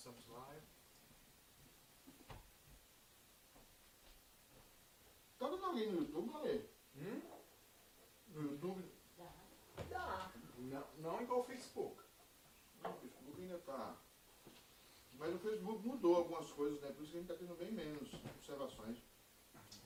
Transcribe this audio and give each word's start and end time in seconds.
estamos 0.00 0.26
live. 0.28 0.66
Tá 5.38 5.48
dando 5.48 5.66
alguém 5.66 5.92
no 5.92 6.00
YouTube, 6.00 6.34
Ale? 6.36 6.70
Hum? 6.96 7.20
No 8.28 8.42
YouTube? 8.42 8.82
Dá. 9.90 10.32
Não, 10.56 10.86
não 10.98 11.22
igual 11.22 11.40
o 11.40 11.44
Facebook. 11.44 12.02
Não, 12.82 12.92
o 12.92 12.94
Facebook 12.94 13.42
ainda 13.42 13.58
tá. 13.58 13.94
Mas 15.18 15.34
o 15.34 15.38
Facebook 15.38 15.86
mudou 15.86 16.16
algumas 16.16 16.50
coisas, 16.50 16.80
né? 16.80 16.92
Por 16.92 17.02
isso 17.02 17.12
que 17.12 17.18
a 17.18 17.20
gente 17.20 17.28
tá 17.28 17.36
tendo 17.36 17.54
bem 17.56 17.70
menos 17.70 18.14
observações. 18.36 18.96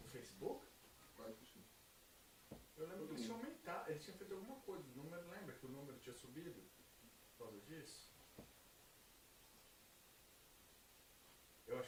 O 0.05 0.09
Facebook? 0.09 0.65
Quase 1.17 1.35
que 1.39 1.47
sim. 1.47 1.65
Eu 2.77 2.87
lembro 2.87 3.07
que 3.09 3.15
eles 3.15 3.25
tinham 3.25 3.39
aumentado, 3.39 3.91
eles 3.91 4.05
tinham 4.05 4.19
feito 4.19 4.35
alguma 4.35 4.61
coisa. 4.61 4.85
O 4.93 4.97
número, 4.97 5.29
lembra 5.29 5.57
que 5.57 5.67
o 5.67 5.71
número 5.71 5.99
tinha 5.99 6.15
subido? 6.15 6.63
Por 7.37 7.47
causa 7.47 7.61
disso? 7.63 8.14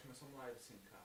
Nós 0.07 0.17
somos 0.19 0.37
live 0.37 0.59
sim, 0.61 0.79
cara. 0.85 1.05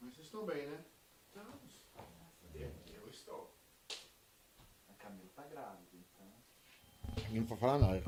Mas 0.00 0.09
vocês 0.20 0.26
estão 0.26 0.44
bem, 0.44 0.66
né? 0.66 0.84
Estamos. 1.28 1.72
Eu, 2.54 2.70
eu 2.92 3.08
estou. 3.08 3.54
A 4.90 4.92
Camila 5.02 5.30
tá 5.34 5.44
grávida, 5.44 5.88
então. 5.94 7.24
Ninguém 7.28 7.46
pode 7.46 7.60
falar 7.60 7.78
nada. 7.78 8.02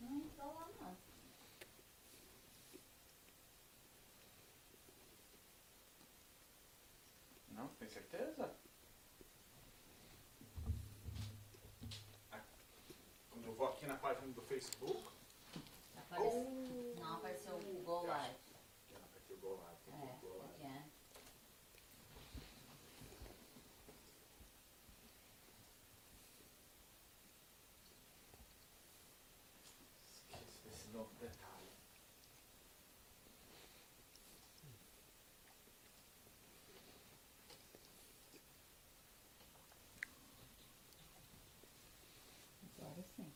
Não 0.00 0.08
não 0.38 0.70
não. 0.80 0.96
Não, 7.50 7.68
tem 7.78 7.88
certeza? 7.88 8.54
Quando 13.30 13.44
eu 13.44 13.54
vou 13.54 13.68
aqui 13.68 13.84
na 13.86 13.96
página 13.96 14.28
do 14.32 14.40
Facebook, 14.42 15.10
Aparece, 15.96 16.94
não 16.98 17.14
apareceu 17.16 17.56
o 17.56 17.60
Google 17.60 18.06
Live. 18.06 18.34
que 18.88 18.94
ela 18.94 19.06
vai 19.06 19.20
ter 19.20 19.34
o 19.34 19.36
Go 19.38 19.60
Live, 19.62 19.80
tem 19.84 19.94
É, 19.94 20.12
o 20.14 20.18
Go 20.18 20.38
Live. 20.38 20.48
porque 20.48 20.62
é. 20.64 20.84
Detalhe. 31.20 31.70
Agora 42.78 43.02
sim. 43.16 43.32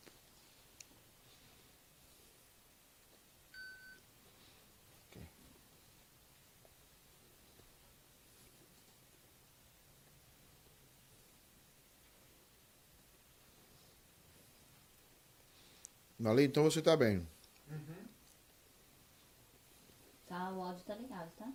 Ale, 16.23 16.43
então 16.45 16.63
você 16.63 16.81
tá 16.81 16.97
bem. 16.97 17.34
Tá, 20.35 20.51
o 20.51 20.61
áudio 20.61 20.83
tá 20.83 20.93
ligado, 20.95 21.31
tá? 21.37 21.49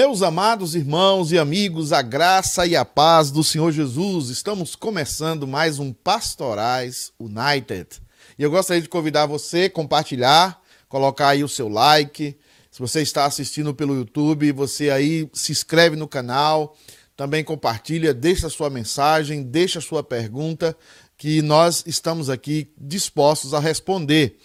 Meus 0.00 0.22
amados 0.22 0.76
irmãos 0.76 1.32
e 1.32 1.38
amigos, 1.38 1.92
a 1.92 2.02
graça 2.02 2.64
e 2.64 2.76
a 2.76 2.84
paz 2.84 3.32
do 3.32 3.42
Senhor 3.42 3.72
Jesus, 3.72 4.28
estamos 4.28 4.76
começando 4.76 5.44
mais 5.44 5.80
um 5.80 5.92
Pastorais 5.92 7.12
United. 7.18 8.00
E 8.38 8.44
eu 8.44 8.48
gostaria 8.48 8.80
de 8.80 8.88
convidar 8.88 9.26
você 9.26 9.64
a 9.64 9.70
compartilhar, 9.70 10.62
colocar 10.88 11.30
aí 11.30 11.42
o 11.42 11.48
seu 11.48 11.68
like. 11.68 12.38
Se 12.70 12.78
você 12.78 13.02
está 13.02 13.24
assistindo 13.24 13.74
pelo 13.74 13.96
YouTube, 13.96 14.52
você 14.52 14.88
aí 14.88 15.28
se 15.32 15.50
inscreve 15.50 15.96
no 15.96 16.06
canal, 16.06 16.76
também 17.16 17.42
compartilha, 17.42 18.14
deixa 18.14 18.48
sua 18.48 18.70
mensagem, 18.70 19.42
deixa 19.42 19.80
sua 19.80 20.04
pergunta, 20.04 20.76
que 21.16 21.42
nós 21.42 21.82
estamos 21.88 22.30
aqui 22.30 22.70
dispostos 22.80 23.52
a 23.52 23.58
responder. 23.58 24.38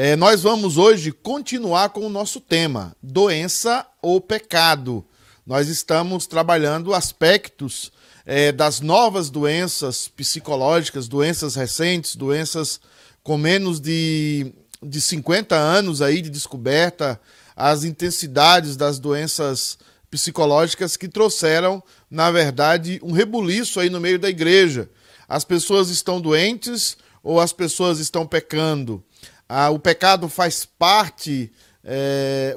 É, 0.00 0.14
nós 0.14 0.44
vamos 0.44 0.76
hoje 0.76 1.10
continuar 1.10 1.88
com 1.88 2.06
o 2.06 2.08
nosso 2.08 2.40
tema, 2.40 2.94
doença 3.02 3.84
ou 4.00 4.20
pecado. 4.20 5.04
Nós 5.44 5.66
estamos 5.66 6.24
trabalhando 6.24 6.94
aspectos 6.94 7.90
é, 8.24 8.52
das 8.52 8.78
novas 8.78 9.28
doenças 9.28 10.06
psicológicas, 10.06 11.08
doenças 11.08 11.56
recentes, 11.56 12.14
doenças 12.14 12.80
com 13.24 13.36
menos 13.36 13.80
de, 13.80 14.52
de 14.80 15.00
50 15.00 15.56
anos 15.56 16.00
aí 16.00 16.22
de 16.22 16.30
descoberta, 16.30 17.20
as 17.56 17.82
intensidades 17.82 18.76
das 18.76 19.00
doenças 19.00 19.80
psicológicas 20.08 20.96
que 20.96 21.08
trouxeram, 21.08 21.82
na 22.08 22.30
verdade, 22.30 23.00
um 23.02 23.10
rebuliço 23.10 23.80
aí 23.80 23.90
no 23.90 23.98
meio 23.98 24.20
da 24.20 24.30
igreja. 24.30 24.88
As 25.28 25.44
pessoas 25.44 25.90
estão 25.90 26.20
doentes 26.20 26.96
ou 27.20 27.40
as 27.40 27.52
pessoas 27.52 27.98
estão 27.98 28.24
pecando? 28.24 29.02
Ah, 29.48 29.70
o 29.70 29.78
pecado 29.78 30.28
faz 30.28 30.66
parte 30.66 31.50
é, 31.82 32.54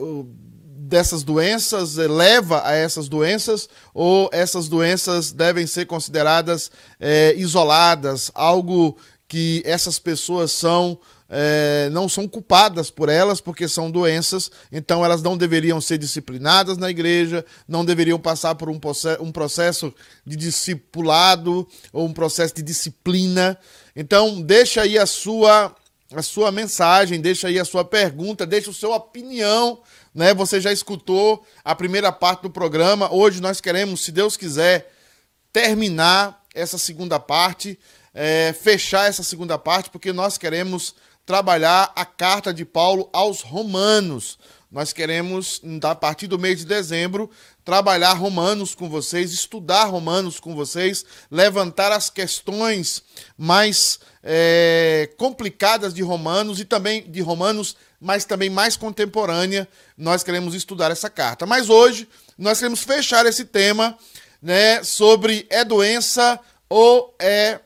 dessas 0.92 1.24
doenças, 1.24 1.98
é, 1.98 2.06
leva 2.06 2.68
a 2.68 2.74
essas 2.74 3.08
doenças, 3.08 3.70
ou 3.94 4.30
essas 4.34 4.68
doenças 4.68 5.32
devem 5.32 5.66
ser 5.66 5.86
consideradas 5.86 6.70
é, 7.00 7.34
isoladas, 7.38 8.30
algo 8.36 8.98
que 9.28 9.64
essas 9.66 9.98
pessoas 9.98 10.52
são. 10.52 11.00
É, 11.34 11.90
não 11.94 12.10
são 12.10 12.28
culpadas 12.28 12.92
por 12.92 13.08
elas 13.08 13.40
porque 13.40 13.66
são 13.66 13.90
doenças, 13.90 14.52
então 14.70 15.06
elas 15.06 15.22
não 15.22 15.38
deveriam 15.38 15.80
ser 15.80 15.98
disciplinadas 15.98 16.78
na 16.78 16.90
igreja, 16.90 17.46
não 17.66 17.86
deveriam 17.86 18.20
passar 18.20 18.54
por 18.56 18.70
um, 18.70 18.78
um 19.22 19.32
processo 19.32 19.94
de 20.26 20.36
discipulado 20.36 21.66
ou 21.94 22.06
um 22.06 22.12
processo 22.12 22.56
de 22.56 22.62
disciplina. 22.62 23.58
Então, 23.96 24.42
deixa 24.42 24.82
aí 24.82 24.98
a 24.98 25.06
sua 25.06 25.74
a 26.14 26.22
sua 26.22 26.52
mensagem, 26.52 27.22
deixa 27.22 27.48
aí 27.48 27.58
a 27.58 27.66
sua 27.66 27.86
pergunta, 27.86 28.46
deixa 28.46 28.70
a 28.70 28.74
sua 28.74 28.98
opinião, 28.98 29.82
né? 30.14 30.34
Você 30.34 30.60
já 30.60 30.72
escutou 30.72 31.46
a 31.64 31.74
primeira 31.74 32.12
parte 32.12 32.42
do 32.42 32.50
programa. 32.50 33.14
Hoje 33.14 33.42
nós 33.42 33.62
queremos, 33.62 34.02
se 34.02 34.12
Deus 34.12 34.36
quiser, 34.36 34.92
terminar 35.54 36.44
essa 36.54 36.78
segunda 36.78 37.20
parte, 37.20 37.80
é, 38.14 38.54
fechar 38.54 39.08
essa 39.08 39.24
segunda 39.24 39.58
parte, 39.58 39.90
porque 39.90 40.12
nós 40.12 40.38
queremos 40.38 40.96
trabalhar 41.26 41.92
a 41.96 42.06
carta 42.06 42.54
de 42.54 42.66
Paulo 42.66 43.10
aos 43.14 43.42
Romanos. 43.42 44.38
Nós 44.72 44.94
queremos, 44.94 45.62
a 45.84 45.96
partir 45.96 46.28
do 46.28 46.40
mês 46.40 46.60
de 46.60 46.66
dezembro, 46.66 47.30
trabalhar 47.64 48.14
Romanos 48.14 48.74
com 48.74 48.90
vocês, 48.90 49.34
estudar 49.34 49.86
Romanos 49.86 50.40
com 50.40 50.56
vocês, 50.56 51.06
levantar 51.30 51.92
as 51.92 52.10
questões 52.10 53.04
mais 53.38 54.00
é, 54.24 55.10
complicadas 55.18 55.94
de 55.94 56.02
Romanos 56.02 56.60
e 56.60 56.66
também 56.66 57.10
de 57.10 57.22
Romanos, 57.22 57.76
mas 58.00 58.26
também 58.26 58.50
mais 58.50 58.76
contemporânea. 58.78 59.68
Nós 59.98 60.24
queremos 60.24 60.54
estudar 60.54 60.92
essa 60.92 61.10
carta. 61.10 61.46
Mas 61.46 61.70
hoje 61.70 62.08
nós 62.38 62.60
queremos 62.60 62.82
fechar 62.82 63.26
esse 63.26 63.46
tema 63.46 63.98
né, 64.42 64.84
sobre 64.84 65.46
é 65.50 65.64
doença 65.64 66.40
ou 66.70 67.16
é 67.20 67.60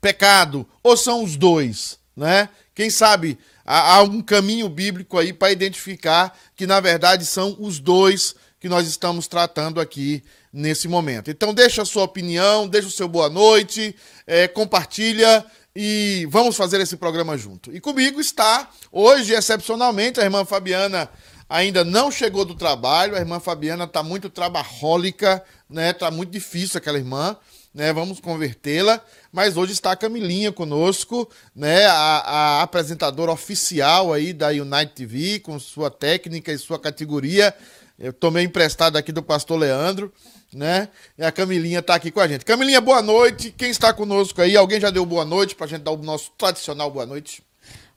pecado, 0.00 0.66
ou 0.82 0.96
são 0.96 1.22
os 1.22 1.36
dois, 1.36 1.98
né? 2.16 2.48
Quem 2.74 2.88
sabe 2.88 3.38
há 3.64 4.02
um 4.02 4.22
caminho 4.22 4.68
bíblico 4.68 5.18
aí 5.18 5.32
para 5.32 5.52
identificar 5.52 6.36
que 6.56 6.66
na 6.66 6.80
verdade 6.80 7.26
são 7.26 7.56
os 7.58 7.78
dois 7.78 8.34
que 8.60 8.68
nós 8.68 8.86
estamos 8.86 9.26
tratando 9.26 9.80
aqui 9.80 10.22
nesse 10.52 10.88
momento. 10.88 11.30
Então 11.30 11.52
deixa 11.54 11.82
a 11.82 11.86
sua 11.86 12.04
opinião, 12.04 12.68
deixa 12.68 12.88
o 12.88 12.92
seu 12.92 13.08
boa 13.08 13.28
noite, 13.28 13.94
é, 14.26 14.48
compartilha 14.48 15.44
e 15.74 16.26
vamos 16.30 16.56
fazer 16.56 16.80
esse 16.80 16.96
programa 16.96 17.36
junto. 17.36 17.74
E 17.74 17.80
comigo 17.80 18.20
está, 18.20 18.68
hoje, 18.90 19.32
excepcionalmente, 19.32 20.20
a 20.20 20.24
irmã 20.24 20.44
Fabiana 20.44 21.08
ainda 21.48 21.84
não 21.84 22.10
chegou 22.10 22.44
do 22.44 22.54
trabalho, 22.54 23.16
a 23.16 23.20
irmã 23.20 23.40
Fabiana 23.40 23.84
está 23.84 24.02
muito 24.02 24.28
trabalhólica, 24.28 25.42
né? 25.68 25.92
Tá 25.92 26.10
muito 26.10 26.30
difícil 26.30 26.78
aquela 26.78 26.98
irmã. 26.98 27.36
Né, 27.74 27.92
vamos 27.92 28.18
convertê-la, 28.18 29.00
mas 29.30 29.56
hoje 29.56 29.72
está 29.72 29.92
a 29.92 29.96
Camilinha 29.96 30.50
conosco, 30.50 31.30
né, 31.54 31.84
a, 31.84 31.92
a, 31.92 32.62
apresentadora 32.62 33.30
oficial 33.30 34.12
aí 34.12 34.32
da 34.32 34.48
Unite 34.48 34.94
TV, 34.94 35.38
com 35.38 35.60
sua 35.60 35.90
técnica 35.90 36.50
e 36.50 36.58
sua 36.58 36.78
categoria. 36.78 37.54
Eu 37.98 38.12
tomei 38.12 38.44
emprestado 38.44 38.96
aqui 38.96 39.10
do 39.10 39.22
pastor 39.22 39.58
Leandro, 39.58 40.12
né? 40.54 40.88
E 41.18 41.24
a 41.24 41.32
Camilinha 41.32 41.82
tá 41.82 41.96
aqui 41.96 42.12
com 42.12 42.20
a 42.20 42.28
gente. 42.28 42.44
Camilinha, 42.44 42.80
boa 42.80 43.02
noite. 43.02 43.50
Quem 43.50 43.70
está 43.70 43.92
conosco 43.92 44.40
aí? 44.40 44.56
Alguém 44.56 44.80
já 44.80 44.90
deu 44.90 45.04
boa 45.04 45.24
noite 45.24 45.56
para 45.56 45.66
a 45.66 45.68
gente 45.68 45.82
dar 45.82 45.90
o 45.90 45.96
nosso 45.96 46.30
tradicional 46.38 46.90
boa 46.90 47.04
noite? 47.04 47.42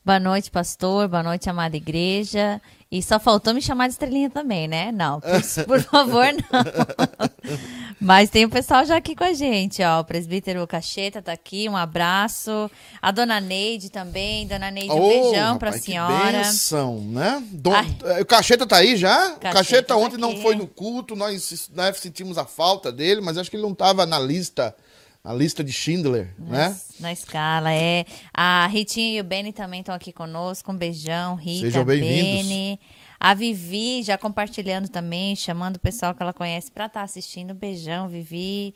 Boa 0.03 0.19
noite, 0.19 0.49
pastor. 0.49 1.07
Boa 1.07 1.21
noite, 1.21 1.47
amada 1.47 1.77
igreja. 1.77 2.59
E 2.91 3.01
só 3.01 3.17
faltou 3.21 3.53
me 3.53 3.61
chamar 3.61 3.87
de 3.87 3.93
estrelinha 3.93 4.29
também, 4.29 4.67
né? 4.67 4.91
Não, 4.91 5.21
por, 5.21 5.65
por 5.65 5.79
favor, 5.89 6.25
não. 6.25 7.57
Mas 8.01 8.29
tem 8.29 8.43
o 8.43 8.49
pessoal 8.49 8.83
já 8.83 8.97
aqui 8.97 9.15
com 9.15 9.23
a 9.23 9.31
gente, 9.31 9.81
ó. 9.81 10.01
O 10.01 10.03
presbítero 10.03 10.67
Cacheta 10.67 11.21
tá 11.21 11.31
aqui, 11.31 11.69
um 11.69 11.77
abraço. 11.77 12.69
A 13.01 13.11
dona 13.11 13.39
Neide 13.39 13.89
também. 13.89 14.45
Dona 14.45 14.69
Neide, 14.69 14.91
um 14.91 14.99
oh, 14.99 15.07
beijão 15.07 15.53
rapaz, 15.53 15.57
pra 15.57 15.71
senhora. 15.71 16.39
Que 16.39 16.43
benção, 16.43 16.99
né? 16.99 17.41
Don... 17.51 17.71
O 18.19 18.25
Cacheta 18.25 18.67
tá 18.67 18.77
aí 18.77 18.97
já? 18.97 19.35
Cacheta, 19.35 19.53
Cacheta 19.53 19.83
tá 19.83 19.95
ontem 19.95 20.17
tá 20.17 20.21
não 20.21 20.35
foi 20.41 20.55
no 20.55 20.67
culto, 20.67 21.15
nós 21.15 21.69
né, 21.73 21.93
sentimos 21.93 22.37
a 22.37 22.45
falta 22.45 22.91
dele, 22.91 23.21
mas 23.21 23.37
acho 23.37 23.49
que 23.49 23.55
ele 23.55 23.63
não 23.63 23.73
tava 23.73 24.05
na 24.05 24.19
lista 24.19 24.75
a 25.23 25.33
lista 25.33 25.63
de 25.63 25.71
Schindler, 25.71 26.33
né? 26.39 26.75
Na 26.99 27.11
escala, 27.11 27.71
é. 27.71 28.05
A 28.33 28.65
Ritinha 28.67 29.17
e 29.17 29.21
o 29.21 29.23
Beni 29.23 29.53
também 29.53 29.81
estão 29.81 29.93
aqui 29.93 30.11
conosco. 30.11 30.71
Um 30.71 30.75
beijão, 30.75 31.35
Rita, 31.35 31.67
Sejam 31.67 31.85
Beni. 31.85 32.79
A 33.19 33.35
Vivi 33.35 34.01
já 34.01 34.17
compartilhando 34.17 34.89
também, 34.89 35.35
chamando 35.35 35.75
o 35.75 35.79
pessoal 35.79 36.15
que 36.15 36.23
ela 36.23 36.33
conhece 36.33 36.71
para 36.71 36.87
estar 36.87 37.01
tá 37.01 37.03
assistindo. 37.03 37.53
Beijão, 37.53 38.09
Vivi. 38.09 38.73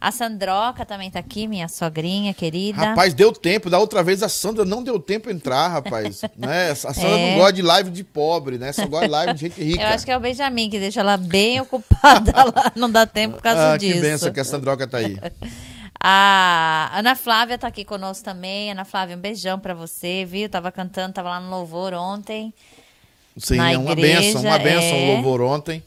A 0.00 0.12
Sandroca 0.12 0.86
também 0.86 1.10
tá 1.10 1.18
aqui, 1.18 1.48
minha 1.48 1.66
sogrinha 1.66 2.32
querida. 2.32 2.78
Rapaz, 2.78 3.12
deu 3.12 3.32
tempo. 3.32 3.68
Da 3.68 3.80
outra 3.80 4.00
vez 4.00 4.22
a 4.22 4.28
Sandra 4.28 4.64
não 4.64 4.84
deu 4.84 5.00
tempo 5.00 5.28
entrar, 5.28 5.66
rapaz. 5.66 6.22
né? 6.38 6.70
A 6.70 6.76
Sandra 6.76 7.18
é. 7.18 7.30
não 7.32 7.38
gosta 7.38 7.52
de 7.54 7.62
live 7.62 7.90
de 7.90 8.04
pobre, 8.04 8.56
né? 8.56 8.72
Só 8.72 8.86
gosta 8.86 9.06
de 9.06 9.10
live 9.10 9.34
de 9.34 9.40
gente 9.40 9.60
rica. 9.60 9.82
Eu 9.82 9.88
acho 9.88 10.04
que 10.04 10.12
é 10.12 10.16
o 10.16 10.20
Benjamin 10.20 10.70
que 10.70 10.78
deixa 10.78 11.00
ela 11.00 11.16
bem 11.16 11.60
ocupada 11.60 12.32
lá. 12.54 12.72
Não 12.76 12.88
dá 12.88 13.04
tempo 13.04 13.34
por 13.34 13.42
causa 13.42 13.72
ah, 13.72 13.76
disso. 13.76 13.94
Que 13.94 14.00
benção 14.00 14.32
que 14.32 14.38
a 14.38 14.44
Sandroca 14.44 14.86
tá 14.86 14.98
aí. 14.98 15.18
A 16.00 16.90
Ana 16.94 17.16
Flávia 17.16 17.58
tá 17.58 17.66
aqui 17.66 17.84
conosco 17.84 18.24
também. 18.24 18.70
Ana 18.70 18.84
Flávia, 18.84 19.16
um 19.16 19.20
beijão 19.20 19.58
para 19.58 19.74
você, 19.74 20.24
viu? 20.24 20.48
Tava 20.48 20.70
cantando, 20.70 21.14
tava 21.14 21.30
lá 21.30 21.40
no 21.40 21.50
louvor 21.50 21.92
ontem. 21.94 22.54
Sim, 23.36 23.58
é 23.58 23.78
uma 23.78 23.92
igreja, 23.92 24.20
benção, 24.20 24.42
uma 24.42 24.58
benção 24.58 24.96
é... 24.96 25.10
o 25.10 25.14
louvor 25.14 25.40
ontem. 25.40 25.82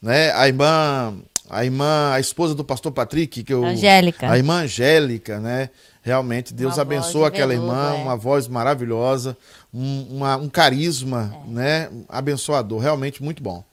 Né? 0.00 0.32
A 0.32 0.46
irmã, 0.46 1.14
a 1.48 1.64
irmã, 1.64 2.12
a 2.12 2.20
esposa 2.20 2.54
do 2.54 2.64
pastor 2.64 2.92
Patrick, 2.92 3.42
que 3.42 3.52
eu, 3.52 3.64
Angélica. 3.64 4.30
A 4.30 4.36
irmã 4.36 4.62
Angélica, 4.62 5.40
né? 5.40 5.70
Realmente, 6.02 6.52
Deus 6.52 6.76
uma 6.76 6.82
abençoa 6.82 7.28
aquela 7.28 7.54
veludo, 7.54 7.72
irmã, 7.72 7.94
é. 7.94 8.02
uma 8.02 8.16
voz 8.16 8.46
maravilhosa, 8.46 9.34
um, 9.72 10.06
uma, 10.10 10.36
um 10.36 10.48
carisma, 10.50 11.34
é. 11.46 11.50
né? 11.50 11.90
Abençoador, 12.08 12.80
realmente 12.80 13.22
muito 13.22 13.42
bom. 13.42 13.64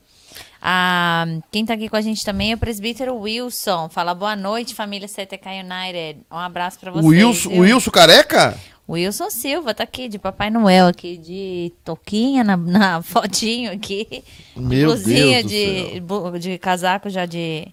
Ah, 0.61 1.25
quem 1.51 1.63
está 1.63 1.73
aqui 1.73 1.89
com 1.89 1.95
a 1.95 2.01
gente 2.01 2.23
também 2.23 2.51
é 2.51 2.55
o 2.55 2.57
presbítero 2.57 3.15
Wilson. 3.15 3.89
Fala 3.89 4.13
boa 4.13 4.35
noite, 4.35 4.75
família 4.75 5.07
CTK 5.07 5.63
United. 5.63 6.19
Um 6.31 6.37
abraço 6.37 6.79
para 6.79 6.91
vocês. 6.91 7.05
Wilson, 7.05 7.49
Wilson 7.49 7.91
Careca? 7.91 8.57
Wilson 8.87 9.29
Silva 9.31 9.73
tá 9.73 9.83
aqui, 9.83 10.07
de 10.07 10.19
Papai 10.19 10.51
Noel 10.51 10.87
aqui, 10.87 11.17
de 11.17 11.73
toquinha 11.83 12.43
na, 12.43 12.55
na 12.57 13.01
fotinho 13.03 13.71
aqui. 13.71 14.23
Meu 14.55 14.95
Deus 14.95 15.03
de, 15.49 15.99
de 16.39 16.57
casaco 16.59 17.09
já 17.09 17.25
de, 17.25 17.67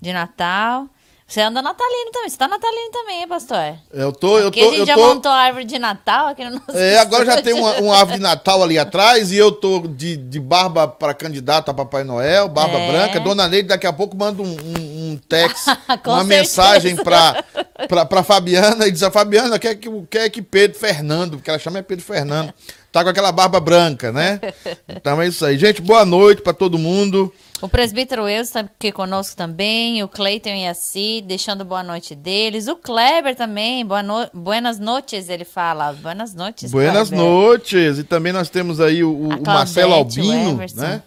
de 0.00 0.12
Natal. 0.12 0.88
Você 1.28 1.42
anda 1.42 1.60
natalino 1.60 2.10
também. 2.10 2.30
Você 2.30 2.38
tá 2.38 2.48
natalino 2.48 2.90
também, 2.90 3.20
hein, 3.20 3.28
pastor? 3.28 3.74
Eu 3.92 4.10
tô, 4.12 4.38
eu 4.38 4.48
aqui 4.48 4.60
tô. 4.60 4.66
a 4.66 4.70
gente 4.70 4.80
eu 4.80 4.86
já 4.86 4.94
tô... 4.94 5.08
montou 5.08 5.30
a 5.30 5.36
árvore 5.36 5.66
de 5.66 5.78
Natal 5.78 6.28
aqui 6.28 6.42
no 6.42 6.52
nosso 6.52 6.70
É, 6.70 6.96
agora 7.00 7.26
já 7.26 7.42
tem 7.42 7.52
uma, 7.52 7.74
uma, 7.80 7.96
árvore 7.98 8.16
de 8.16 8.22
Natal 8.22 8.62
ali 8.62 8.78
atrás 8.78 9.30
e 9.30 9.36
eu 9.36 9.52
tô 9.52 9.80
de, 9.80 10.16
de 10.16 10.40
barba 10.40 10.88
para 10.88 11.12
candidato 11.12 11.70
a 11.70 11.74
Papai 11.74 12.02
Noel, 12.02 12.48
barba 12.48 12.78
é. 12.78 12.90
branca. 12.90 13.20
Dona 13.20 13.46
Neide 13.46 13.68
daqui 13.68 13.86
a 13.86 13.92
pouco 13.92 14.16
manda 14.16 14.40
um, 14.40 14.46
um, 14.46 15.12
um 15.12 15.20
text, 15.28 15.66
uma 15.68 15.76
certeza. 15.84 16.24
mensagem 16.24 16.96
pra, 16.96 17.44
pra, 17.86 18.06
pra 18.06 18.22
Fabiana 18.22 18.88
e 18.88 18.90
diz 18.90 19.02
a 19.02 19.10
Fabiana 19.10 19.58
quer 19.58 19.74
que, 19.74 19.90
quer 20.08 20.30
que 20.30 20.40
Pedro 20.40 20.78
Fernando, 20.78 21.36
porque 21.36 21.50
ela 21.50 21.58
chama 21.58 21.78
é 21.78 21.82
Pedro 21.82 22.06
Fernando, 22.06 22.54
tá 22.98 23.04
com 23.04 23.10
aquela 23.10 23.32
barba 23.32 23.60
branca, 23.60 24.12
né? 24.12 24.40
Então 24.88 25.20
é 25.20 25.28
isso 25.28 25.44
aí. 25.44 25.56
Gente, 25.58 25.80
boa 25.80 26.04
noite 26.04 26.42
para 26.42 26.52
todo 26.52 26.78
mundo. 26.78 27.32
O 27.60 27.68
presbítero 27.68 28.28
Eus 28.28 28.48
está 28.48 28.60
aqui 28.60 28.92
conosco 28.92 29.36
também, 29.36 30.02
o 30.02 30.08
Cleiton 30.08 30.50
e 30.50 30.66
a 30.66 30.74
Si, 30.74 31.22
deixando 31.26 31.64
boa 31.64 31.82
noite 31.82 32.14
deles. 32.14 32.68
O 32.68 32.76
Kleber 32.76 33.34
também, 33.34 33.84
boa 33.84 34.02
no... 34.02 34.28
buenas 34.32 34.78
noites, 34.78 35.28
ele 35.28 35.44
fala. 35.44 35.92
Buenas 35.92 36.34
noites, 36.34 36.70
Buenas 36.70 37.08
Kleber. 37.08 37.26
noites. 37.26 37.98
E 37.98 38.04
também 38.04 38.32
nós 38.32 38.48
temos 38.48 38.80
aí 38.80 39.02
o, 39.02 39.12
o 39.12 39.42
Marcelo 39.44 39.92
o 39.92 39.96
Albino, 39.96 40.52
Everson. 40.52 40.80
né? 40.80 41.02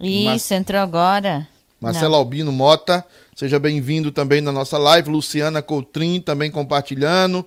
Isso, 0.00 0.52
entrou 0.52 0.80
agora. 0.80 1.46
Marcelo 1.80 2.14
Albino 2.14 2.52
Mota, 2.52 3.04
seja 3.34 3.58
bem-vindo 3.58 4.12
também 4.12 4.40
na 4.40 4.52
nossa 4.52 4.78
live. 4.78 5.10
Luciana 5.10 5.62
Coutrin 5.62 6.20
também 6.20 6.50
compartilhando. 6.50 7.44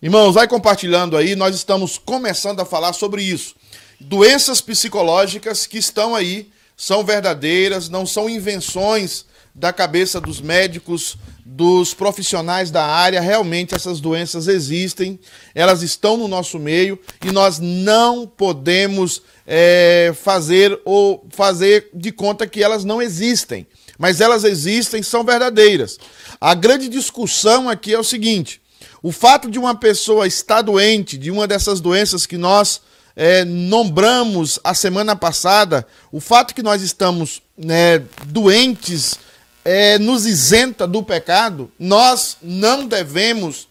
Irmãos, 0.00 0.34
vai 0.34 0.46
compartilhando 0.46 1.16
aí. 1.16 1.34
Nós 1.34 1.56
estamos 1.56 1.98
começando 1.98 2.60
a 2.60 2.64
falar 2.64 2.92
sobre 2.92 3.20
isso. 3.20 3.56
Doenças 3.98 4.60
psicológicas 4.60 5.66
que 5.66 5.76
estão 5.76 6.14
aí, 6.14 6.48
são 6.76 7.04
verdadeiras, 7.04 7.88
não 7.88 8.06
são 8.06 8.30
invenções 8.30 9.24
da 9.52 9.72
cabeça 9.72 10.20
dos 10.20 10.40
médicos, 10.40 11.16
dos 11.44 11.94
profissionais 11.94 12.70
da 12.70 12.86
área. 12.86 13.20
Realmente 13.20 13.74
essas 13.74 13.98
doenças 13.98 14.46
existem, 14.46 15.18
elas 15.52 15.82
estão 15.82 16.16
no 16.16 16.28
nosso 16.28 16.60
meio 16.60 16.96
e 17.26 17.32
nós 17.32 17.58
não 17.58 18.24
podemos 18.24 19.20
é, 19.44 20.12
fazer 20.14 20.80
ou 20.84 21.26
fazer 21.30 21.90
de 21.92 22.12
conta 22.12 22.46
que 22.46 22.62
elas 22.62 22.84
não 22.84 23.02
existem. 23.02 23.66
Mas 23.98 24.20
elas 24.20 24.44
existem, 24.44 25.02
são 25.02 25.24
verdadeiras. 25.24 25.98
A 26.40 26.54
grande 26.54 26.88
discussão 26.88 27.68
aqui 27.68 27.92
é 27.92 27.98
o 27.98 28.04
seguinte: 28.04 28.60
o 29.02 29.12
fato 29.12 29.50
de 29.50 29.58
uma 29.58 29.74
pessoa 29.74 30.26
estar 30.26 30.62
doente 30.62 31.16
de 31.16 31.30
uma 31.30 31.46
dessas 31.46 31.80
doenças 31.80 32.26
que 32.26 32.36
nós 32.36 32.80
é, 33.14 33.44
nombramos 33.44 34.60
a 34.62 34.74
semana 34.74 35.16
passada, 35.16 35.86
o 36.12 36.20
fato 36.20 36.54
que 36.54 36.62
nós 36.62 36.82
estamos 36.82 37.42
né, 37.56 37.98
doentes 38.26 39.18
é, 39.64 39.98
nos 39.98 40.24
isenta 40.24 40.86
do 40.86 41.02
pecado, 41.02 41.70
nós 41.78 42.36
não 42.40 42.86
devemos 42.86 43.68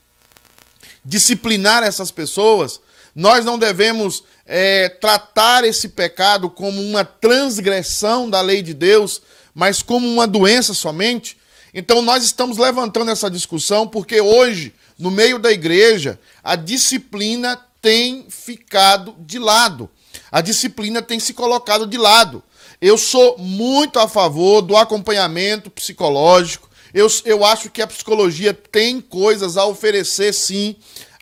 disciplinar 1.03 1.83
essas 1.83 2.11
pessoas, 2.11 2.81
nós 3.15 3.45
não 3.45 3.57
devemos 3.57 4.23
é, 4.45 4.89
tratar 4.89 5.63
esse 5.63 5.89
pecado 5.89 6.49
como 6.49 6.81
uma 6.81 7.03
transgressão 7.03 8.29
da 8.29 8.41
lei 8.41 8.61
de 8.61 8.73
Deus, 8.73 9.21
mas 9.55 9.81
como 9.81 10.07
uma 10.07 10.27
doença 10.27 10.73
somente. 10.73 11.37
Então 11.73 12.01
nós 12.01 12.23
estamos 12.23 12.57
levantando 12.57 13.09
essa 13.09 13.31
discussão 13.31 13.87
porque 13.87 14.21
hoje, 14.21 14.73
no 14.97 15.11
meio 15.11 15.39
da 15.39 15.51
igreja, 15.51 16.19
a 16.43 16.55
disciplina 16.55 17.59
tem 17.81 18.25
ficado 18.29 19.15
de 19.19 19.37
lado. 19.37 19.89
A 20.31 20.41
disciplina 20.41 21.01
tem 21.01 21.19
se 21.19 21.33
colocado 21.33 21.85
de 21.85 21.97
lado. 21.97 22.43
Eu 22.81 22.97
sou 22.97 23.37
muito 23.37 23.99
a 23.99 24.07
favor 24.07 24.61
do 24.61 24.75
acompanhamento 24.75 25.69
psicológico. 25.69 26.69
Eu, 26.93 27.07
eu 27.25 27.45
acho 27.45 27.69
que 27.69 27.81
a 27.81 27.87
psicologia 27.87 28.53
tem 28.53 28.99
coisas 29.01 29.57
a 29.57 29.65
oferecer, 29.65 30.33
sim, 30.33 30.75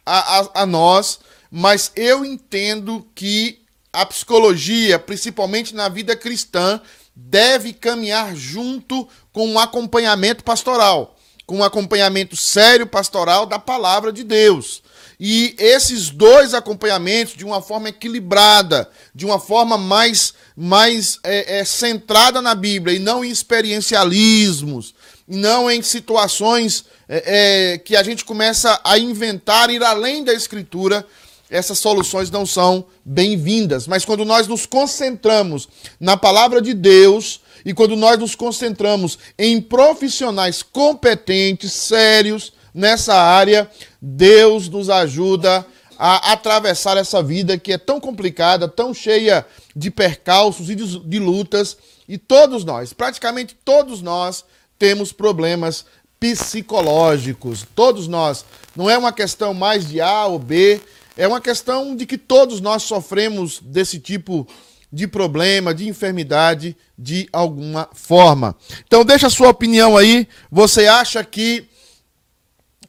a, 0.06 0.40
a, 0.40 0.62
a 0.62 0.66
nós, 0.66 1.20
mas 1.50 1.92
eu 1.96 2.24
entendo 2.24 3.06
que 3.16 3.62
a 3.92 4.06
psicologia, 4.06 5.00
principalmente 5.00 5.74
na 5.74 5.90
vida 5.90 6.16
cristã, 6.16 6.82
deve 7.16 7.74
caminhar 7.74 8.36
junto 8.36 9.08
com 9.32 9.48
um 9.48 9.58
acompanhamento 9.58 10.44
pastoral, 10.44 11.15
com 11.46 11.58
um 11.58 11.64
acompanhamento 11.64 12.36
sério 12.36 12.88
pastoral 12.88 13.46
da 13.46 13.60
palavra 13.60 14.12
de 14.12 14.24
Deus. 14.24 14.84
E 15.20 15.56
esses 15.58 16.10
dois 16.10 16.54
acompanhamentos, 16.54 17.36
de 17.36 17.46
uma 17.46 17.62
forma 17.62 17.90
equilibrada, 17.90 18.90
de 19.14 19.26
uma 19.26 19.40
forma 19.40 19.78
mais, 19.78 20.34
mais 20.56 21.20
é, 21.24 21.60
é, 21.60 21.66
centrada 21.66 22.42
na 22.42 22.54
Bíblia 22.54 22.96
e 22.96 23.00
não 23.00 23.24
em 23.24 23.30
experiencialismos, 23.30 24.94
não 25.28 25.72
em 25.72 25.82
situações 25.82 26.86
é, 27.08 27.74
é, 27.74 27.78
que 27.78 27.96
a 27.96 28.04
gente 28.04 28.26
começa 28.26 28.80
a 28.84 28.98
inventar, 28.98 29.70
ir 29.70 29.84
além 29.84 30.24
da 30.24 30.34
Escritura, 30.34 31.06
essas 31.50 31.80
soluções 31.80 32.30
não 32.30 32.46
são 32.46 32.86
bem-vindas. 33.06 33.88
Mas 33.88 34.04
quando 34.04 34.26
nós 34.26 34.48
nos 34.48 34.66
concentramos 34.66 35.70
na 36.00 36.18
palavra 36.18 36.62
de 36.62 36.74
Deus 36.74 37.40
e 37.66 37.74
quando 37.74 37.96
nós 37.96 38.20
nos 38.20 38.36
concentramos 38.36 39.18
em 39.38 39.60
profissionais 39.60 40.62
competentes, 40.62 41.74
sérios 41.74 42.54
nessa 42.74 43.16
área, 43.16 43.70
Deus 44.00 44.70
nos 44.70 44.90
ajuda 44.90 45.66
a 45.98 46.34
atravessar 46.34 46.98
essa 46.98 47.24
vida 47.24 47.58
que 47.58 47.74
é 47.74 47.78
tão 47.78 48.00
complicada, 48.00 48.68
tão 48.68 48.94
cheia 48.94 49.46
de 49.76 49.90
percalços 49.90 50.70
e 50.70 50.76
de, 50.76 51.20
lutas. 51.20 51.78
E 52.08 52.18
todos 52.18 52.64
nós, 52.64 52.94
praticamente 52.94 53.58
todos 53.66 54.02
nós, 54.02 54.46
temos 54.78 55.12
problemas 55.12 55.86
psicológicos. 56.20 57.66
Todos 57.74 58.08
nós. 58.08 58.46
Não 58.76 58.90
é 58.90 58.98
uma 58.98 59.14
questão 59.14 59.54
mais 59.54 59.88
de 59.88 60.02
A 60.02 60.26
ou 60.26 60.38
B, 60.38 60.82
é 61.18 61.28
uma 61.28 61.40
questão 61.40 61.96
de 61.96 62.06
que 62.06 62.18
todos 62.18 62.60
nós 62.60 62.84
sofremos 62.84 63.60
desse 63.62 64.00
tipo 64.00 64.46
de 64.92 65.08
problema, 65.08 65.74
de 65.74 65.88
enfermidade, 65.88 66.76
de 66.98 67.28
alguma 67.32 67.90
forma. 67.94 68.56
Então 68.86 69.04
deixa 69.04 69.28
a 69.28 69.30
sua 69.30 69.50
opinião 69.50 69.98
aí. 69.98 70.28
Você 70.52 70.88
acha 70.88 71.24
que 71.24 71.68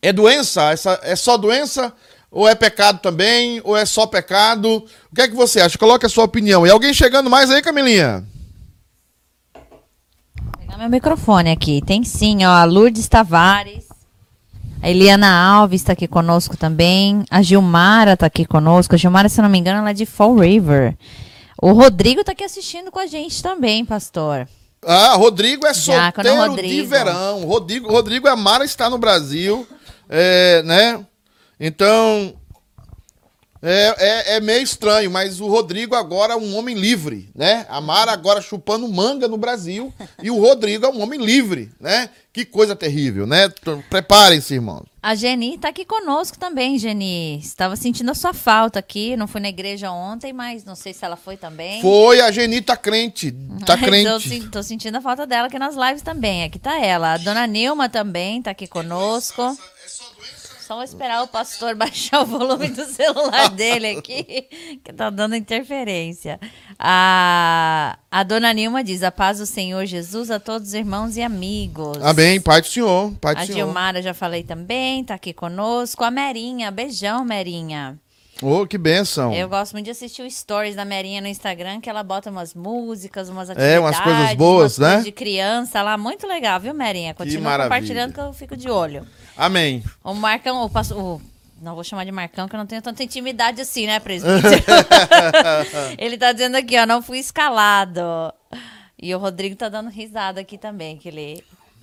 é 0.01 0.13
doença? 0.13 0.71
Essa, 0.71 1.01
é 1.03 1.17
só 1.17 1.37
doença? 1.37 1.93
Ou 2.31 2.49
é 2.49 2.55
pecado 2.55 3.01
também? 3.01 3.61
Ou 3.65 3.77
é 3.77 3.85
só 3.85 4.07
pecado? 4.07 4.85
O 5.11 5.15
que 5.15 5.23
é 5.23 5.29
que 5.29 5.35
você 5.35 5.61
acha? 5.61 5.79
Coloque 5.79 6.07
a 6.07 6.09
sua 6.09 6.25
opinião. 6.25 6.67
E 6.67 6.71
alguém 6.71 6.93
chegando 6.93 7.31
mais 7.31 7.51
aí, 7.51 7.63
Camilinha? 7.63 8.25
Vou 9.55 10.59
pegar 10.59 10.79
meu 10.79 10.91
microfone 10.91 11.51
aqui. 11.51 11.83
Tem 11.85 12.05
sim, 12.05 12.45
ó. 12.45 12.51
A 12.51 12.65
Lourdes 12.65 13.09
Tavares. 13.09 13.87
A 14.83 14.91
Eliana 14.91 15.29
Alves 15.29 15.81
está 15.81 15.95
aqui 15.95 16.07
conosco 16.07 16.57
também. 16.57 17.25
A 17.31 17.43
Gilmara 17.43 18.13
está 18.13 18.27
aqui 18.27 18.45
conosco. 18.45 18.95
A 18.95 18.99
Gilmara, 18.99 19.29
se 19.29 19.41
eu 19.41 19.43
não 19.43 19.51
me 19.51 19.59
engano, 19.59 19.79
ela 19.79 19.91
é 19.91 19.95
de 19.95 20.07
Fall 20.07 20.37
River. 20.37 20.97
O 21.61 21.73
Rodrigo 21.73 22.21
está 22.21 22.33
aqui 22.33 22.45
assistindo 22.45 22.91
com 22.91 22.99
a 22.99 23.07
gente 23.07 23.43
também, 23.43 23.85
pastor. 23.85 24.49
Ah, 24.85 25.15
Rodrigo 25.15 25.67
é 25.67 25.73
Diácono 25.73 26.29
solteiro 26.29 26.51
Rodrigo. 26.51 26.75
de 26.75 26.83
verão. 26.83 27.45
Rodrigo, 27.45 27.89
Rodrigo 27.91 28.29
Amara 28.29 28.65
está 28.65 28.89
no 28.91 28.99
Brasil, 28.99 29.67
é, 30.09 30.63
né? 30.63 31.05
Então, 31.59 32.35
é, 33.63 33.95
é, 33.99 34.37
é 34.37 34.41
meio 34.41 34.63
estranho, 34.63 35.11
mas 35.11 35.41
o 35.41 35.47
Rodrigo 35.47 35.95
agora 35.95 36.35
é 36.35 36.37
um 36.37 36.57
homem 36.57 36.75
livre, 36.77 37.31
né? 37.35 37.67
A 37.69 37.81
Mara 37.81 38.13
agora 38.13 38.41
chupando 38.41 38.87
manga 38.89 39.27
no 39.29 39.37
Brasil 39.37 39.93
e 40.23 40.31
o 40.31 40.39
Rodrigo 40.41 40.87
é 40.87 40.89
um 40.89 41.01
homem 41.03 41.19
livre, 41.21 41.71
né? 41.81 42.11
Que 42.33 42.45
coisa 42.45 42.77
terrível, 42.77 43.27
né? 43.27 43.49
Preparem-se, 43.89 44.55
irmãos. 44.55 44.85
A 45.03 45.15
Geni 45.15 45.55
está 45.55 45.69
aqui 45.69 45.85
conosco 45.87 46.37
também, 46.39 46.79
Geni. 46.79 47.39
Estava 47.39 47.77
sentindo 47.77 48.11
a 48.11 48.15
sua 48.15 48.35
falta 48.35 48.79
aqui. 48.79 49.17
Não 49.17 49.27
fui 49.27 49.41
na 49.41 49.49
igreja 49.49 49.91
ontem, 49.91 50.33
mas 50.35 50.65
não 50.65 50.75
sei 50.75 50.93
se 50.93 51.05
ela 51.05 51.17
foi 51.17 51.37
também. 51.37 51.81
Foi, 51.81 52.21
a 52.21 52.31
Geni 52.31 52.61
tá 52.61 52.77
crente, 52.77 53.33
tá 53.65 53.77
crente. 53.79 54.29
sin- 54.29 54.49
tô 54.51 54.63
sentindo 54.63 54.97
a 54.97 55.01
falta 55.01 55.27
dela 55.27 55.47
aqui 55.47 55.59
nas 55.59 55.77
lives 55.77 56.03
também. 56.03 56.43
Aqui 56.45 56.59
tá 56.59 56.79
ela. 56.79 57.15
A 57.15 57.19
dona 57.19 57.47
Nilma 57.47 57.89
também 57.89 58.43
tá 58.43 58.51
aqui 58.51 58.67
conosco. 58.67 59.57
Só 60.67 60.75
vou 60.75 60.83
esperar 60.83 61.23
o 61.23 61.29
pastor 61.29 61.77
baixar 61.79 62.23
o 62.23 62.27
volume 62.27 62.67
do 62.67 62.85
celular 62.87 63.51
dele 63.51 63.99
aqui, 63.99 64.49
que 64.83 64.93
tá 64.93 65.11
dando 65.11 65.37
interferência. 65.37 66.41
A, 66.77 67.97
a 68.11 68.23
dona 68.25 68.53
Nilma 68.53 68.83
diz: 68.83 69.05
A 69.05 69.13
paz 69.13 69.39
do 69.39 69.47
Senhor 69.47 69.87
Jesus 69.87 70.29
a 70.29 70.41
todos 70.41 70.69
os 70.69 70.75
irmãos 70.75 71.17
e 71.17 71.23
amigos. 71.23 72.03
Amém, 72.03 72.41
Pai 72.41 72.61
do 72.61 72.67
Senhor, 72.67 73.15
Pai 73.21 73.37
do 73.37 73.43
A 73.43 73.47
Senhor. 73.47 73.59
Gilmara 73.59 74.03
já 74.03 74.13
falei 74.13 74.43
também, 74.43 75.05
tá 75.05 75.15
aqui 75.15 75.33
conosco. 75.33 76.03
A 76.03 76.11
Merinha, 76.11 76.73
beijão, 76.73 77.25
Merinha. 77.25 77.97
Oh, 78.43 78.67
que 78.67 78.77
bênção. 78.77 79.33
Eu 79.33 79.49
gosto 79.49 79.73
muito 79.73 79.87
de 79.87 79.91
assistir 79.91 80.23
o 80.23 80.31
stories 80.31 80.77
da 80.77 80.85
Merinha 80.85 81.21
no 81.21 81.27
Instagram, 81.27 81.81
que 81.81 81.89
ela 81.89 82.03
bota 82.03 82.31
umas 82.31 82.53
músicas, 82.55 83.29
umas 83.29 83.49
atividades. 83.49 83.77
É, 83.77 83.81
umas 83.81 83.99
coisas 84.01 84.35
boas, 84.35 84.79
umas 84.79 84.79
coisas 84.79 84.97
né? 84.99 85.03
de 85.05 85.13
criança 85.13 85.83
lá, 85.83 85.97
muito 85.97 86.27
legal, 86.27 86.61
viu, 86.61 86.75
Merinha? 86.75 87.15
Continua 87.15 87.59
compartilhando 87.63 88.13
que 88.13 88.21
eu 88.21 88.33
fico 88.33 88.57
de 88.57 88.69
olho. 88.71 89.07
Amém. 89.37 89.83
O 90.05 90.13
Marcão, 90.15 90.63
o, 90.65 90.69
passo- 90.69 90.95
o- 90.99 91.23
não 91.63 91.75
vou 91.75 91.83
chamar 91.83 92.05
de 92.05 92.13
Marcão, 92.13 92.47
que 92.47 92.55
eu 92.55 92.59
não 92.59 92.67
tenho 92.67 92.83
tanta 92.83 93.03
intimidade 93.03 93.61
assim, 93.63 93.87
né, 93.87 93.99
presbítero? 93.99 94.51
ele 95.97 96.19
tá 96.19 96.33
dizendo 96.33 96.57
aqui, 96.57 96.79
ó, 96.79 96.85
não 96.87 97.01
fui 97.01 97.19
escalado. 97.19 98.01
E 99.01 99.15
o 99.15 99.19
Rodrigo 99.19 99.57
tá 99.57 99.69
dando 99.69 99.89
risada 99.91 100.41
aqui 100.41 100.59
também, 100.59 100.97
que 100.97 101.09
ele, 101.09 101.43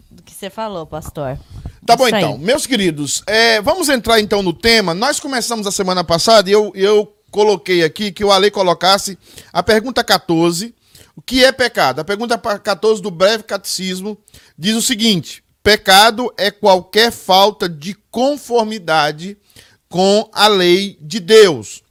do 0.09 0.21
que 0.21 0.31
você 0.31 0.49
falou, 0.49 0.85
pastor. 0.85 1.37
Tá 1.85 1.95
bom 1.95 2.07
então, 2.07 2.37
meus 2.37 2.65
queridos, 2.65 3.21
é, 3.27 3.61
vamos 3.61 3.89
entrar 3.89 4.19
então 4.19 4.41
no 4.41 4.53
tema. 4.53 4.93
Nós 4.93 5.19
começamos 5.19 5.67
a 5.67 5.71
semana 5.71 6.03
passada 6.03 6.49
e 6.49 6.53
eu, 6.53 6.71
eu 6.75 7.13
coloquei 7.29 7.83
aqui 7.83 8.11
que 8.11 8.23
o 8.23 8.31
Ale 8.31 8.49
colocasse 8.49 9.17
a 9.51 9.61
pergunta 9.61 10.03
14, 10.03 10.73
o 11.15 11.21
que 11.21 11.43
é 11.43 11.51
pecado? 11.51 11.99
A 11.99 12.03
pergunta 12.03 12.37
pa- 12.37 12.57
14 12.57 13.01
do 13.01 13.11
breve 13.11 13.43
catecismo 13.43 14.17
diz 14.57 14.75
o 14.75 14.81
seguinte: 14.81 15.43
pecado 15.61 16.33
é 16.37 16.49
qualquer 16.49 17.11
falta 17.11 17.67
de 17.67 17.95
conformidade 18.09 19.37
com 19.89 20.29
a 20.33 20.47
lei 20.47 20.97
de 21.01 21.19
Deus. 21.19 21.81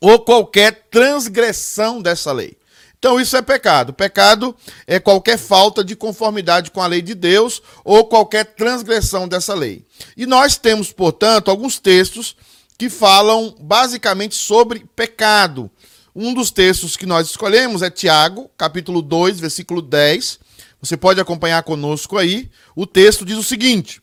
ou 0.00 0.18
qualquer 0.20 0.86
transgressão 0.90 2.00
dessa 2.02 2.30
lei. 2.30 2.55
Então 2.98 3.20
isso 3.20 3.36
é 3.36 3.42
pecado. 3.42 3.92
Pecado 3.92 4.56
é 4.86 4.98
qualquer 4.98 5.38
falta 5.38 5.84
de 5.84 5.94
conformidade 5.94 6.70
com 6.70 6.80
a 6.80 6.86
lei 6.86 7.02
de 7.02 7.14
Deus 7.14 7.62
ou 7.84 8.06
qualquer 8.06 8.44
transgressão 8.44 9.28
dessa 9.28 9.54
lei. 9.54 9.84
E 10.16 10.26
nós 10.26 10.56
temos, 10.56 10.92
portanto, 10.92 11.50
alguns 11.50 11.78
textos 11.78 12.36
que 12.78 12.90
falam 12.90 13.54
basicamente 13.60 14.34
sobre 14.34 14.84
pecado. 14.94 15.70
Um 16.14 16.32
dos 16.32 16.50
textos 16.50 16.96
que 16.96 17.06
nós 17.06 17.28
escolhemos 17.28 17.82
é 17.82 17.90
Tiago, 17.90 18.50
capítulo 18.56 19.02
2, 19.02 19.38
versículo 19.38 19.82
10. 19.82 20.38
Você 20.80 20.96
pode 20.96 21.20
acompanhar 21.20 21.62
conosco 21.62 22.16
aí. 22.16 22.50
O 22.74 22.86
texto 22.86 23.24
diz 23.24 23.36
o 23.36 23.42
seguinte: 23.42 24.00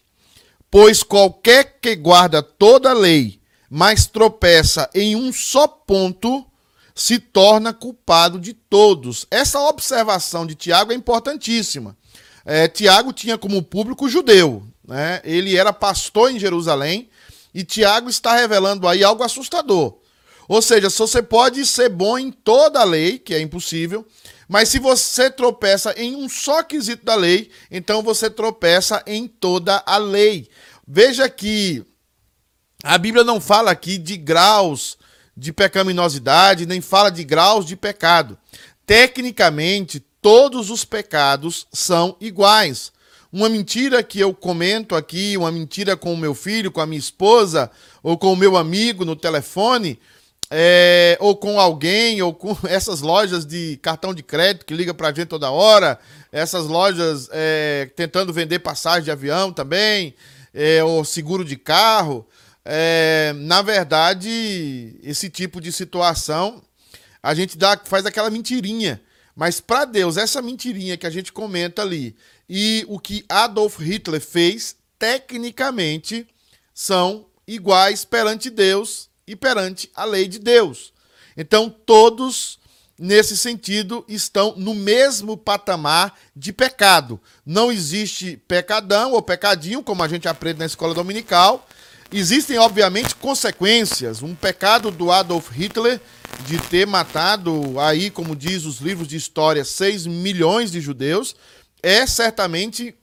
Pois 0.69 1.01
qualquer 1.03 1.79
que 1.82 1.95
guarda 1.95 2.41
toda 2.41 2.91
a 2.91 2.93
lei, 2.93 3.39
mas 3.69 4.06
tropeça 4.06 4.89
em 4.93 5.15
um 5.15 5.32
só 5.34 5.67
ponto, 5.67 6.45
se 6.95 7.19
torna 7.19 7.73
culpado 7.73 8.39
de 8.39 8.53
todos. 8.53 9.25
Essa 9.32 9.60
observação 9.60 10.45
de 10.45 10.56
Tiago 10.56 10.91
é 10.91 10.95
importantíssima. 10.95 11.97
É, 12.45 12.67
Tiago 12.67 13.13
tinha 13.13 13.38
como 13.38 13.63
público 13.63 14.10
judeu, 14.10 14.63
né? 14.88 15.21
ele 15.23 15.56
era 15.58 15.71
pastor 15.71 16.32
em 16.32 16.39
Jerusalém, 16.39 17.10
e 17.53 17.63
Tiago 17.63 18.10
está 18.10 18.36
revelando 18.36 18.88
aí 18.88 19.03
algo 19.03 19.23
assustador. 19.23 19.97
Ou 20.47 20.62
seja, 20.62 20.89
se 20.89 20.99
você 20.99 21.21
pode 21.21 21.65
ser 21.65 21.89
bom 21.89 22.17
em 22.17 22.32
toda 22.32 22.82
a 22.82 22.84
lei, 22.84 23.17
que 23.17 23.34
é 23.34 23.39
impossível, 23.39 24.06
mas 24.47 24.69
se 24.69 24.77
você 24.77 25.29
tropeça 25.29 25.93
em 25.97 26.15
um 26.15 26.27
só 26.27 26.62
quesito 26.63 27.06
da 27.06 27.15
lei, 27.15 27.49
então 27.71 28.03
você 28.03 28.29
tropeça 28.29 29.01
em 29.08 29.27
toda 29.27 29.82
a 29.86 29.97
lei. 29.97 30.49
Veja 30.86 31.29
que 31.29 31.86
a 32.84 32.97
Bíblia 32.97 33.23
não 33.23 33.39
fala 33.39 33.71
aqui 33.71 33.97
de 33.97 34.17
graus 34.17 34.97
de 35.36 35.52
pecaminosidade, 35.52 36.65
nem 36.65 36.82
fala 36.82 37.10
de 37.10 37.24
graus 37.24 37.65
de 37.65 37.76
pecado. 37.76 38.38
Tecnicamente, 38.86 40.00
todos 40.22 40.69
os 40.69 40.86
pecados 40.86 41.67
são 41.72 42.15
iguais. 42.19 42.91
Uma 43.32 43.50
mentira 43.50 44.04
que 44.04 44.19
eu 44.19 44.34
comento 44.34 44.96
aqui, 44.96 45.36
uma 45.36 45.52
mentira 45.52 45.98
com 45.98 46.13
o 46.13 46.17
meu 46.17 46.36
filho, 46.36 46.72
com 46.72 46.80
a 46.80 46.86
minha 46.86 47.00
esposa, 47.00 47.72
ou 48.04 48.17
com 48.17 48.32
o 48.32 48.36
meu 48.36 48.56
amigo 48.56 49.04
no 49.04 49.15
telefone, 49.15 50.00
é, 50.52 51.17
ou 51.19 51.36
com 51.36 51.60
alguém, 51.60 52.22
ou 52.22 52.32
com 52.32 52.56
essas 52.69 53.02
lojas 53.02 53.43
de 53.43 53.80
cartão 53.82 54.13
de 54.13 54.22
crédito 54.22 54.65
que 54.67 54.74
liga 54.76 54.93
pra 54.93 55.12
gente 55.12 55.26
toda 55.26 55.50
hora, 55.50 55.98
essas 56.32 56.67
lojas 56.67 57.28
é, 57.32 57.89
tentando 57.96 58.32
vender 58.32 58.60
passagem 58.60 59.06
de 59.06 59.12
avião 59.12 59.52
também, 59.52 60.13
é, 60.54 60.84
ou 60.84 61.04
seguro 61.04 61.43
de 61.43 61.56
carro 61.56 62.24
é, 62.65 63.34
na 63.36 63.62
verdade, 63.62 64.95
esse 65.04 65.30
tipo 65.30 65.60
de 65.60 65.71
situação, 65.71 66.62
a 67.21 67.34
gente 67.34 67.58
dá, 67.58 67.80
faz 67.84 68.06
aquela 68.06 68.30
mentirinha. 68.30 69.02
Mas 69.36 69.60
para 69.60 69.86
Deus, 69.86 70.17
essa 70.17 70.41
mentirinha 70.41 70.97
que 70.97 71.08
a 71.08 71.10
gente 71.10 71.34
comenta 71.34 71.82
ali 71.82 72.15
e 72.47 72.86
o 72.88 72.99
que 72.99 73.26
Adolf 73.28 73.80
Hitler 73.80 74.21
fez, 74.21 74.76
tecnicamente, 74.99 76.28
são 76.73 77.26
iguais 77.47 78.06
perante 78.06 78.49
Deus 78.49 79.10
e 79.28 79.36
perante 79.36 79.89
a 79.95 80.06
lei 80.06 80.28
de 80.28 80.39
Deus. 80.39 80.93
Então, 81.36 81.69
todos, 81.69 82.60
nesse 82.97 83.36
sentido, 83.36 84.06
estão 84.08 84.56
no 84.56 84.73
mesmo 84.76 85.36
patamar 85.36 86.17
de 86.36 86.54
pecado. 86.54 87.19
Não 87.45 87.71
existe 87.71 88.38
pecadão 88.47 89.13
ou 89.13 89.21
pecadinho, 89.21 89.84
como 89.84 90.04
a 90.04 90.08
gente 90.08 90.28
aprende 90.28 90.60
na 90.60 90.65
escola 90.65 90.93
dominical, 90.93 91.67
Existem, 92.15 92.60
obviamente, 92.60 93.15
consequências. 93.15 94.21
Um 94.21 94.36
pecado 94.36 94.91
do 94.91 95.12
Adolf 95.12 95.49
Hitler 95.49 95.99
de 96.45 96.60
ter 96.60 96.86
matado, 96.86 97.80
aí, 97.80 98.12
como 98.12 98.36
diz 98.36 98.65
os 98.65 98.80
livros 98.80 99.08
de 99.08 99.15
história, 99.15 99.65
6 99.65 100.06
milhões 100.06 100.71
de 100.71 100.80
judeus, 100.80 101.36
é 101.82 102.06
certamente 102.06 102.95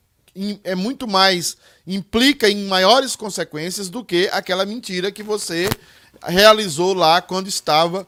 é 0.63 0.77
muito 0.77 1.09
mais 1.09 1.57
implica 1.85 2.49
em 2.49 2.69
maiores 2.69 3.17
consequências 3.17 3.89
do 3.89 4.05
que 4.05 4.29
aquela 4.33 4.65
mentira 4.65 5.11
que 5.11 5.25
você 5.25 5.69
realizou 6.23 6.95
lá 6.95 7.21
quando 7.21 7.49
estava 7.49 8.07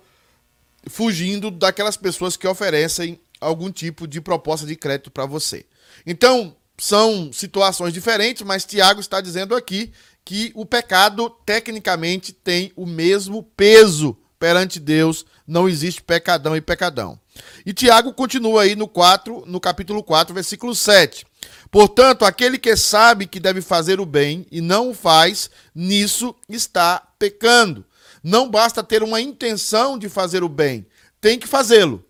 fugindo 0.87 1.51
daquelas 1.51 1.97
pessoas 1.97 2.37
que 2.37 2.47
oferecem 2.47 3.19
algum 3.41 3.73
tipo 3.73 4.07
de 4.07 4.21
proposta 4.21 4.65
de 4.65 4.77
crédito 4.77 5.11
para 5.11 5.27
você. 5.27 5.67
Então, 6.07 6.55
são 6.79 7.33
situações 7.33 7.93
diferentes, 7.93 8.43
mas 8.43 8.65
Tiago 8.65 9.01
está 9.01 9.21
dizendo 9.21 9.55
aqui 9.55 9.93
que 10.25 10.53
o 10.55 10.65
pecado 10.65 11.31
tecnicamente 11.45 12.33
tem 12.33 12.73
o 12.77 12.87
mesmo 12.87 13.43
peso 13.43 14.17
perante 14.39 14.81
Deus, 14.81 15.25
não 15.47 15.69
existe 15.69 16.03
pecadão 16.03 16.57
e 16.57 16.61
pecadão. 16.61 17.19
E 17.65 17.73
Tiago 17.73 18.13
continua 18.13 18.63
aí 18.63 18.75
no 18.75 18.89
4, 18.89 19.45
no 19.47 19.61
capítulo 19.61 20.03
4, 20.03 20.35
versículo 20.35 20.75
7. 20.75 21.25
Portanto, 21.71 22.25
aquele 22.25 22.59
que 22.59 22.77
sabe 22.77 23.27
que 23.27 23.41
deve 23.41 23.63
fazer 23.63 24.01
o 24.01 24.07
bem 24.07 24.47
e 24.51 24.61
não 24.61 24.91
o 24.91 24.95
faz, 24.95 25.49
nisso 25.75 26.35
está 26.49 27.03
pecando. 27.19 27.85
Não 28.23 28.51
basta 28.51 28.83
ter 28.83 29.03
uma 29.03 29.21
intenção 29.21 29.99
de 29.99 30.09
fazer 30.09 30.43
o 30.45 30.49
bem, 30.49 30.87
tem 31.21 31.39
que 31.39 31.47
fazê-lo. 31.47 32.05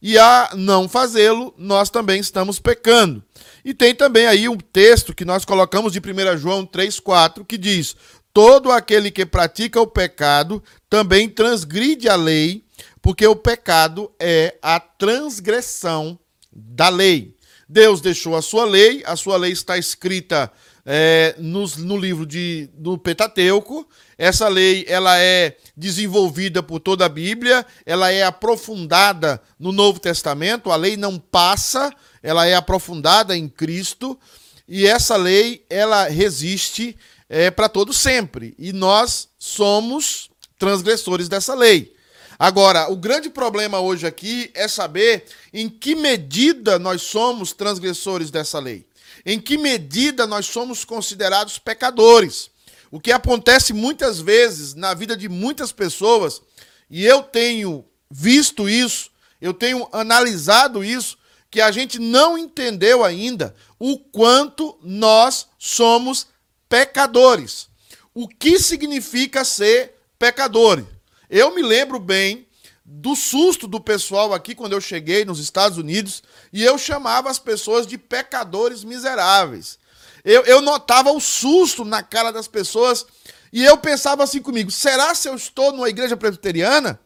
E 0.00 0.16
a 0.16 0.50
não 0.54 0.88
fazê-lo, 0.88 1.52
nós 1.56 1.90
também 1.90 2.20
estamos 2.20 2.60
pecando. 2.60 3.22
E 3.64 3.74
tem 3.74 3.94
também 3.94 4.26
aí 4.26 4.48
um 4.48 4.56
texto 4.56 5.14
que 5.14 5.24
nós 5.24 5.44
colocamos 5.44 5.92
de 5.92 6.00
1 6.00 6.36
João 6.38 6.66
3,4, 6.66 7.44
que 7.44 7.58
diz: 7.58 7.96
Todo 8.32 8.70
aquele 8.70 9.10
que 9.10 9.26
pratica 9.26 9.80
o 9.80 9.86
pecado 9.86 10.62
também 10.88 11.28
transgride 11.28 12.08
a 12.08 12.16
lei, 12.16 12.64
porque 13.02 13.26
o 13.26 13.36
pecado 13.36 14.10
é 14.20 14.56
a 14.62 14.78
transgressão 14.78 16.18
da 16.52 16.88
lei. 16.88 17.34
Deus 17.68 18.00
deixou 18.00 18.34
a 18.34 18.42
sua 18.42 18.64
lei, 18.64 19.02
a 19.04 19.14
sua 19.14 19.36
lei 19.36 19.52
está 19.52 19.76
escrita 19.76 20.50
é, 20.86 21.34
no, 21.36 21.66
no 21.78 21.98
livro 21.98 22.24
de, 22.24 22.70
do 22.72 22.96
Pentateuco. 22.96 23.86
Essa 24.16 24.48
lei 24.48 24.86
ela 24.88 25.18
é 25.18 25.56
desenvolvida 25.76 26.62
por 26.62 26.80
toda 26.80 27.04
a 27.04 27.10
Bíblia, 27.10 27.66
ela 27.84 28.10
é 28.10 28.22
aprofundada 28.22 29.40
no 29.58 29.70
Novo 29.70 30.00
Testamento. 30.00 30.70
A 30.70 30.76
lei 30.76 30.96
não 30.96 31.18
passa, 31.18 31.92
ela 32.22 32.46
é 32.46 32.54
aprofundada 32.54 33.36
em 33.36 33.48
Cristo 33.48 34.18
e 34.66 34.86
essa 34.86 35.16
lei 35.16 35.64
ela 35.68 36.08
resiste 36.08 36.96
é, 37.28 37.50
para 37.50 37.68
todo 37.68 37.92
sempre 37.92 38.54
e 38.58 38.72
nós 38.72 39.28
somos 39.38 40.30
transgressores 40.58 41.28
dessa 41.28 41.54
lei. 41.54 41.94
Agora, 42.38 42.90
o 42.90 42.96
grande 42.96 43.28
problema 43.28 43.80
hoje 43.80 44.06
aqui 44.06 44.50
é 44.54 44.68
saber 44.68 45.24
em 45.52 45.68
que 45.68 45.96
medida 45.96 46.78
nós 46.78 47.02
somos 47.02 47.52
transgressores 47.52 48.30
dessa 48.30 48.60
lei. 48.60 48.86
Em 49.26 49.40
que 49.40 49.58
medida 49.58 50.24
nós 50.24 50.46
somos 50.46 50.84
considerados 50.84 51.58
pecadores. 51.58 52.48
O 52.90 53.00
que 53.00 53.10
acontece 53.10 53.72
muitas 53.72 54.20
vezes 54.20 54.74
na 54.74 54.94
vida 54.94 55.16
de 55.16 55.28
muitas 55.28 55.72
pessoas, 55.72 56.40
e 56.88 57.04
eu 57.04 57.22
tenho 57.22 57.84
visto 58.08 58.68
isso, 58.68 59.10
eu 59.40 59.52
tenho 59.52 59.88
analisado 59.92 60.84
isso, 60.84 61.17
que 61.50 61.60
a 61.60 61.70
gente 61.70 61.98
não 61.98 62.36
entendeu 62.36 63.04
ainda 63.04 63.54
o 63.78 63.98
quanto 63.98 64.78
nós 64.82 65.46
somos 65.58 66.26
pecadores. 66.68 67.68
O 68.14 68.28
que 68.28 68.58
significa 68.58 69.44
ser 69.44 69.94
pecador? 70.18 70.84
Eu 71.30 71.54
me 71.54 71.62
lembro 71.62 71.98
bem 71.98 72.46
do 72.84 73.14
susto 73.14 73.66
do 73.66 73.80
pessoal 73.80 74.32
aqui 74.32 74.54
quando 74.54 74.72
eu 74.72 74.80
cheguei 74.80 75.24
nos 75.24 75.38
Estados 75.38 75.76
Unidos 75.78 76.22
e 76.52 76.64
eu 76.64 76.78
chamava 76.78 77.30
as 77.30 77.38
pessoas 77.38 77.86
de 77.86 77.98
pecadores 77.98 78.82
miseráveis. 78.82 79.78
Eu, 80.24 80.42
eu 80.44 80.60
notava 80.60 81.12
o 81.12 81.20
susto 81.20 81.84
na 81.84 82.02
cara 82.02 82.30
das 82.32 82.48
pessoas 82.48 83.06
e 83.52 83.64
eu 83.64 83.76
pensava 83.76 84.24
assim 84.24 84.40
comigo: 84.40 84.70
será 84.70 85.14
se 85.14 85.28
eu 85.28 85.34
estou 85.34 85.72
numa 85.72 85.88
igreja 85.88 86.16
presbiteriana? 86.16 86.98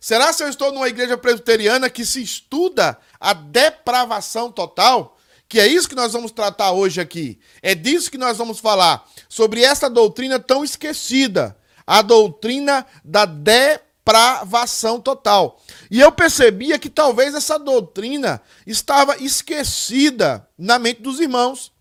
Será 0.00 0.32
se 0.32 0.44
eu 0.44 0.48
estou 0.48 0.72
numa 0.72 0.88
igreja 0.88 1.16
presbiteriana 1.16 1.90
que 1.90 2.04
se 2.04 2.22
estuda 2.22 2.98
a 3.20 3.32
depravação 3.32 4.50
total? 4.50 5.16
Que 5.48 5.60
é 5.60 5.66
isso 5.66 5.88
que 5.88 5.94
nós 5.94 6.12
vamos 6.12 6.32
tratar 6.32 6.72
hoje 6.72 7.00
aqui. 7.00 7.38
É 7.62 7.74
disso 7.74 8.10
que 8.10 8.18
nós 8.18 8.36
vamos 8.36 8.58
falar. 8.58 9.08
Sobre 9.28 9.62
essa 9.62 9.88
doutrina 9.88 10.38
tão 10.38 10.64
esquecida. 10.64 11.56
A 11.86 12.02
doutrina 12.02 12.84
da 13.04 13.24
depravação 13.24 15.00
total. 15.00 15.60
E 15.90 16.00
eu 16.00 16.10
percebia 16.10 16.78
que 16.78 16.90
talvez 16.90 17.34
essa 17.34 17.58
doutrina 17.58 18.42
estava 18.66 19.16
esquecida 19.18 20.48
na 20.58 20.78
mente 20.78 21.00
dos 21.00 21.20
irmãos. 21.20 21.72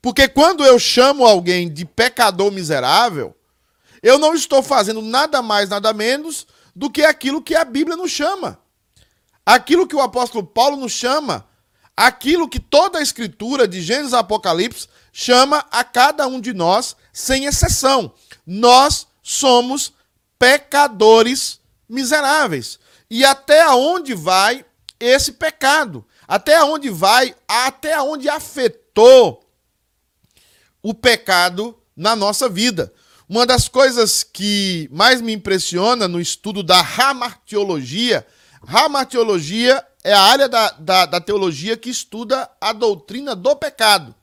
Porque 0.00 0.26
quando 0.26 0.64
eu 0.64 0.78
chamo 0.78 1.26
alguém 1.26 1.70
de 1.70 1.84
pecador 1.84 2.50
miserável, 2.50 3.36
eu 4.02 4.18
não 4.18 4.34
estou 4.34 4.62
fazendo 4.62 5.02
nada 5.02 5.42
mais, 5.42 5.68
nada 5.68 5.92
menos 5.92 6.46
do 6.74 6.88
que 6.90 7.02
aquilo 7.02 7.42
que 7.42 7.54
a 7.54 7.64
Bíblia 7.64 7.96
nos 7.96 8.10
chama. 8.10 8.58
Aquilo 9.44 9.86
que 9.86 9.96
o 9.96 10.00
apóstolo 10.00 10.46
Paulo 10.46 10.76
nos 10.76 10.92
chama, 10.92 11.46
aquilo 11.96 12.48
que 12.48 12.60
toda 12.60 12.98
a 12.98 13.02
escritura 13.02 13.66
de 13.66 13.80
Gênesis 13.82 14.12
e 14.12 14.16
Apocalipse 14.16 14.88
chama 15.12 15.64
a 15.70 15.82
cada 15.82 16.26
um 16.26 16.40
de 16.40 16.52
nós, 16.52 16.96
sem 17.12 17.46
exceção. 17.46 18.12
Nós 18.46 19.06
somos 19.22 19.92
pecadores 20.38 21.60
miseráveis. 21.88 22.78
E 23.10 23.24
até 23.24 23.68
onde 23.68 24.14
vai 24.14 24.64
esse 24.98 25.32
pecado? 25.32 26.04
Até 26.28 26.62
onde 26.62 26.88
vai, 26.88 27.34
até 27.48 28.00
onde 28.00 28.28
afetou 28.28 29.44
o 30.82 30.94
pecado 30.94 31.76
na 31.96 32.14
nossa 32.14 32.48
vida. 32.48 32.92
Uma 33.28 33.44
das 33.44 33.68
coisas 33.68 34.24
que 34.24 34.88
mais 34.90 35.20
me 35.20 35.32
impressiona 35.32 36.08
no 36.08 36.20
estudo 36.20 36.62
da 36.62 36.80
ramartiologia, 36.80 38.26
ramartiologia 38.64 39.84
é 40.02 40.12
a 40.12 40.20
área 40.20 40.48
da, 40.48 40.70
da, 40.72 41.06
da 41.06 41.20
teologia 41.20 41.76
que 41.76 41.90
estuda 41.90 42.50
a 42.60 42.72
doutrina 42.72 43.34
do 43.34 43.54
pecado. 43.56 44.14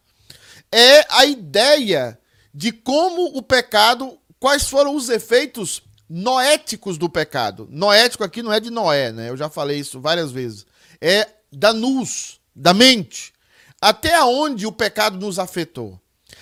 É 0.72 1.06
a 1.10 1.26
ideia 1.26 2.20
de 2.54 2.72
como 2.72 3.38
o 3.38 3.42
pecado, 3.42 4.18
quais 4.40 4.68
foram 4.68 4.96
os 4.96 5.10
efeitos 5.10 5.82
noéticos 6.10 6.98
do 6.98 7.10
pecado. 7.10 7.68
Noético 7.70 8.24
aqui 8.24 8.42
não 8.42 8.52
é 8.52 8.60
de 8.60 8.72
Noé, 8.72 9.12
né? 9.12 9.30
Eu 9.30 9.38
já 9.38 9.50
falei 9.50 9.80
isso 9.80 10.00
várias 10.00 10.32
vezes. 10.32 10.66
É 11.00 11.28
da 11.52 11.72
nus, 11.72 12.40
da 12.56 12.74
mente. 12.74 13.34
Até 13.80 14.22
onde 14.24 14.66
o 14.66 14.72
pecado 14.72 15.18
nos 15.18 15.38
afetou. 15.38 16.00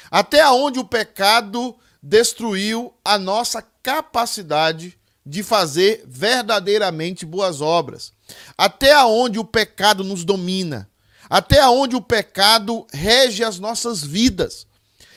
Até 0.09 0.47
onde 0.49 0.79
o 0.79 0.85
pecado 0.85 1.75
destruiu 2.01 2.93
a 3.03 3.17
nossa 3.17 3.61
capacidade 3.83 4.97
de 5.25 5.41
fazer 5.41 6.03
verdadeiramente 6.05 7.25
boas 7.25 7.59
obras. 7.59 8.13
Até 8.57 8.97
onde 9.03 9.39
o 9.39 9.45
pecado 9.45 10.03
nos 10.03 10.23
domina. 10.23 10.89
Até 11.29 11.67
onde 11.67 11.95
o 11.95 12.01
pecado 12.01 12.85
rege 12.93 13.43
as 13.43 13.57
nossas 13.57 14.03
vidas. 14.03 14.67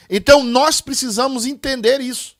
Então 0.08 0.42
nós 0.42 0.80
precisamos 0.80 1.44
entender 1.44 2.00
isso. 2.00 2.34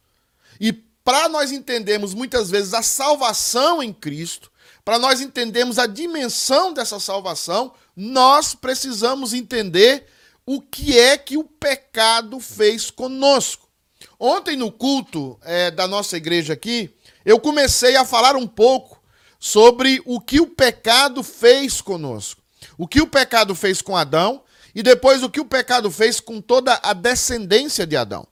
E 0.58 0.72
para 0.72 1.28
nós 1.28 1.52
entendermos 1.52 2.14
muitas 2.14 2.50
vezes 2.50 2.72
a 2.72 2.82
salvação 2.82 3.82
em 3.82 3.92
Cristo, 3.92 4.50
para 4.84 4.98
nós 4.98 5.20
entendermos 5.20 5.78
a 5.78 5.86
dimensão 5.86 6.72
dessa 6.72 6.98
salvação, 6.98 7.74
nós 7.94 8.54
precisamos 8.54 9.34
entender 9.34 10.06
o 10.46 10.62
que 10.62 10.98
é 10.98 11.18
que 11.18 11.36
o 11.36 11.44
pecado 11.44 12.40
fez 12.40 12.90
conosco. 12.90 13.68
Ontem 14.18 14.56
no 14.56 14.72
culto 14.72 15.38
é, 15.42 15.70
da 15.70 15.86
nossa 15.86 16.16
igreja 16.16 16.54
aqui, 16.54 16.90
eu 17.28 17.38
comecei 17.38 17.94
a 17.94 18.06
falar 18.06 18.36
um 18.36 18.46
pouco 18.46 18.98
sobre 19.38 20.00
o 20.06 20.18
que 20.18 20.40
o 20.40 20.46
pecado 20.46 21.22
fez 21.22 21.78
conosco. 21.78 22.40
O 22.78 22.88
que 22.88 23.02
o 23.02 23.06
pecado 23.06 23.54
fez 23.54 23.82
com 23.82 23.94
Adão 23.94 24.42
e 24.74 24.82
depois 24.82 25.22
o 25.22 25.28
que 25.28 25.38
o 25.38 25.44
pecado 25.44 25.90
fez 25.90 26.20
com 26.20 26.40
toda 26.40 26.80
a 26.82 26.94
descendência 26.94 27.86
de 27.86 27.98
Adão. 27.98 28.26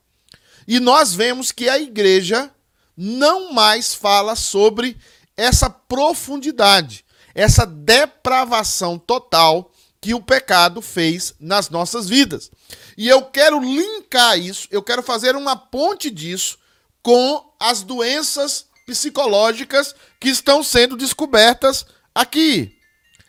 E 0.67 0.81
nós 0.81 1.13
vemos 1.13 1.53
que 1.53 1.69
a 1.69 1.79
igreja 1.79 2.51
não 2.97 3.53
mais 3.53 3.93
fala 3.93 4.35
sobre 4.35 4.97
essa 5.37 5.69
profundidade, 5.69 7.05
essa 7.35 7.67
depravação 7.67 8.99
total 8.99 9.71
que 10.01 10.15
o 10.15 10.23
pecado 10.23 10.81
fez 10.81 11.35
nas 11.39 11.69
nossas 11.69 12.09
vidas. 12.09 12.51
E 12.97 13.07
eu 13.07 13.27
quero 13.27 13.61
linkar 13.61 14.39
isso, 14.39 14.67
eu 14.71 14.83
quero 14.83 15.03
fazer 15.03 15.37
uma 15.37 15.55
ponte 15.55 16.11
disso 16.11 16.57
com 17.03 17.53
as 17.61 17.83
doenças 17.83 18.66
psicológicas 18.87 19.95
que 20.19 20.29
estão 20.29 20.63
sendo 20.63 20.97
descobertas 20.97 21.85
aqui. 22.15 22.79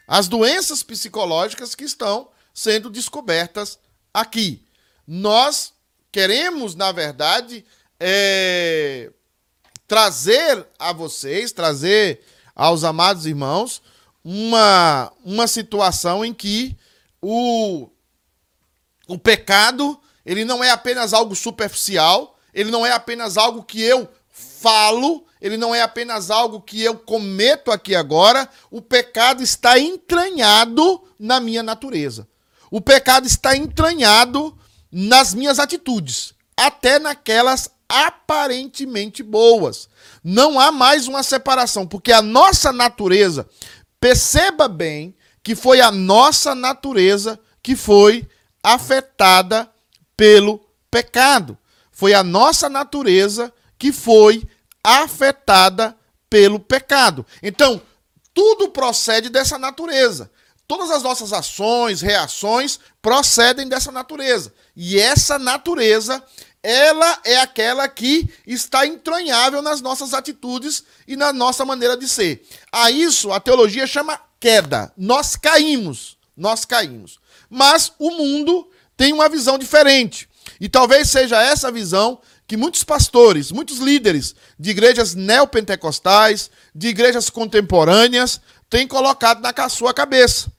As 0.07 0.27
doenças 0.27 0.83
psicológicas 0.83 1.75
que 1.75 1.83
estão 1.83 2.29
sendo 2.53 2.89
descobertas 2.89 3.77
aqui. 4.13 4.63
Nós 5.05 5.73
queremos, 6.11 6.75
na 6.75 6.91
verdade, 6.91 7.65
é, 7.99 9.11
trazer 9.87 10.65
a 10.79 10.93
vocês, 10.93 11.51
trazer 11.51 12.21
aos 12.55 12.83
amados 12.83 13.25
irmãos, 13.25 13.81
uma, 14.23 15.11
uma 15.23 15.47
situação 15.47 16.23
em 16.23 16.33
que 16.33 16.77
o, 17.21 17.89
o 19.07 19.17
pecado 19.17 19.99
ele 20.25 20.43
não 20.43 20.63
é 20.63 20.69
apenas 20.69 21.13
algo 21.13 21.35
superficial, 21.35 22.37
ele 22.53 22.71
não 22.71 22.85
é 22.85 22.91
apenas 22.91 23.37
algo 23.37 23.63
que 23.63 23.81
eu 23.81 24.09
falo, 24.29 25.26
ele 25.41 25.57
não 25.57 25.73
é 25.73 25.81
apenas 25.81 26.29
algo 26.31 26.61
que 26.61 26.81
eu 26.81 26.95
cometo 26.95 27.71
aqui 27.71 27.95
agora, 27.95 28.49
o 28.71 28.81
pecado 28.81 29.43
está 29.43 29.79
entranhado 29.79 31.03
na 31.19 31.39
minha 31.39 31.63
natureza. 31.63 32.27
O 32.69 32.81
pecado 32.81 33.25
está 33.27 33.55
entranhado 33.55 34.57
nas 34.91 35.33
minhas 35.33 35.59
atitudes, 35.59 36.33
até 36.55 36.99
naquelas 36.99 37.69
aparentemente 37.87 39.23
boas. 39.23 39.87
Não 40.23 40.59
há 40.59 40.71
mais 40.71 41.07
uma 41.07 41.23
separação, 41.23 41.87
porque 41.87 42.11
a 42.11 42.21
nossa 42.21 42.73
natureza, 42.73 43.47
perceba 43.99 44.67
bem 44.67 45.15
que 45.41 45.55
foi 45.55 45.79
a 45.79 45.91
nossa 45.91 46.53
natureza 46.53 47.39
que 47.63 47.75
foi 47.75 48.27
afetada 48.61 49.69
pelo 50.15 50.59
pecado. 50.91 51.57
Foi 51.91 52.13
a 52.13 52.23
nossa 52.23 52.67
natureza 52.67 53.53
que 53.79 53.91
foi 53.91 54.43
afetada 54.87 55.95
pelo 56.29 56.59
pecado. 56.59 57.25
Então, 57.43 57.81
tudo 58.33 58.69
procede 58.69 59.29
dessa 59.29 59.57
natureza. 59.57 60.31
Todas 60.67 60.91
as 60.91 61.01
nossas 61.03 61.31
ações, 61.31 62.01
reações 62.01 62.79
procedem 63.01 63.67
dessa 63.67 63.91
natureza. 63.91 64.53
E 64.75 64.99
essa 64.99 65.39
natureza 65.39 66.23
ela 66.61 67.19
é 67.23 67.37
aquela 67.37 67.87
que 67.87 68.29
está 68.45 68.85
entranhável 68.85 69.61
nas 69.61 69.79
nossas 69.79 70.13
atitudes 70.13 70.83
e 71.07 71.15
na 71.15 71.31
nossa 71.31 71.63
maneira 71.63 71.95
de 71.95 72.07
ser. 72.09 72.45
A 72.71 72.91
isso 72.91 73.31
a 73.31 73.39
teologia 73.39 73.87
chama 73.87 74.19
queda. 74.39 74.91
Nós 74.97 75.35
caímos, 75.35 76.17
nós 76.35 76.65
caímos. 76.65 77.19
Mas 77.49 77.93
o 77.97 78.11
mundo 78.11 78.69
tem 78.97 79.13
uma 79.13 79.29
visão 79.29 79.57
diferente. 79.57 80.27
E 80.59 80.67
talvez 80.67 81.09
seja 81.09 81.41
essa 81.41 81.71
visão 81.71 82.19
que 82.47 82.55
muitos 82.55 82.83
pastores, 82.83 83.51
muitos 83.51 83.79
líderes 83.79 84.33
de 84.57 84.69
igrejas 84.69 85.13
neopentecostais, 85.13 86.49
de 86.73 86.87
igrejas 86.87 87.29
contemporâneas, 87.29 88.39
têm 88.69 88.87
colocado 88.87 89.41
na 89.41 89.69
sua 89.69 89.93
cabeça. 89.93 90.51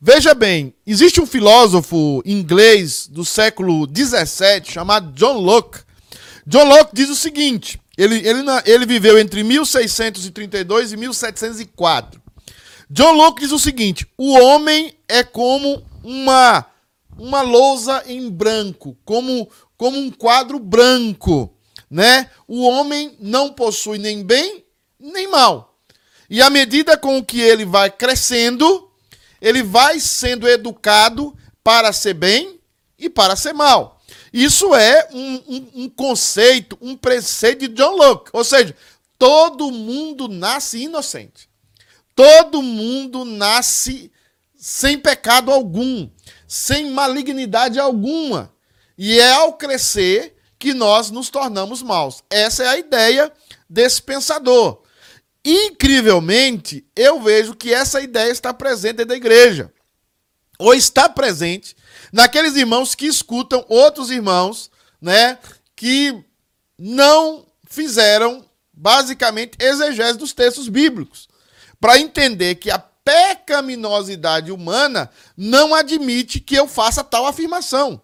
Veja 0.00 0.34
bem, 0.34 0.74
existe 0.86 1.20
um 1.20 1.26
filósofo 1.26 2.22
inglês 2.24 3.08
do 3.08 3.24
século 3.24 3.86
17 3.86 4.72
chamado 4.72 5.12
John 5.12 5.38
Locke. 5.38 5.80
John 6.46 6.64
Locke 6.64 6.94
diz 6.94 7.08
o 7.08 7.16
seguinte: 7.16 7.80
ele, 7.96 8.16
ele, 8.26 8.44
ele 8.64 8.86
viveu 8.86 9.18
entre 9.18 9.42
1632 9.42 10.92
e 10.92 10.96
1704. 10.96 12.20
John 12.88 13.12
Locke 13.12 13.42
diz 13.42 13.52
o 13.52 13.58
seguinte: 13.58 14.06
o 14.16 14.38
homem 14.38 14.96
é 15.08 15.24
como 15.24 15.82
uma, 16.02 16.64
uma 17.18 17.42
lousa 17.42 18.04
em 18.06 18.30
branco, 18.30 18.96
como, 19.04 19.50
como 19.78 19.96
um 19.96 20.10
quadro 20.10 20.58
branco. 20.58 21.54
Né? 21.90 22.28
O 22.46 22.62
homem 22.68 23.16
não 23.18 23.50
possui 23.50 23.96
nem 23.96 24.22
bem 24.22 24.66
nem 24.98 25.28
mal. 25.28 25.78
E 26.28 26.42
à 26.42 26.50
medida 26.50 26.96
com 26.96 27.24
que 27.24 27.40
ele 27.40 27.64
vai 27.64 27.90
crescendo, 27.90 28.90
ele 29.40 29.62
vai 29.62 30.00
sendo 30.00 30.48
educado 30.48 31.36
para 31.62 31.92
ser 31.92 32.14
bem 32.14 32.60
e 32.98 33.08
para 33.08 33.36
ser 33.36 33.54
mal. 33.54 34.00
Isso 34.32 34.74
é 34.74 35.08
um, 35.12 35.34
um, 35.46 35.68
um 35.84 35.88
conceito, 35.88 36.76
um 36.82 36.96
preceito 36.96 37.66
de 37.66 37.74
John 37.74 37.96
Locke. 37.96 38.30
Ou 38.32 38.44
seja, 38.44 38.76
todo 39.18 39.70
mundo 39.70 40.28
nasce 40.28 40.82
inocente. 40.82 41.48
Todo 42.14 42.60
mundo 42.60 43.24
nasce 43.24 44.10
sem 44.56 44.98
pecado 44.98 45.52
algum, 45.52 46.10
sem 46.46 46.90
malignidade 46.90 47.78
alguma. 47.78 48.52
E 48.98 49.20
é 49.20 49.30
ao 49.30 49.52
crescer 49.52 50.36
que 50.58 50.74
nós 50.74 51.08
nos 51.08 51.30
tornamos 51.30 51.80
maus. 51.82 52.24
Essa 52.28 52.64
é 52.64 52.68
a 52.68 52.78
ideia 52.78 53.32
desse 53.70 54.02
pensador. 54.02 54.82
Incrivelmente, 55.44 56.84
eu 56.96 57.22
vejo 57.22 57.54
que 57.54 57.72
essa 57.72 58.00
ideia 58.00 58.32
está 58.32 58.52
presente 58.52 58.96
dentro 58.96 59.10
da 59.10 59.16
igreja. 59.16 59.72
Ou 60.58 60.74
está 60.74 61.08
presente 61.08 61.76
naqueles 62.12 62.56
irmãos 62.56 62.96
que 62.96 63.06
escutam 63.06 63.64
outros 63.68 64.10
irmãos, 64.10 64.68
né, 65.00 65.38
que 65.76 66.24
não 66.76 67.46
fizeram 67.68 68.44
basicamente 68.72 69.56
exegese 69.60 70.18
dos 70.18 70.32
textos 70.32 70.68
bíblicos, 70.68 71.28
para 71.80 72.00
entender 72.00 72.56
que 72.56 72.70
a 72.70 72.78
pecaminosidade 72.78 74.50
humana 74.50 75.08
não 75.36 75.72
admite 75.72 76.40
que 76.40 76.56
eu 76.56 76.66
faça 76.66 77.04
tal 77.04 77.26
afirmação 77.26 78.02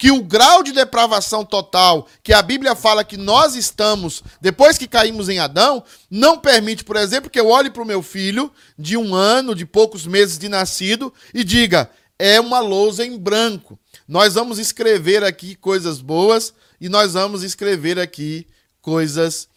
que 0.00 0.10
o 0.10 0.22
grau 0.22 0.62
de 0.62 0.72
depravação 0.72 1.44
total 1.44 2.08
que 2.22 2.32
a 2.32 2.40
Bíblia 2.40 2.74
fala 2.74 3.04
que 3.04 3.18
nós 3.18 3.54
estamos 3.54 4.24
depois 4.40 4.78
que 4.78 4.88
caímos 4.88 5.28
em 5.28 5.38
Adão, 5.38 5.84
não 6.10 6.38
permite, 6.38 6.82
por 6.82 6.96
exemplo, 6.96 7.28
que 7.28 7.38
eu 7.38 7.48
olhe 7.48 7.68
para 7.68 7.82
o 7.82 7.86
meu 7.86 8.02
filho 8.02 8.50
de 8.78 8.96
um 8.96 9.14
ano, 9.14 9.54
de 9.54 9.66
poucos 9.66 10.06
meses 10.06 10.38
de 10.38 10.48
nascido, 10.48 11.12
e 11.34 11.44
diga: 11.44 11.90
é 12.18 12.40
uma 12.40 12.60
lousa 12.60 13.04
em 13.04 13.18
branco. 13.18 13.78
Nós 14.08 14.32
vamos 14.32 14.58
escrever 14.58 15.22
aqui 15.22 15.54
coisas 15.54 16.00
boas 16.00 16.54
e 16.80 16.88
nós 16.88 17.12
vamos 17.12 17.42
escrever 17.42 17.98
aqui 17.98 18.46
coisas 18.80 19.48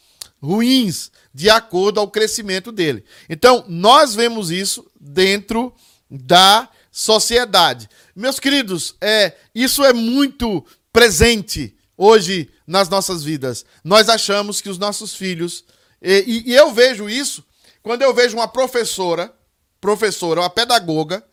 ruins, 0.42 1.10
de 1.34 1.50
acordo 1.50 2.02
ao 2.02 2.10
crescimento 2.10 2.70
dele. 2.70 3.06
Então, 3.30 3.64
nós 3.70 4.14
vemos 4.14 4.52
isso 4.52 4.86
dentro 5.00 5.74
da 6.12 6.68
sociedade. 6.94 7.90
Meus 8.16 8.40
queridos, 8.40 8.96
é, 9.02 9.34
isso 9.54 9.84
é 9.84 9.92
muito 9.92 10.64
presente 10.94 11.76
hoje 11.98 12.52
nas 12.68 12.88
nossas 12.88 13.24
vidas. 13.24 13.66
Nós 13.84 14.10
achamos 14.10 14.62
que 14.62 14.70
os 14.70 14.78
nossos 14.78 15.16
filhos, 15.16 15.66
e, 16.00 16.52
e 16.52 16.54
eu 16.54 16.72
vejo 16.72 17.10
isso 17.10 17.44
quando 17.82 18.04
eu 18.04 18.14
vejo 18.14 18.38
uma 18.38 18.48
professora, 18.48 19.34
professora, 19.82 20.42
uma 20.42 20.50
pedagoga, 20.52 21.26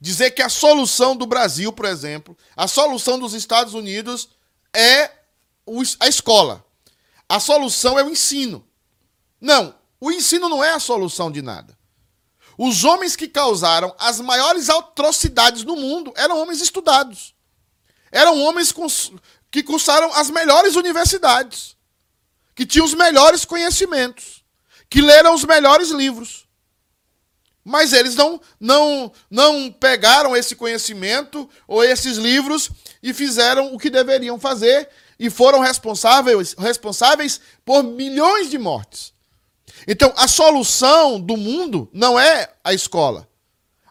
dizer 0.00 0.30
que 0.30 0.42
a 0.42 0.48
solução 0.48 1.16
do 1.16 1.26
Brasil, 1.26 1.72
por 1.72 1.86
exemplo, 1.86 2.38
a 2.56 2.68
solução 2.68 3.18
dos 3.18 3.34
Estados 3.34 3.74
Unidos 3.74 4.28
é 4.72 5.10
a 5.98 6.06
escola. 6.06 6.64
A 7.28 7.40
solução 7.40 7.98
é 7.98 8.04
o 8.04 8.08
ensino. 8.08 8.64
Não, 9.40 9.74
o 10.00 10.12
ensino 10.12 10.48
não 10.48 10.62
é 10.62 10.70
a 10.70 10.80
solução 10.80 11.32
de 11.32 11.42
nada. 11.42 11.76
Os 12.62 12.84
homens 12.84 13.16
que 13.16 13.26
causaram 13.26 13.96
as 13.98 14.20
maiores 14.20 14.68
atrocidades 14.68 15.64
no 15.64 15.76
mundo 15.76 16.12
eram 16.14 16.38
homens 16.38 16.60
estudados. 16.60 17.34
Eram 18.12 18.38
homens 18.42 18.70
que 19.50 19.62
cursaram 19.62 20.12
as 20.12 20.28
melhores 20.28 20.76
universidades, 20.76 21.74
que 22.54 22.66
tinham 22.66 22.84
os 22.84 22.92
melhores 22.92 23.46
conhecimentos, 23.46 24.44
que 24.90 25.00
leram 25.00 25.34
os 25.34 25.42
melhores 25.42 25.88
livros. 25.88 26.46
Mas 27.64 27.94
eles 27.94 28.14
não, 28.14 28.38
não, 28.60 29.10
não 29.30 29.72
pegaram 29.72 30.36
esse 30.36 30.54
conhecimento 30.54 31.48
ou 31.66 31.82
esses 31.82 32.18
livros 32.18 32.70
e 33.02 33.14
fizeram 33.14 33.74
o 33.74 33.78
que 33.78 33.88
deveriam 33.88 34.38
fazer 34.38 34.86
e 35.18 35.30
foram 35.30 35.60
responsáveis, 35.60 36.54
responsáveis 36.58 37.40
por 37.64 37.82
milhões 37.82 38.50
de 38.50 38.58
mortes. 38.58 39.14
Então, 39.86 40.12
a 40.16 40.28
solução 40.28 41.20
do 41.20 41.36
mundo 41.36 41.88
não 41.92 42.18
é 42.18 42.52
a 42.62 42.72
escola. 42.72 43.28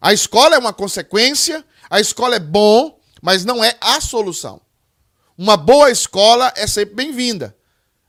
A 0.02 0.14
escola 0.14 0.56
é 0.56 0.60
uma 0.60 0.74
consequência, 0.74 1.66
a 1.90 2.00
escola 2.00 2.36
é 2.36 2.40
bom, 2.40 3.00
mas 3.22 3.44
não 3.44 3.64
é 3.64 3.76
a 3.82 4.00
solução. 4.00 4.62
Uma 5.38 5.58
boa 5.58 5.90
escola 5.90 6.52
é 6.56 6.68
sempre 6.68 6.96
bem-vinda, 6.96 7.56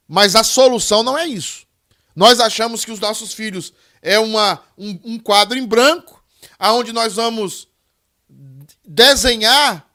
mas 0.07 0.35
a 0.35 0.45
solução 0.45 1.03
não 1.03 1.17
é 1.17 1.27
isso. 1.27 1.67
Nós 2.15 2.41
achamos 2.41 2.85
que 2.85 2.93
os 2.93 3.01
nossos 3.01 3.33
filhos 3.33 3.73
é 4.03 4.19
uma, 4.19 4.63
um, 4.77 4.99
um 5.05 5.19
quadro 5.19 5.57
em 5.57 5.67
branco, 5.67 6.23
aonde 6.59 6.93
nós 6.93 7.15
vamos 7.15 7.69
desenhar 8.85 9.87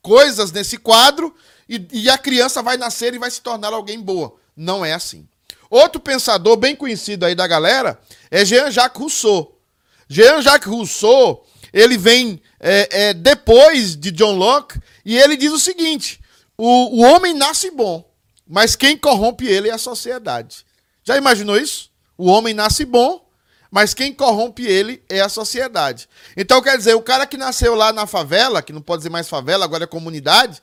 coisas 0.00 0.52
nesse 0.52 0.76
quadro 0.76 1.34
e, 1.68 1.86
e 1.92 2.10
a 2.10 2.18
criança 2.18 2.62
vai 2.62 2.76
nascer 2.76 3.14
e 3.14 3.18
vai 3.18 3.30
se 3.30 3.40
tornar 3.40 3.72
alguém 3.72 4.00
boa. 4.00 4.36
Não 4.54 4.84
é 4.84 4.92
assim. 4.92 5.26
Outro 5.72 5.98
pensador 5.98 6.58
bem 6.58 6.76
conhecido 6.76 7.24
aí 7.24 7.34
da 7.34 7.46
galera 7.46 7.98
é 8.30 8.44
Jean-Jacques 8.44 9.00
Rousseau. 9.00 9.58
Jean-Jacques 10.06 10.70
Rousseau, 10.70 11.46
ele 11.72 11.96
vem 11.96 12.42
é, 12.60 12.88
é, 12.90 13.14
depois 13.14 13.96
de 13.96 14.10
John 14.10 14.36
Locke 14.36 14.78
e 15.02 15.16
ele 15.16 15.34
diz 15.34 15.50
o 15.50 15.58
seguinte: 15.58 16.20
o, 16.58 16.98
o 16.98 17.00
homem 17.00 17.32
nasce 17.32 17.70
bom, 17.70 18.06
mas 18.46 18.76
quem 18.76 18.98
corrompe 18.98 19.46
ele 19.46 19.70
é 19.70 19.72
a 19.72 19.78
sociedade. 19.78 20.66
Já 21.02 21.16
imaginou 21.16 21.56
isso? 21.56 21.90
O 22.18 22.26
homem 22.26 22.52
nasce 22.52 22.84
bom, 22.84 23.26
mas 23.70 23.94
quem 23.94 24.12
corrompe 24.12 24.66
ele 24.66 25.02
é 25.08 25.22
a 25.22 25.28
sociedade. 25.30 26.06
Então, 26.36 26.60
quer 26.60 26.76
dizer, 26.76 26.92
o 26.96 27.00
cara 27.00 27.26
que 27.26 27.38
nasceu 27.38 27.74
lá 27.74 27.94
na 27.94 28.06
favela, 28.06 28.60
que 28.60 28.74
não 28.74 28.82
pode 28.82 28.98
dizer 28.98 29.10
mais 29.10 29.26
favela, 29.26 29.64
agora 29.64 29.84
é 29.84 29.86
comunidade, 29.86 30.62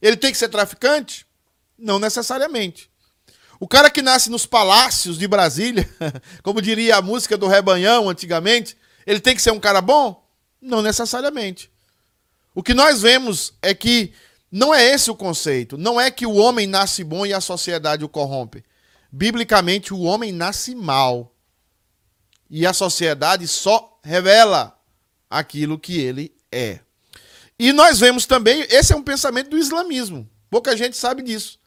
ele 0.00 0.16
tem 0.16 0.32
que 0.32 0.38
ser 0.38 0.48
traficante? 0.48 1.26
Não 1.78 1.98
necessariamente. 1.98 2.88
O 3.58 3.66
cara 3.66 3.90
que 3.90 4.02
nasce 4.02 4.30
nos 4.30 4.44
palácios 4.44 5.18
de 5.18 5.26
Brasília, 5.26 5.88
como 6.42 6.60
diria 6.60 6.96
a 6.96 7.02
música 7.02 7.36
do 7.36 7.46
Rebanhão 7.46 8.08
antigamente, 8.08 8.76
ele 9.06 9.20
tem 9.20 9.34
que 9.34 9.42
ser 9.42 9.50
um 9.50 9.60
cara 9.60 9.80
bom? 9.80 10.24
Não 10.60 10.82
necessariamente. 10.82 11.70
O 12.54 12.62
que 12.62 12.74
nós 12.74 13.02
vemos 13.02 13.54
é 13.62 13.74
que 13.74 14.12
não 14.50 14.74
é 14.74 14.84
esse 14.84 15.10
o 15.10 15.16
conceito. 15.16 15.76
Não 15.76 16.00
é 16.00 16.10
que 16.10 16.26
o 16.26 16.34
homem 16.34 16.66
nasce 16.66 17.04
bom 17.04 17.26
e 17.26 17.32
a 17.32 17.40
sociedade 17.40 18.04
o 18.04 18.08
corrompe. 18.08 18.64
Biblicamente, 19.10 19.92
o 19.92 20.00
homem 20.00 20.32
nasce 20.32 20.74
mal. 20.74 21.34
E 22.48 22.66
a 22.66 22.72
sociedade 22.72 23.46
só 23.48 23.98
revela 24.02 24.78
aquilo 25.28 25.78
que 25.78 26.00
ele 26.00 26.34
é. 26.50 26.80
E 27.58 27.72
nós 27.72 27.98
vemos 27.98 28.26
também, 28.26 28.66
esse 28.70 28.92
é 28.92 28.96
um 28.96 29.02
pensamento 29.02 29.50
do 29.50 29.58
islamismo. 29.58 30.28
Pouca 30.50 30.76
gente 30.76 30.96
sabe 30.96 31.22
disso. 31.22 31.58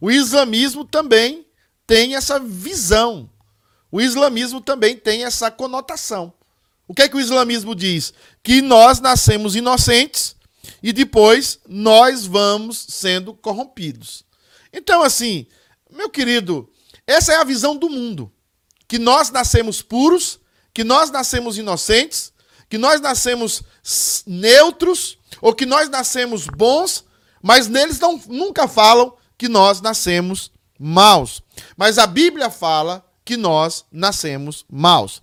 O 0.00 0.10
islamismo 0.10 0.84
também 0.84 1.46
tem 1.86 2.14
essa 2.14 2.38
visão. 2.38 3.30
O 3.90 4.00
islamismo 4.00 4.60
também 4.60 4.96
tem 4.96 5.24
essa 5.24 5.50
conotação. 5.50 6.32
O 6.88 6.94
que 6.94 7.02
é 7.02 7.08
que 7.08 7.16
o 7.16 7.20
islamismo 7.20 7.74
diz? 7.74 8.12
Que 8.42 8.62
nós 8.62 9.00
nascemos 9.00 9.56
inocentes 9.56 10.36
e 10.82 10.92
depois 10.92 11.58
nós 11.66 12.26
vamos 12.26 12.86
sendo 12.88 13.34
corrompidos. 13.34 14.24
Então, 14.72 15.02
assim, 15.02 15.46
meu 15.90 16.10
querido, 16.10 16.68
essa 17.06 17.32
é 17.32 17.36
a 17.36 17.44
visão 17.44 17.76
do 17.76 17.88
mundo 17.88 18.32
que 18.88 18.98
nós 18.98 19.30
nascemos 19.30 19.82
puros, 19.82 20.38
que 20.72 20.84
nós 20.84 21.10
nascemos 21.10 21.58
inocentes, 21.58 22.32
que 22.68 22.78
nós 22.78 23.00
nascemos 23.00 23.62
neutros, 24.26 25.18
ou 25.40 25.54
que 25.54 25.66
nós 25.66 25.88
nascemos 25.88 26.46
bons, 26.46 27.04
mas 27.42 27.68
neles 27.68 27.98
não, 27.98 28.20
nunca 28.28 28.68
falam 28.68 29.14
que 29.38 29.48
nós 29.48 29.80
nascemos 29.80 30.50
maus. 30.78 31.42
Mas 31.76 31.98
a 31.98 32.06
Bíblia 32.06 32.50
fala 32.50 33.04
que 33.24 33.36
nós 33.36 33.84
nascemos 33.90 34.64
maus. 34.70 35.20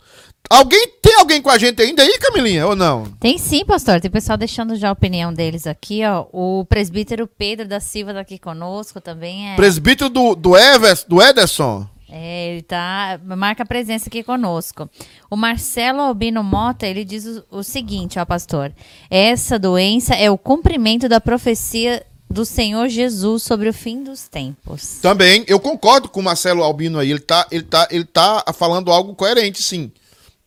Alguém 0.50 0.88
tem 1.02 1.16
alguém 1.16 1.42
com 1.42 1.50
a 1.50 1.58
gente 1.58 1.82
ainda 1.82 2.04
aí, 2.04 2.20
Camilinha, 2.20 2.68
ou 2.68 2.76
não? 2.76 3.06
Tem 3.20 3.38
sim, 3.38 3.66
pastor. 3.66 4.02
Tem 4.02 4.12
pessoal 4.12 4.38
deixando 4.38 4.76
já 4.76 4.90
a 4.90 4.92
opinião 4.92 5.34
deles 5.34 5.66
aqui, 5.66 6.02
ó. 6.06 6.26
O 6.32 6.66
presbítero 6.66 7.26
Pedro 7.26 7.68
da 7.68 7.80
Silva 7.80 8.12
está 8.12 8.22
aqui 8.22 8.38
conosco 8.38 9.00
também. 9.00 9.52
É... 9.52 9.56
Presbítero 9.56 10.10
do, 10.10 10.36
do, 10.36 10.58
Evers, 10.58 11.06
do 11.06 11.22
Ederson. 11.22 11.88
É, 12.10 12.52
ele 12.52 12.62
tá, 12.62 13.20
marca 13.24 13.66
presença 13.66 14.10
aqui 14.10 14.22
conosco. 14.22 14.88
O 15.32 15.36
Marcelo 15.36 16.02
Albino 16.02 16.44
Mota, 16.44 16.86
ele 16.86 17.04
diz 17.04 17.26
o, 17.26 17.44
o 17.50 17.64
seguinte, 17.64 18.20
ó, 18.20 18.26
pastor. 18.26 18.72
Essa 19.10 19.58
doença 19.58 20.14
é 20.14 20.30
o 20.30 20.38
cumprimento 20.38 21.10
da 21.10 21.20
profecia 21.20 22.06
do 22.34 22.46
Senhor 22.46 22.90
Jesus 22.90 23.44
sobre 23.44 23.70
o 23.70 23.74
fim 23.74 24.04
dos 24.04 24.28
tempos. 24.28 24.98
Também, 25.02 25.46
eu 25.48 25.60
concordo 25.60 26.10
com 26.10 26.20
o 26.20 26.24
Marcelo 26.24 26.64
Albino 26.64 27.00
aí. 27.00 27.12
Ele 27.12 27.20
tá, 27.20 27.48
ele 27.52 27.64
tá, 27.64 27.88
ele 27.92 28.04
tá 28.04 28.44
falando 28.54 28.92
algo 28.92 29.16
coerente, 29.16 29.62
sim. 29.62 29.92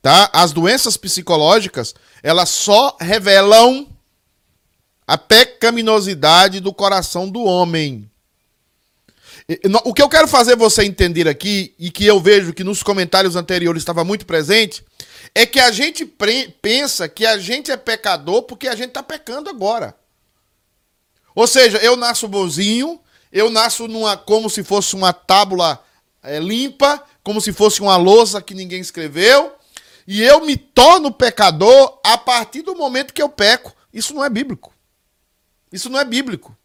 Tá? 0.03 0.29
As 0.33 0.53
doenças 0.53 0.97
psicológicas, 0.97 1.95
elas 2.23 2.51
só 2.51 2.97
revelam 3.01 3.89
a 5.07 5.17
pecaminosidade 5.17 6.61
do 6.61 6.75
coração 6.75 7.31
do 7.31 7.45
homem. 7.45 8.11
O 9.85 9.95
que 9.95 10.03
eu 10.03 10.09
quero 10.09 10.27
fazer 10.27 10.57
você 10.57 10.83
entender 10.83 11.29
aqui, 11.29 11.73
e 11.79 11.89
que 11.89 12.05
eu 12.05 12.21
vejo 12.21 12.53
que 12.53 12.65
nos 12.65 12.83
comentários 12.83 13.37
anteriores 13.37 13.83
estava 13.83 14.03
muito 14.03 14.27
presente, 14.27 14.85
é 15.33 15.47
que 15.47 15.61
a 15.61 15.71
gente 15.71 16.05
pensa 16.61 17.09
que 17.09 17.25
a 17.25 17.39
gente 17.39 17.71
é 17.71 17.77
pecador 17.77 18.43
porque 18.43 18.67
a 18.67 18.75
gente 18.75 18.89
está 18.89 19.05
pecando 19.05 19.49
agora. 19.49 19.95
Ou 21.37 21.47
seja, 21.47 21.77
eu 21.79 21.97
nasço 21.97 22.27
bonzinho, 22.27 22.99
eu 23.31 23.51
nasço 23.51 23.87
numa, 23.87 24.17
como 24.17 24.49
se 24.49 24.65
fosse 24.65 24.97
uma 24.97 25.13
tábula 25.13 25.85
é, 26.23 26.41
limpa, 26.41 27.05
como 27.23 27.43
se 27.43 27.53
fosse 27.53 27.83
uma 27.83 27.99
lousa 27.99 28.41
que 28.41 28.55
ninguém 28.55 28.81
escreveu, 28.81 29.55
e 30.07 30.23
eu 30.23 30.47
me 30.47 30.57
torno 30.57 31.13
pecador 31.13 32.01
a 32.03 32.17
partir 32.17 32.63
do 32.63 32.75
momento 32.75 33.13
que 33.13 33.21
eu 33.21 33.29
peco. 33.29 33.75
Isso 33.93 34.15
não 34.15 34.25
é 34.25 34.31
bíblico. 34.31 34.73
Isso 35.71 35.91
não 35.91 36.01
é 36.01 36.05
bíblico. 36.07 36.57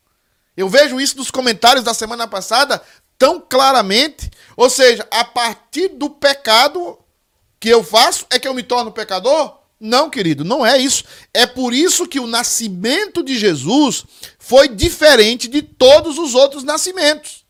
Eu 0.56 0.70
vejo 0.70 1.02
isso 1.02 1.18
nos 1.18 1.30
comentários 1.30 1.84
da 1.84 1.94
semana 1.94 2.26
passada 2.26 2.82
tão 3.18 3.42
claramente. 3.42 4.32
Ou 4.56 4.70
seja, 4.70 5.06
a 5.12 5.26
partir 5.26 5.90
do 5.90 6.10
pecado 6.10 6.98
que 7.60 7.68
eu 7.68 7.84
faço 7.84 8.26
é 8.30 8.40
que 8.40 8.48
eu 8.48 8.54
me 8.54 8.64
torno 8.64 8.92
pecador? 8.92 9.61
Não, 9.84 10.12
querido, 10.12 10.44
não 10.44 10.63
é 10.63 10.78
isso. 10.78 11.04
É 11.34 11.48
por 11.48 11.74
isso 11.74 12.08
que 12.08 12.20
o 12.20 12.28
nascimento 12.28 13.24
de 13.24 13.36
Jesus 13.36 14.06
foi 14.38 14.67
diferente 14.67 15.48
de 15.48 15.63
todos 15.63 16.20
os 16.20 16.36
outros 16.36 16.63
nascimentos. 16.63 17.44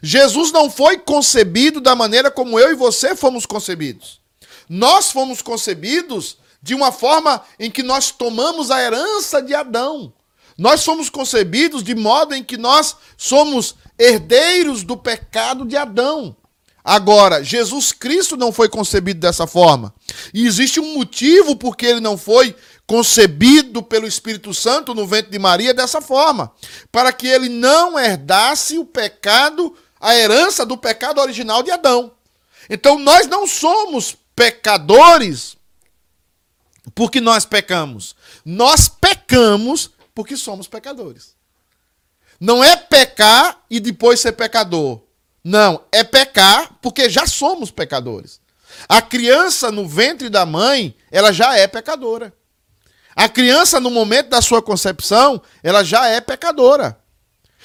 Jesus 0.00 0.52
não 0.52 0.70
foi 0.70 0.96
concebido 0.98 1.80
da 1.80 1.96
maneira 1.96 2.30
como 2.30 2.56
eu 2.56 2.70
e 2.70 2.76
você 2.76 3.16
fomos 3.16 3.44
concebidos. 3.44 4.20
Nós 4.68 5.10
fomos 5.10 5.42
concebidos 5.42 6.36
de 6.62 6.72
uma 6.72 6.92
forma 6.92 7.42
em 7.58 7.68
que 7.68 7.82
nós 7.82 8.12
tomamos 8.12 8.70
a 8.70 8.80
herança 8.80 9.42
de 9.42 9.52
Adão. 9.52 10.12
Nós 10.56 10.84
fomos 10.84 11.10
concebidos 11.10 11.82
de 11.82 11.96
modo 11.96 12.32
em 12.32 12.44
que 12.44 12.56
nós 12.56 12.94
somos 13.16 13.74
herdeiros 13.98 14.84
do 14.84 14.96
pecado 14.96 15.64
de 15.64 15.76
Adão. 15.76 16.36
Agora, 16.84 17.42
Jesus 17.42 17.92
Cristo 17.92 18.36
não 18.36 18.52
foi 18.52 18.68
concebido 18.68 19.18
dessa 19.18 19.46
forma. 19.48 19.92
E 20.32 20.46
existe 20.46 20.80
um 20.80 20.94
motivo 20.94 21.56
porque 21.56 21.86
ele 21.86 22.00
não 22.00 22.16
foi 22.16 22.54
concebido 22.86 23.82
pelo 23.82 24.06
Espírito 24.06 24.52
Santo 24.52 24.94
no 24.94 25.06
ventre 25.06 25.30
de 25.30 25.38
Maria 25.38 25.72
dessa 25.72 26.00
forma, 26.00 26.52
para 26.90 27.12
que 27.12 27.26
ele 27.26 27.48
não 27.48 27.98
herdasse 27.98 28.78
o 28.78 28.84
pecado, 28.84 29.74
a 30.00 30.14
herança 30.14 30.66
do 30.66 30.76
pecado 30.76 31.20
original 31.20 31.62
de 31.62 31.70
Adão. 31.70 32.12
Então 32.68 32.98
nós 32.98 33.26
não 33.26 33.46
somos 33.46 34.16
pecadores 34.34 35.56
porque 36.94 37.20
nós 37.20 37.44
pecamos. 37.44 38.14
Nós 38.44 38.88
pecamos 38.88 39.90
porque 40.14 40.36
somos 40.36 40.66
pecadores. 40.66 41.34
Não 42.38 42.62
é 42.62 42.74
pecar 42.76 43.62
e 43.70 43.78
depois 43.78 44.20
ser 44.20 44.32
pecador. 44.32 45.00
Não, 45.44 45.84
é 45.90 46.04
pecar 46.04 46.76
porque 46.82 47.08
já 47.08 47.26
somos 47.26 47.70
pecadores. 47.70 48.41
A 48.88 49.00
criança 49.00 49.70
no 49.70 49.86
ventre 49.86 50.28
da 50.28 50.44
mãe, 50.44 50.96
ela 51.10 51.32
já 51.32 51.56
é 51.56 51.66
pecadora. 51.66 52.32
A 53.14 53.28
criança, 53.28 53.78
no 53.78 53.90
momento 53.90 54.30
da 54.30 54.40
sua 54.40 54.62
concepção, 54.62 55.42
ela 55.62 55.84
já 55.84 56.06
é 56.06 56.20
pecadora. 56.20 56.98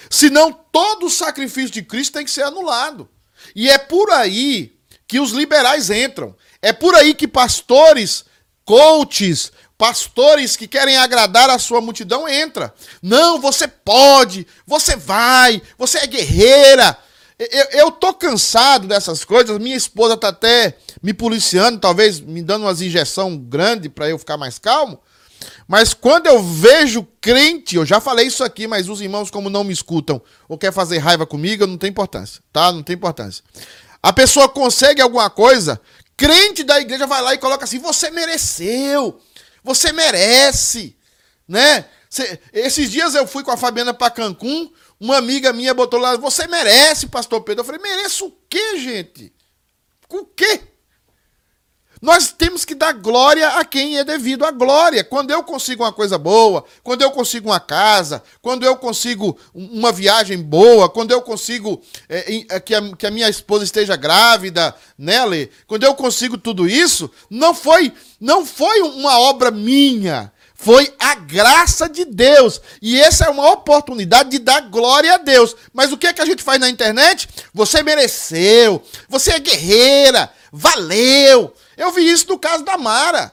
Senão, 0.10 0.52
todo 0.52 1.06
o 1.06 1.10
sacrifício 1.10 1.72
de 1.72 1.82
Cristo 1.82 2.14
tem 2.14 2.26
que 2.26 2.32
ser 2.32 2.44
anulado. 2.44 3.10
E 3.56 3.70
é 3.70 3.78
por 3.78 4.12
aí 4.12 4.78
que 5.08 5.20
os 5.20 5.32
liberais 5.32 5.90
entram. 5.90 6.36
É 6.62 6.74
por 6.74 6.96
aí 6.96 7.14
que 7.14 7.28
pastores, 7.28 8.26
coaches, 8.66 9.52
pastores 9.78 10.56
que 10.56 10.68
querem 10.68 10.98
agradar 10.98 11.50
a 11.50 11.60
sua 11.60 11.80
multidão 11.80 12.28
entra. 12.28 12.74
Não, 13.02 13.40
você 13.40 13.68
pode, 13.68 14.46
você 14.66 14.96
vai, 14.96 15.62
você 15.78 16.00
é 16.00 16.08
guerreira. 16.08 16.98
Eu, 17.40 17.66
eu 17.72 17.92
tô 17.92 18.14
cansado 18.14 18.88
dessas 18.88 19.24
coisas. 19.24 19.58
Minha 19.60 19.76
esposa 19.76 20.18
tá 20.18 20.30
até 20.30 20.78
me 21.02 21.14
policiando, 21.14 21.80
talvez 21.80 22.20
me 22.20 22.42
dando 22.42 22.64
umas 22.64 22.82
injeção 22.82 23.38
grande 23.38 23.90
para 23.90 24.10
eu 24.10 24.18
ficar 24.18 24.38
mais 24.38 24.58
calmo. 24.58 25.00
Mas 25.68 25.94
quando 25.94 26.28
eu 26.28 26.42
vejo 26.42 27.08
crente, 27.22 27.76
eu 27.76 27.86
já 27.86 28.00
falei 28.00 28.26
isso 28.26 28.44
aqui, 28.44 28.66
mas 28.66 28.90
os 28.90 29.02
irmãos, 29.02 29.30
como 29.30 29.50
não 29.50 29.64
me 29.64 29.74
escutam 29.74 30.22
ou 30.48 30.58
quer 30.58 30.74
fazer 30.74 30.98
raiva 30.98 31.28
comigo, 31.28 31.68
não 31.68 31.78
tem 31.78 31.90
importância, 31.90 32.42
tá? 32.52 32.72
Não 32.72 32.82
tem 32.82 32.96
importância. 32.96 33.44
A 34.02 34.12
pessoa 34.12 34.50
consegue 34.50 35.02
alguma 35.02 35.30
coisa, 35.30 35.80
crente 36.16 36.64
da 36.64 36.80
igreja 36.80 37.06
vai 37.06 37.22
lá 37.22 37.34
e 37.34 37.38
coloca 37.38 37.66
assim: 37.66 37.78
você 37.78 38.10
mereceu, 38.10 39.20
você 39.64 39.92
merece, 39.92 40.98
né? 41.48 41.86
Cê, 42.10 42.40
esses 42.54 42.90
dias 42.90 43.14
eu 43.14 43.28
fui 43.28 43.44
com 43.44 43.52
a 43.52 43.58
Fabiana 43.58 43.94
para 43.94 44.10
Cancún, 44.10 44.72
uma 45.00 45.18
amiga 45.18 45.54
minha 45.54 45.74
botou 45.74 46.00
lá: 46.00 46.16
você 46.18 46.48
merece, 46.48 47.08
Pastor 47.08 47.42
Pedro. 47.42 47.62
Eu 47.62 47.66
falei: 47.66 47.82
mereço 47.82 48.28
o 48.28 48.34
quê, 48.50 48.78
gente? 48.78 49.34
O 50.10 50.26
quê? 50.26 50.62
Nós 52.02 52.32
temos 52.32 52.64
que 52.64 52.76
dar 52.76 52.92
glória 52.94 53.48
a 53.50 53.66
quem 53.66 53.98
é 53.98 54.04
devido 54.04 54.46
à 54.46 54.52
glória. 54.52 55.04
Quando 55.04 55.32
eu 55.32 55.44
consigo 55.44 55.84
uma 55.84 55.92
coisa 55.92 56.18
boa, 56.18 56.64
quando 56.84 57.02
eu 57.02 57.12
consigo 57.12 57.50
uma 57.50 57.60
casa, 57.60 58.22
quando 58.42 58.64
eu 58.64 58.76
consigo 58.76 59.38
uma 59.54 59.92
viagem 59.92 60.38
boa, 60.38 60.90
quando 60.90 61.12
eu 61.12 61.22
consigo 61.22 61.82
é, 62.08 62.60
que, 62.60 62.76
a, 62.76 62.96
que, 62.96 63.08
a, 63.08 63.12
minha 63.12 63.28
esposa 63.30 63.64
esteja 63.64 63.96
grávida, 63.96 64.76
né, 64.98 65.26
Lê? 65.26 65.50
Quando 65.66 65.84
eu 65.84 65.96
consigo 65.96 66.38
tudo 66.38 66.68
isso, 66.68 67.10
não 67.30 67.54
foi, 67.54 67.92
não 68.20 68.46
foi 68.46 68.82
uma 68.82 69.20
obra 69.20 69.50
minha. 69.50 70.32
Foi 70.58 70.92
a 71.00 71.14
graça 71.14 71.88
de 71.88 72.04
Deus. 72.04 72.60
E 72.82 73.00
essa 73.00 73.26
é 73.26 73.30
uma 73.30 73.52
oportunidade 73.52 74.32
de 74.32 74.40
dar 74.40 74.62
glória 74.62 75.14
a 75.14 75.18
Deus. 75.18 75.56
Mas 75.72 75.92
o 75.92 75.98
que 75.98 76.08
é 76.08 76.14
que 76.14 76.22
a 76.22 76.26
gente 76.26 76.42
faz 76.42 76.60
na 76.60 76.68
internet? 76.68 77.30
Você 77.54 77.84
mereceu. 77.84 78.84
Você 79.08 79.32
é 79.32 79.40
guerreira. 79.40 80.32
Valeu. 80.52 81.54
Eu 81.78 81.92
vi 81.92 82.10
isso 82.10 82.28
no 82.28 82.40
caso 82.40 82.64
da 82.66 82.76
Mara. 82.76 83.32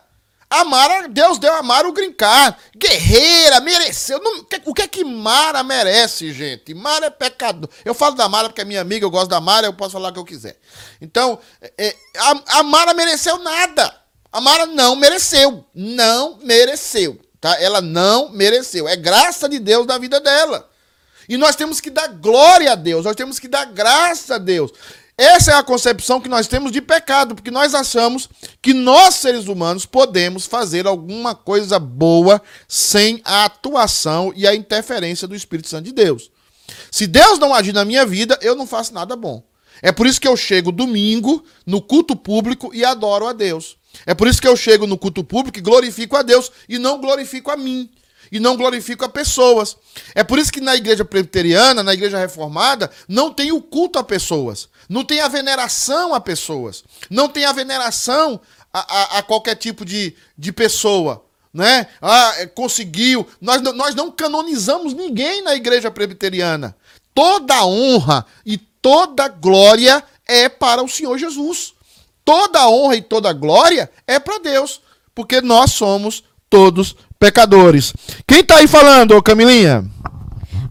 A 0.51 0.65
Mara, 0.65 1.09
Deus 1.09 1.39
deu 1.39 1.53
a 1.55 1.63
Mara 1.63 1.89
o 1.89 1.93
grincar. 1.93 2.59
Guerreira, 2.77 3.59
mereceu. 3.61 4.21
Não, 4.23 4.45
o 4.67 4.75
que 4.75 4.83
é 4.83 4.87
que 4.87 5.03
Mara 5.03 5.65
merece, 5.65 6.31
gente? 6.31 6.75
Mara 6.75 7.07
é 7.07 7.11
pecador. 7.11 7.71
Eu 7.85 7.95
falo 7.95 8.15
da 8.15 8.29
Mara 8.29 8.51
porque 8.51 8.61
é 8.61 8.65
minha 8.65 8.83
amiga, 8.83 9.05
eu 9.05 9.11
gosto 9.11 9.31
da 9.31 9.41
Mara, 9.41 9.67
eu 9.67 9.73
posso 9.73 9.93
falar 9.93 10.11
o 10.11 10.13
que 10.13 10.19
eu 10.19 10.25
quiser. 10.25 10.59
Então, 11.01 11.39
é, 11.79 11.97
a, 12.19 12.59
a 12.59 12.63
Mara 12.63 12.93
mereceu 12.93 13.39
nada. 13.39 14.04
A 14.35 14.40
Mara 14.40 14.66
não 14.66 14.97
mereceu. 14.97 15.64
Não 15.73 16.38
mereceu. 16.42 17.20
Tá? 17.40 17.57
Ela 17.62 17.81
não 17.81 18.31
mereceu. 18.31 18.88
É 18.88 18.97
graça 18.97 19.49
de 19.49 19.61
Deus 19.61 19.87
na 19.87 19.97
vida 19.97 20.21
dela. 20.21 20.69
E 21.29 21.37
nós 21.37 21.54
temos 21.54 21.81
que 21.81 21.88
dar 21.88 22.09
glória 22.09 22.73
a 22.73 22.75
Deus, 22.75 23.04
nós 23.04 23.15
temos 23.15 23.38
que 23.38 23.46
dar 23.46 23.67
graça 23.67 24.35
a 24.35 24.38
Deus. 24.38 24.73
Essa 25.17 25.52
é 25.52 25.54
a 25.54 25.63
concepção 25.63 26.21
que 26.21 26.29
nós 26.29 26.48
temos 26.48 26.73
de 26.73 26.83
pecado, 26.83 27.37
porque 27.37 27.50
nós 27.52 27.77
achamos 27.77 28.29
que 28.61 28.75
nós, 28.75 29.15
seres 29.15 29.46
humanos, 29.46 29.87
podemos 29.87 30.46
fazer 30.46 30.85
alguma 30.85 31.37
coisa 31.37 31.79
boa 31.79 32.42
sem 32.67 33.23
a 33.25 33.44
atuação 33.44 34.33
e 34.35 34.48
a 34.48 34.54
interferência 34.54 35.29
do 35.29 35.37
Espírito 35.37 35.69
Santo 35.69 35.85
de 35.85 35.92
Deus. 35.92 36.33
Se 36.90 37.06
Deus 37.06 37.38
não 37.38 37.54
agir 37.54 37.73
na 37.73 37.85
minha 37.85 38.04
vida, 38.04 38.37
eu 38.42 38.56
não 38.56 38.67
faço 38.67 38.92
nada 38.92 39.15
bom. 39.15 39.44
É 39.81 39.92
por 39.92 40.09
isso 40.09 40.21
que 40.21 40.27
eu 40.27 40.37
chego 40.37 40.73
domingo 40.73 41.44
no 41.65 41.81
culto 41.81 42.17
público 42.17 42.73
e 42.75 42.85
adoro 42.85 43.29
a 43.29 43.33
Deus. 43.33 43.77
É 44.07 44.15
por 44.15 44.29
isso 44.29 44.40
que 44.40 44.49
eu 44.49 44.57
chego 44.57 44.87
no 44.87 44.99
culto 44.99 45.23
público 45.25 45.59
e 45.59 45.63
glorifico 45.63 46.17
a 46.17 46.23
Deus 46.23 46.51
e 46.69 46.79
não 46.79 47.01
glorifico 47.01 47.51
a 47.51 47.57
mim 47.57 47.90
e 48.31 48.40
não 48.40 48.57
glorifico 48.57 49.05
a 49.05 49.09
pessoas. 49.09 49.77
É 50.15 50.25
por 50.25 50.38
isso 50.38 50.53
que 50.53 50.61
na 50.61 50.75
igreja 50.75 51.05
presbiteriana, 51.05 51.83
na 51.83 51.95
igreja 51.95 52.19
reformada, 52.19 52.90
não 53.09 53.33
tem 53.33 53.53
o 53.53 53.63
culto 53.63 53.99
a 53.99 54.05
pessoas, 54.05 54.69
não 54.88 55.05
tem 55.05 55.21
a 55.21 55.29
veneração 55.29 56.15
a 56.15 56.21
pessoas, 56.21 56.85
não 57.09 57.29
tem 57.29 57.45
a 57.45 57.53
veneração 57.53 58.40
a, 58.73 58.81
a, 58.81 59.19
a 59.19 59.23
qualquer 59.23 59.55
tipo 59.55 59.85
de, 59.85 60.15
de 60.37 60.53
pessoa. 60.53 61.25
Né? 61.53 61.87
Ah, 62.03 62.35
é, 62.38 62.47
conseguiu. 62.47 63.25
Nós, 63.40 63.63
nós 63.63 63.95
não 63.95 64.11
canonizamos 64.11 64.92
ninguém 64.92 65.40
na 65.42 65.55
igreja 65.55 65.88
presbiteriana. 65.88 66.77
Toda 67.15 67.65
honra 67.65 68.27
e 68.45 68.59
toda 68.59 69.29
glória 69.29 70.03
é 70.27 70.49
para 70.49 70.83
o 70.83 70.88
Senhor 70.88 71.17
Jesus. 71.17 71.73
Toda 72.25 72.68
honra 72.68 72.96
e 72.96 73.02
toda 73.02 73.33
glória 73.33 73.90
é 74.06 74.18
para 74.18 74.38
Deus, 74.38 74.81
porque 75.14 75.40
nós 75.40 75.72
somos 75.72 76.25
todos 76.48 76.96
pecadores. 77.18 77.92
Quem 78.27 78.40
está 78.40 78.56
aí 78.56 78.66
falando, 78.66 79.22
Camilinha? 79.22 79.85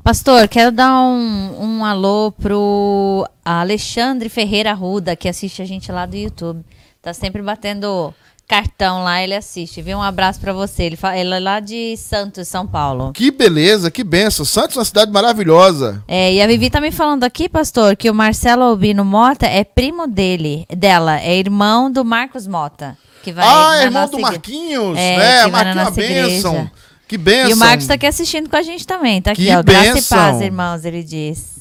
Pastor, 0.03 0.47
quero 0.47 0.71
dar 0.71 0.99
um, 1.01 1.77
um 1.79 1.85
alô 1.85 2.31
pro 2.31 3.27
Alexandre 3.45 4.27
Ferreira 4.29 4.73
Ruda, 4.73 5.15
que 5.15 5.29
assiste 5.29 5.61
a 5.61 5.65
gente 5.65 5.91
lá 5.91 6.05
do 6.05 6.17
YouTube. 6.17 6.63
Tá 7.01 7.13
sempre 7.13 7.41
batendo 7.41 8.13
cartão 8.53 9.03
lá, 9.03 9.23
ele 9.23 9.33
assiste. 9.33 9.81
Viu? 9.81 9.97
Um 9.97 10.01
abraço 10.03 10.39
para 10.39 10.53
você. 10.53 10.83
Ele, 10.83 10.95
fala, 10.95 11.17
ele 11.17 11.33
é 11.33 11.39
lá 11.39 11.59
de 11.59 11.97
Santos, 11.97 12.47
São 12.47 12.67
Paulo. 12.67 13.11
Que 13.11 13.31
beleza, 13.31 13.89
que 13.89 14.03
benção. 14.03 14.45
Santos 14.45 14.75
é 14.75 14.79
uma 14.79 14.85
cidade 14.85 15.11
maravilhosa. 15.11 16.03
É, 16.07 16.31
e 16.31 16.39
a 16.39 16.45
Vivi 16.45 16.69
tá 16.69 16.79
me 16.79 16.91
falando 16.91 17.23
aqui, 17.23 17.49
pastor, 17.49 17.95
que 17.95 18.11
o 18.11 18.13
Marcelo 18.13 18.61
Albino 18.61 19.03
Mota 19.03 19.47
é 19.47 19.63
primo 19.63 20.05
dele, 20.05 20.67
dela, 20.69 21.19
é 21.19 21.35
irmão 21.35 21.91
do 21.91 22.05
Marcos 22.05 22.45
Mota. 22.45 22.95
Que 23.23 23.31
vai 23.31 23.43
ah, 23.47 23.81
é 23.81 23.85
irmão 23.85 24.07
do 24.07 24.19
Marquinhos, 24.19 24.97
é, 24.99 25.17
né? 25.17 25.47
Marquinhos 25.47 25.77
é 25.77 25.81
uma 25.81 25.91
bênção. 25.91 26.71
Que 27.07 27.17
bênção. 27.17 27.49
E 27.49 27.53
o 27.53 27.57
Marcos 27.57 27.87
tá 27.87 27.95
aqui 27.95 28.05
assistindo 28.05 28.49
com 28.49 28.55
a 28.55 28.61
gente 28.61 28.85
também. 28.85 29.19
Tá 29.19 29.31
aqui, 29.31 29.45
que 29.45 29.55
ó. 29.55 29.63
Graça 29.63 29.97
e 29.97 30.03
paz, 30.03 30.41
irmãos, 30.41 30.85
ele 30.85 31.01
diz. 31.03 31.53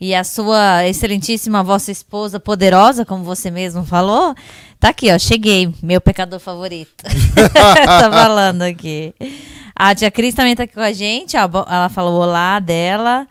E 0.00 0.14
a 0.14 0.22
sua 0.22 0.86
excelentíssima 0.86 1.62
vossa 1.62 1.90
esposa 1.90 2.38
poderosa, 2.38 3.04
como 3.04 3.24
você 3.24 3.50
mesmo 3.50 3.84
falou, 3.84 4.32
tá 4.78 4.90
aqui, 4.90 5.12
ó. 5.12 5.18
Cheguei, 5.18 5.72
meu 5.82 6.00
pecador 6.00 6.40
favorito. 6.40 7.04
tá 7.52 8.10
falando 8.10 8.62
aqui. 8.62 9.14
A 9.74 9.94
tia 9.94 10.10
Cris 10.10 10.34
também 10.34 10.56
tá 10.56 10.64
aqui 10.64 10.74
com 10.74 10.80
a 10.80 10.92
gente, 10.92 11.36
ó. 11.36 11.42
Ela 11.42 11.88
falou 11.88 12.20
olá 12.20 12.58
dela. 12.58 13.26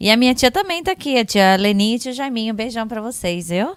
E 0.00 0.10
a 0.10 0.16
minha 0.16 0.34
tia 0.34 0.50
também 0.50 0.82
tá 0.82 0.92
aqui, 0.92 1.16
a 1.16 1.24
tia 1.24 1.56
Leninha 1.56 1.94
e 1.94 1.96
o 1.96 2.00
tio 2.00 2.12
Jaiminho. 2.12 2.52
Um 2.52 2.56
beijão 2.56 2.88
pra 2.88 3.00
vocês, 3.00 3.48
viu? 3.48 3.76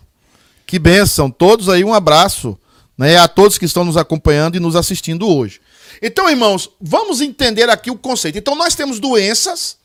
Que 0.66 0.80
bênção. 0.80 1.30
Todos 1.30 1.70
aí, 1.70 1.84
um 1.84 1.94
abraço 1.94 2.58
né, 2.98 3.18
a 3.18 3.28
todos 3.28 3.58
que 3.58 3.66
estão 3.66 3.86
nos 3.86 3.98
acompanhando 3.98 4.56
e 4.56 4.60
nos 4.60 4.76
assistindo 4.76 5.28
hoje. 5.28 5.62
Então, 6.02 6.30
irmãos, 6.30 6.70
vamos 6.82 7.22
entender 7.22 7.70
aqui 7.70 7.92
o 7.92 7.98
conceito. 7.98 8.38
Então, 8.38 8.56
nós 8.56 8.74
temos 8.76 9.00
doenças, 9.00 9.78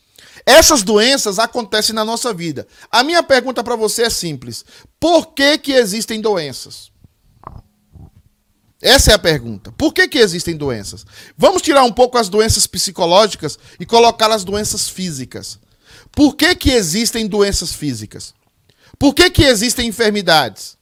essas 0.47 0.83
doenças 0.83 1.39
acontecem 1.39 1.95
na 1.95 2.05
nossa 2.05 2.33
vida. 2.33 2.67
A 2.91 3.03
minha 3.03 3.23
pergunta 3.23 3.63
para 3.63 3.77
você 3.77 4.05
é 4.05 4.11
simples: 4.11 4.65
por 4.99 5.35
que, 5.35 5.59
que 5.59 5.73
existem 5.73 6.21
doenças? 6.21 6.91
Essa 8.83 9.13
é 9.13 9.15
a 9.15 9.19
pergunta. 9.19 9.73
Por 9.73 9.93
que, 9.93 10.09
que 10.09 10.19
existem 10.19 10.57
doenças? 10.57 11.05
Vamos 11.37 11.61
tirar 11.61 11.85
um 11.85 11.93
pouco 11.93 12.17
as 12.17 12.29
doenças 12.29 12.67
psicológicas 12.67 13.59
e 13.79 13.85
colocar 13.85 14.31
as 14.31 14.43
doenças 14.43 14.89
físicas. 14.89 15.59
Por 16.13 16.35
que, 16.35 16.55
que 16.55 16.71
existem 16.71 17.27
doenças 17.27 17.73
físicas? 17.73 18.35
Por 18.99 19.15
que, 19.15 19.31
que 19.31 19.45
existem 19.45 19.89
enfermidades? 19.89 20.77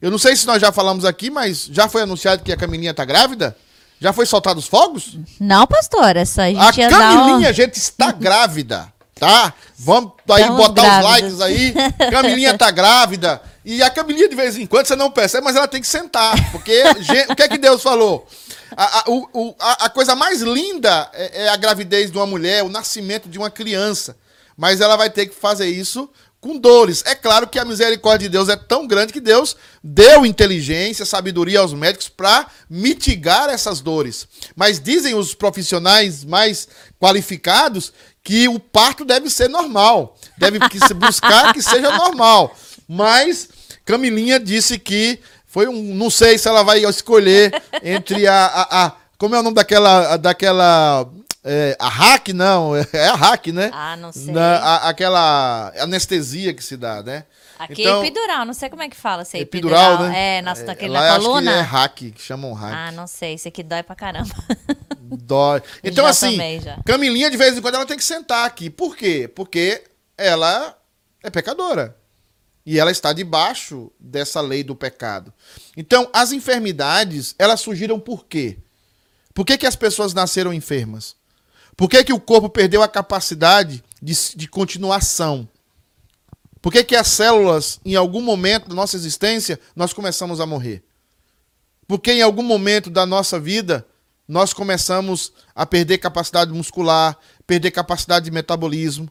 Eu 0.00 0.10
não 0.10 0.18
sei 0.18 0.34
se 0.34 0.46
nós 0.46 0.60
já 0.60 0.72
falamos 0.72 1.04
aqui, 1.04 1.30
mas 1.30 1.66
já 1.70 1.88
foi 1.88 2.02
anunciado 2.02 2.42
que 2.42 2.52
a 2.52 2.56
Camilinha 2.56 2.90
está 2.90 3.04
grávida? 3.04 3.56
Já 4.00 4.12
foi 4.12 4.26
soltado 4.26 4.58
os 4.58 4.66
fogos? 4.66 5.16
Não, 5.38 5.64
pastor, 5.64 6.16
essa 6.16 6.42
a 6.42 6.48
gente 6.72 6.82
A 6.82 6.90
Camilinha, 6.90 7.50
um... 7.50 7.52
gente, 7.52 7.76
está 7.76 8.10
grávida, 8.10 8.92
tá? 9.14 9.54
Vamos 9.78 10.12
aí 10.28 10.42
Estamos 10.42 10.66
botar 10.66 11.00
grávidas. 11.00 11.32
os 11.32 11.38
likes 11.38 11.40
aí. 11.40 11.74
Camilinha 12.10 12.58
tá 12.58 12.68
grávida. 12.72 13.40
E 13.64 13.82
a 13.82 13.90
Camilinha, 13.90 14.28
de 14.28 14.34
vez 14.34 14.56
em 14.56 14.66
quando, 14.66 14.86
você 14.86 14.96
não 14.96 15.10
percebe, 15.10 15.44
mas 15.44 15.56
ela 15.56 15.68
tem 15.68 15.80
que 15.80 15.86
sentar. 15.86 16.34
Porque 16.50 16.82
o 17.28 17.36
que 17.36 17.42
é 17.42 17.48
que 17.48 17.58
Deus 17.58 17.82
falou? 17.82 18.26
A, 18.76 19.00
a, 19.00 19.04
o, 19.08 19.54
a, 19.58 19.84
a 19.84 19.90
coisa 19.90 20.16
mais 20.16 20.40
linda 20.40 21.08
é, 21.12 21.44
é 21.44 21.48
a 21.48 21.56
gravidez 21.56 22.10
de 22.10 22.18
uma 22.18 22.26
mulher, 22.26 22.64
o 22.64 22.68
nascimento 22.68 23.28
de 23.28 23.38
uma 23.38 23.50
criança. 23.50 24.16
Mas 24.56 24.80
ela 24.80 24.96
vai 24.96 25.10
ter 25.10 25.26
que 25.26 25.34
fazer 25.34 25.68
isso 25.68 26.10
com 26.42 26.58
dores. 26.58 27.04
É 27.06 27.14
claro 27.14 27.46
que 27.46 27.58
a 27.58 27.64
misericórdia 27.64 28.28
de 28.28 28.32
Deus 28.32 28.48
é 28.48 28.56
tão 28.56 28.84
grande 28.84 29.12
que 29.12 29.20
Deus 29.20 29.56
deu 29.82 30.26
inteligência, 30.26 31.06
sabedoria 31.06 31.60
aos 31.60 31.72
médicos 31.72 32.08
para 32.08 32.48
mitigar 32.68 33.48
essas 33.48 33.80
dores. 33.80 34.26
Mas 34.56 34.80
dizem 34.80 35.14
os 35.14 35.34
profissionais 35.34 36.24
mais 36.24 36.66
qualificados 37.00 37.92
que 38.24 38.48
o 38.48 38.58
parto 38.58 39.04
deve 39.04 39.30
ser 39.30 39.48
normal, 39.48 40.16
deve 40.36 40.58
se 40.84 40.92
buscar 40.94 41.52
que 41.52 41.62
seja 41.62 41.96
normal. 41.96 42.56
Mas 42.94 43.48
Camilinha 43.86 44.38
disse 44.38 44.78
que 44.78 45.18
foi 45.46 45.66
um, 45.66 45.94
não 45.94 46.10
sei 46.10 46.36
se 46.36 46.46
ela 46.46 46.62
vai 46.62 46.84
escolher 46.84 47.50
entre 47.82 48.26
a, 48.26 48.46
a, 48.46 48.86
a 48.86 48.92
como 49.16 49.34
é 49.34 49.40
o 49.40 49.42
nome 49.42 49.54
daquela 49.54 50.16
daquela 50.18 51.08
é, 51.42 51.74
a 51.78 51.88
hack, 51.88 52.28
não, 52.28 52.76
é 52.76 53.08
a 53.08 53.14
hack, 53.16 53.46
né? 53.48 53.70
Ah, 53.72 53.96
não 53.96 54.12
sei. 54.12 54.32
Na, 54.32 54.58
a, 54.58 54.88
aquela 54.90 55.72
anestesia 55.78 56.52
que 56.52 56.62
se 56.62 56.76
dá, 56.76 57.02
né? 57.02 57.24
Aqui 57.58 57.82
Então- 57.82 58.02
é 58.02 58.06
epidural, 58.06 58.44
não 58.44 58.52
sei 58.52 58.68
como 58.68 58.82
é 58.82 58.88
que 58.88 58.96
fala. 58.96 59.24
Se 59.24 59.38
é 59.38 59.40
Epidural, 59.40 59.92
epidural, 59.94 60.10
né? 60.12 60.38
É, 60.38 60.42
na, 60.42 60.54
naquele, 60.54 60.92
Lá 60.92 61.00
na 61.00 61.06
eu 61.06 61.12
acho 61.12 61.20
que 61.20 61.26
coluna. 61.26 61.50
é 61.52 61.60
hack, 61.60 61.94
que 61.96 62.22
chamam 62.22 62.52
hack. 62.52 62.72
Ah, 62.74 62.92
não 62.92 63.06
sei. 63.06 63.34
Esse 63.34 63.48
aqui 63.48 63.62
dói 63.62 63.82
pra 63.82 63.94
caramba. 63.94 64.34
Dói. 65.00 65.62
Então, 65.84 66.04
Já 66.04 66.10
assim, 66.10 66.60
já. 66.60 66.78
Camilinha, 66.84 67.30
de 67.30 67.36
vez 67.36 67.56
em 67.56 67.60
quando, 67.62 67.74
ela 67.76 67.86
tem 67.86 67.96
que 67.96 68.04
sentar 68.04 68.46
aqui. 68.46 68.68
Por 68.70 68.96
quê? 68.96 69.30
Porque 69.32 69.82
ela 70.16 70.76
é 71.22 71.30
pecadora. 71.30 71.96
E 72.64 72.78
ela 72.78 72.90
está 72.90 73.12
debaixo 73.12 73.90
dessa 73.98 74.40
lei 74.40 74.62
do 74.62 74.76
pecado. 74.76 75.32
Então, 75.76 76.08
as 76.12 76.32
enfermidades, 76.32 77.34
elas 77.38 77.60
surgiram 77.60 77.98
por 77.98 78.26
quê? 78.26 78.58
Por 79.34 79.44
que, 79.44 79.58
que 79.58 79.66
as 79.66 79.76
pessoas 79.76 80.14
nasceram 80.14 80.52
enfermas? 80.52 81.16
Por 81.76 81.88
que, 81.88 82.04
que 82.04 82.12
o 82.12 82.20
corpo 82.20 82.48
perdeu 82.48 82.82
a 82.82 82.88
capacidade 82.88 83.82
de, 84.00 84.14
de 84.36 84.46
continuação? 84.46 85.48
Por 86.60 86.70
que, 86.72 86.84
que 86.84 86.94
as 86.94 87.08
células, 87.08 87.80
em 87.84 87.96
algum 87.96 88.20
momento 88.20 88.68
da 88.68 88.74
nossa 88.74 88.96
existência, 88.96 89.58
nós 89.74 89.92
começamos 89.92 90.40
a 90.40 90.46
morrer? 90.46 90.84
Porque 91.88 92.12
em 92.12 92.22
algum 92.22 92.42
momento 92.42 92.88
da 92.88 93.04
nossa 93.04 93.40
vida, 93.40 93.84
nós 94.28 94.52
começamos 94.52 95.32
a 95.54 95.66
perder 95.66 95.98
capacidade 95.98 96.52
muscular, 96.52 97.18
perder 97.46 97.70
capacidade 97.72 98.26
de 98.26 98.30
metabolismo. 98.30 99.10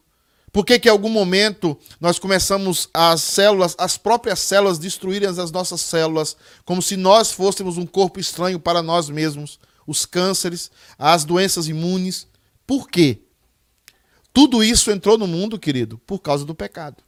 Por 0.52 0.66
que 0.66 0.78
que 0.78 0.88
em 0.88 0.92
algum 0.92 1.08
momento 1.08 1.78
nós 1.98 2.18
começamos 2.18 2.88
as 2.92 3.22
células, 3.22 3.74
as 3.78 3.96
próprias 3.96 4.38
células 4.38 4.78
destruírem 4.78 5.26
as 5.26 5.50
nossas 5.50 5.80
células, 5.80 6.36
como 6.62 6.82
se 6.82 6.94
nós 6.94 7.32
fôssemos 7.32 7.78
um 7.78 7.86
corpo 7.86 8.20
estranho 8.20 8.60
para 8.60 8.82
nós 8.82 9.08
mesmos? 9.08 9.58
Os 9.86 10.04
cânceres, 10.04 10.70
as 10.98 11.24
doenças 11.24 11.68
imunes. 11.68 12.26
Por 12.66 12.88
quê? 12.88 13.22
Tudo 14.32 14.62
isso 14.62 14.90
entrou 14.90 15.16
no 15.16 15.26
mundo, 15.26 15.58
querido, 15.58 15.98
por 16.06 16.18
causa 16.18 16.44
do 16.44 16.54
pecado. 16.54 17.02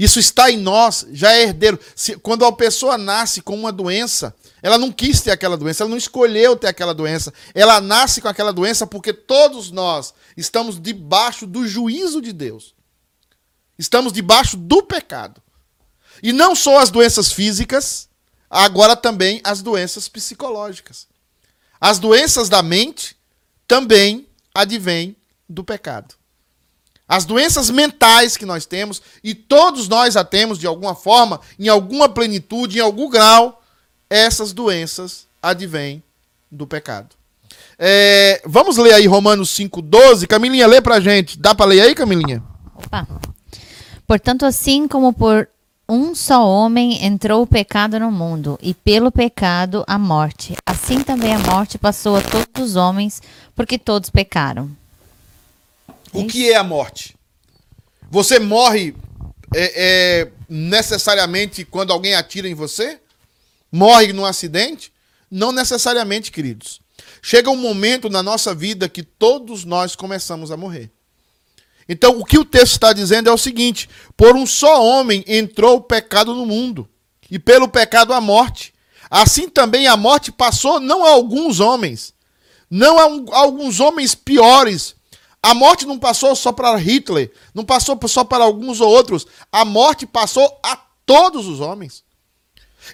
Isso 0.00 0.18
está 0.18 0.50
em 0.50 0.56
nós, 0.56 1.06
já 1.12 1.30
é 1.34 1.42
herdeiro. 1.42 1.78
Se- 1.94 2.16
quando 2.16 2.46
a 2.46 2.50
pessoa 2.50 2.96
nasce 2.96 3.42
com 3.42 3.54
uma 3.54 3.70
doença, 3.70 4.34
ela 4.62 4.78
não 4.78 4.90
quis 4.90 5.20
ter 5.20 5.30
aquela 5.30 5.58
doença, 5.58 5.82
ela 5.82 5.90
não 5.90 5.98
escolheu 5.98 6.56
ter 6.56 6.68
aquela 6.68 6.94
doença. 6.94 7.34
Ela 7.54 7.82
nasce 7.82 8.22
com 8.22 8.26
aquela 8.26 8.50
doença 8.50 8.86
porque 8.86 9.12
todos 9.12 9.70
nós 9.70 10.14
estamos 10.38 10.80
debaixo 10.80 11.46
do 11.46 11.68
juízo 11.68 12.22
de 12.22 12.32
Deus. 12.32 12.74
Estamos 13.78 14.10
debaixo 14.10 14.56
do 14.56 14.82
pecado. 14.82 15.42
E 16.22 16.32
não 16.32 16.54
só 16.54 16.78
as 16.78 16.88
doenças 16.90 17.30
físicas, 17.30 18.08
agora 18.48 18.96
também 18.96 19.38
as 19.44 19.60
doenças 19.60 20.08
psicológicas. 20.08 21.06
As 21.78 21.98
doenças 21.98 22.48
da 22.48 22.62
mente 22.62 23.14
também 23.68 24.26
advêm 24.54 25.14
do 25.46 25.62
pecado. 25.62 26.14
As 27.10 27.24
doenças 27.24 27.70
mentais 27.70 28.36
que 28.36 28.46
nós 28.46 28.64
temos, 28.64 29.02
e 29.24 29.34
todos 29.34 29.88
nós 29.88 30.16
a 30.16 30.22
temos 30.22 30.60
de 30.60 30.66
alguma 30.68 30.94
forma, 30.94 31.40
em 31.58 31.66
alguma 31.66 32.08
plenitude, 32.08 32.78
em 32.78 32.80
algum 32.80 33.10
grau, 33.10 33.60
essas 34.08 34.52
doenças 34.52 35.26
advêm 35.42 36.04
do 36.48 36.68
pecado. 36.68 37.08
É, 37.76 38.40
vamos 38.46 38.76
ler 38.76 38.94
aí 38.94 39.08
Romanos 39.08 39.50
5,12. 39.50 40.28
Camilinha, 40.28 40.68
lê 40.68 40.80
pra 40.80 41.00
gente. 41.00 41.36
Dá 41.36 41.52
pra 41.52 41.66
ler 41.66 41.80
aí, 41.80 41.96
Camilinha? 41.96 42.44
Opa. 42.76 43.04
Portanto, 44.06 44.46
assim 44.46 44.86
como 44.86 45.12
por 45.12 45.48
um 45.88 46.14
só 46.14 46.46
homem 46.46 47.04
entrou 47.04 47.42
o 47.42 47.46
pecado 47.46 47.98
no 47.98 48.12
mundo, 48.12 48.56
e 48.62 48.72
pelo 48.72 49.10
pecado 49.10 49.82
a 49.88 49.98
morte, 49.98 50.54
assim 50.64 51.02
também 51.02 51.34
a 51.34 51.40
morte 51.40 51.76
passou 51.76 52.14
a 52.14 52.20
todos 52.20 52.70
os 52.70 52.76
homens, 52.76 53.20
porque 53.56 53.76
todos 53.76 54.10
pecaram. 54.10 54.70
O 56.12 56.26
que 56.26 56.50
é 56.50 56.56
a 56.56 56.64
morte? 56.64 57.16
Você 58.10 58.38
morre 58.38 58.94
é, 59.54 59.72
é, 60.22 60.32
necessariamente 60.48 61.64
quando 61.64 61.92
alguém 61.92 62.14
atira 62.14 62.48
em 62.48 62.54
você? 62.54 63.00
Morre 63.70 64.12
num 64.12 64.24
acidente? 64.24 64.92
Não 65.30 65.52
necessariamente, 65.52 66.32
queridos. 66.32 66.80
Chega 67.22 67.50
um 67.50 67.56
momento 67.56 68.08
na 68.08 68.22
nossa 68.22 68.54
vida 68.54 68.88
que 68.88 69.02
todos 69.02 69.64
nós 69.64 69.94
começamos 69.94 70.50
a 70.50 70.56
morrer. 70.56 70.90
Então, 71.88 72.18
o 72.18 72.24
que 72.24 72.38
o 72.38 72.44
texto 72.44 72.72
está 72.72 72.92
dizendo 72.92 73.28
é 73.28 73.32
o 73.32 73.38
seguinte: 73.38 73.88
por 74.16 74.34
um 74.36 74.46
só 74.46 74.84
homem 74.84 75.24
entrou 75.26 75.76
o 75.76 75.80
pecado 75.82 76.34
no 76.34 76.46
mundo, 76.46 76.88
e 77.30 77.38
pelo 77.38 77.68
pecado 77.68 78.12
a 78.12 78.20
morte. 78.20 78.74
Assim 79.08 79.48
também 79.48 79.86
a 79.88 79.96
morte 79.96 80.30
passou 80.30 80.78
não 80.78 81.04
a 81.04 81.10
alguns 81.10 81.58
homens, 81.58 82.14
não 82.70 82.98
a, 82.98 83.06
um- 83.06 83.32
a 83.32 83.38
alguns 83.38 83.80
homens 83.80 84.14
piores. 84.14 84.94
A 85.42 85.54
morte 85.54 85.86
não 85.86 85.98
passou 85.98 86.36
só 86.36 86.52
para 86.52 86.76
Hitler, 86.76 87.32
não 87.54 87.64
passou 87.64 87.98
só 88.06 88.24
para 88.24 88.44
alguns 88.44 88.80
ou 88.80 88.90
outros. 88.90 89.26
A 89.50 89.64
morte 89.64 90.06
passou 90.06 90.58
a 90.62 90.76
todos 91.06 91.46
os 91.46 91.60
homens. 91.60 92.04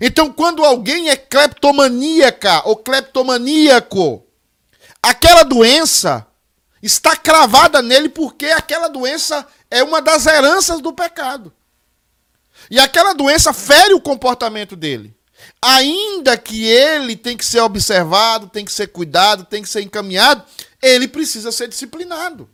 Então, 0.01 0.33
quando 0.33 0.65
alguém 0.65 1.09
é 1.09 1.17
cleptomaníaca 1.17 2.63
ou 2.69 2.77
cleptomaníaco, 2.77 4.25
aquela 5.03 5.43
doença 5.43 6.27
está 6.83 7.17
cravada 7.17 7.83
nele 7.83 8.09
porque 8.09 8.47
aquela 8.47 8.89
doença 8.89 9.47
é 9.71 9.83
uma 9.83 10.01
das 10.01 10.27
heranças 10.27 10.81
do 10.81 10.93
pecado. 10.93 11.53
E 12.71 12.79
aquela 12.79 13.13
doença 13.13 13.53
fere 13.53 13.95
o 13.95 14.01
comportamento 14.01 14.77
dele. 14.77 15.15
Ainda 15.61 16.37
que 16.37 16.65
ele 16.65 17.17
tem 17.17 17.37
que 17.37 17.45
ser 17.45 17.61
observado, 17.61 18.49
tem 18.49 18.65
que 18.65 18.73
ser 18.73 18.89
cuidado, 18.89 19.45
tem 19.45 19.63
que 19.63 19.69
ser 19.69 19.83
encaminhado, 19.83 20.45
ele 20.83 21.09
precisa 21.09 21.51
ser 21.53 21.69
disciplinado. 21.69 22.49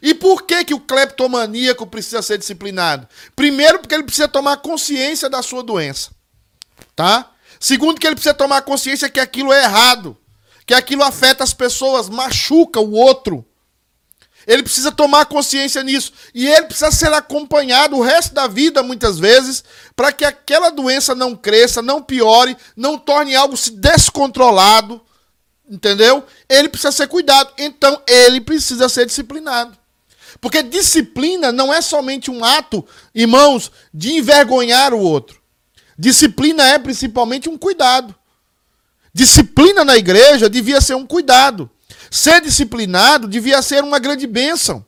E 0.00 0.14
por 0.14 0.42
que, 0.42 0.64
que 0.64 0.74
o 0.74 0.80
cleptomaníaco 0.80 1.86
precisa 1.86 2.22
ser 2.22 2.38
disciplinado? 2.38 3.08
Primeiro, 3.36 3.78
porque 3.78 3.94
ele 3.94 4.04
precisa 4.04 4.28
tomar 4.28 4.56
consciência 4.58 5.28
da 5.28 5.42
sua 5.42 5.62
doença. 5.62 6.10
Tá? 6.96 7.30
Segundo, 7.60 8.00
que 8.00 8.06
ele 8.06 8.16
precisa 8.16 8.34
tomar 8.34 8.62
consciência 8.62 9.08
que 9.08 9.20
aquilo 9.20 9.52
é 9.52 9.62
errado. 9.62 10.16
Que 10.66 10.74
aquilo 10.74 11.02
afeta 11.04 11.44
as 11.44 11.54
pessoas, 11.54 12.08
machuca 12.08 12.80
o 12.80 12.92
outro. 12.92 13.44
Ele 14.46 14.62
precisa 14.62 14.90
tomar 14.90 15.26
consciência 15.26 15.82
nisso. 15.82 16.12
E 16.34 16.48
ele 16.48 16.66
precisa 16.66 16.90
ser 16.90 17.12
acompanhado 17.12 17.96
o 17.96 18.02
resto 18.02 18.34
da 18.34 18.46
vida, 18.46 18.82
muitas 18.82 19.18
vezes, 19.18 19.62
para 19.94 20.10
que 20.10 20.24
aquela 20.24 20.70
doença 20.70 21.14
não 21.14 21.36
cresça, 21.36 21.80
não 21.80 22.02
piore, 22.02 22.56
não 22.76 22.98
torne 22.98 23.36
algo 23.36 23.56
se 23.56 23.70
descontrolado. 23.70 25.00
Entendeu? 25.72 26.22
Ele 26.50 26.68
precisa 26.68 26.92
ser 26.92 27.08
cuidado. 27.08 27.50
Então, 27.56 28.02
ele 28.06 28.42
precisa 28.42 28.90
ser 28.90 29.06
disciplinado. 29.06 29.74
Porque 30.38 30.62
disciplina 30.62 31.50
não 31.50 31.72
é 31.72 31.80
somente 31.80 32.30
um 32.30 32.44
ato, 32.44 32.86
irmãos, 33.14 33.72
de 33.92 34.12
envergonhar 34.12 34.92
o 34.92 35.00
outro. 35.00 35.40
Disciplina 35.98 36.62
é 36.62 36.78
principalmente 36.78 37.48
um 37.48 37.56
cuidado. 37.56 38.14
Disciplina 39.14 39.82
na 39.82 39.96
igreja 39.96 40.50
devia 40.50 40.78
ser 40.82 40.94
um 40.94 41.06
cuidado. 41.06 41.70
Ser 42.10 42.42
disciplinado 42.42 43.26
devia 43.26 43.62
ser 43.62 43.82
uma 43.82 43.98
grande 43.98 44.26
bênção. 44.26 44.84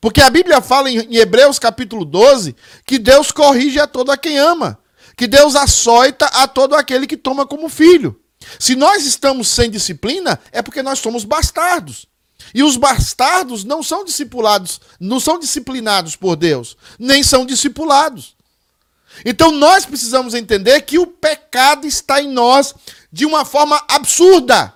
Porque 0.00 0.22
a 0.22 0.30
Bíblia 0.30 0.62
fala 0.62 0.90
em 0.90 1.16
Hebreus 1.16 1.58
capítulo 1.58 2.06
12 2.06 2.56
que 2.86 2.98
Deus 2.98 3.30
corrige 3.30 3.78
a 3.78 3.86
todo 3.86 4.10
a 4.10 4.16
quem 4.16 4.38
ama. 4.38 4.78
Que 5.18 5.26
Deus 5.26 5.54
açoita 5.54 6.24
a 6.26 6.48
todo 6.48 6.74
aquele 6.74 7.06
que 7.06 7.16
toma 7.16 7.46
como 7.46 7.68
filho. 7.68 8.18
Se 8.58 8.74
nós 8.74 9.06
estamos 9.06 9.48
sem 9.48 9.70
disciplina, 9.70 10.38
é 10.52 10.62
porque 10.62 10.82
nós 10.82 10.98
somos 10.98 11.24
bastardos. 11.24 12.06
E 12.52 12.62
os 12.62 12.76
bastardos 12.76 13.64
não 13.64 13.82
são 13.82 14.04
discipulados, 14.04 14.80
não 15.00 15.18
são 15.18 15.38
disciplinados 15.38 16.16
por 16.16 16.36
Deus, 16.36 16.76
nem 16.98 17.22
são 17.22 17.46
discipulados. 17.46 18.36
Então 19.24 19.52
nós 19.52 19.86
precisamos 19.86 20.34
entender 20.34 20.80
que 20.82 20.98
o 20.98 21.06
pecado 21.06 21.86
está 21.86 22.20
em 22.20 22.28
nós 22.28 22.74
de 23.12 23.24
uma 23.24 23.44
forma 23.44 23.82
absurda. 23.88 24.74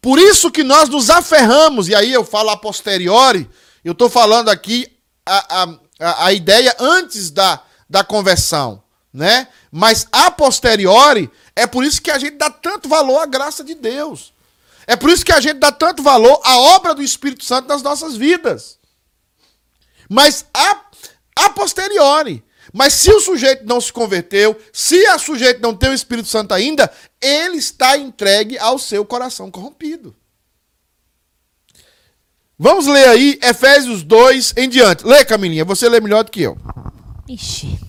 Por 0.00 0.18
isso 0.18 0.50
que 0.50 0.62
nós 0.62 0.88
nos 0.88 1.10
aferramos, 1.10 1.88
e 1.88 1.94
aí 1.94 2.12
eu 2.12 2.24
falo 2.24 2.50
a 2.50 2.56
posteriori, 2.56 3.48
eu 3.84 3.92
estou 3.92 4.08
falando 4.08 4.48
aqui 4.48 4.86
a, 5.26 5.62
a, 6.00 6.26
a, 6.26 6.32
ideia 6.32 6.74
antes 6.78 7.30
da, 7.30 7.60
da 7.88 8.04
conversão, 8.04 8.82
né? 9.18 9.48
Mas 9.70 10.06
a 10.12 10.30
posteriori, 10.30 11.28
é 11.56 11.66
por 11.66 11.84
isso 11.84 12.00
que 12.00 12.10
a 12.10 12.18
gente 12.18 12.36
dá 12.36 12.48
tanto 12.48 12.88
valor 12.88 13.18
à 13.18 13.26
graça 13.26 13.64
de 13.64 13.74
Deus. 13.74 14.32
É 14.86 14.94
por 14.94 15.10
isso 15.10 15.24
que 15.24 15.32
a 15.32 15.40
gente 15.40 15.58
dá 15.58 15.72
tanto 15.72 16.02
valor 16.02 16.40
à 16.44 16.56
obra 16.56 16.94
do 16.94 17.02
Espírito 17.02 17.44
Santo 17.44 17.68
nas 17.68 17.82
nossas 17.82 18.16
vidas. 18.16 18.78
mas 20.08 20.46
a, 20.54 20.80
a 21.36 21.50
posteriori. 21.50 22.44
Mas 22.72 22.92
se 22.94 23.10
o 23.10 23.20
sujeito 23.20 23.66
não 23.66 23.80
se 23.80 23.92
converteu, 23.92 24.56
se 24.72 25.04
a 25.06 25.18
sujeito 25.18 25.60
não 25.60 25.74
tem 25.74 25.90
o 25.90 25.94
Espírito 25.94 26.28
Santo 26.28 26.54
ainda, 26.54 26.90
ele 27.20 27.56
está 27.56 27.96
entregue 27.96 28.56
ao 28.58 28.78
seu 28.78 29.04
coração 29.04 29.50
corrompido. 29.50 30.14
Vamos 32.58 32.86
ler 32.86 33.08
aí 33.08 33.38
Efésios 33.42 34.02
2 34.02 34.54
em 34.56 34.68
diante. 34.68 35.04
Lê, 35.04 35.24
Camilinha, 35.24 35.64
você 35.64 35.88
lê 35.88 36.00
melhor 36.00 36.24
do 36.24 36.30
que 36.30 36.42
eu. 36.42 36.58
Ixi. 37.28 37.87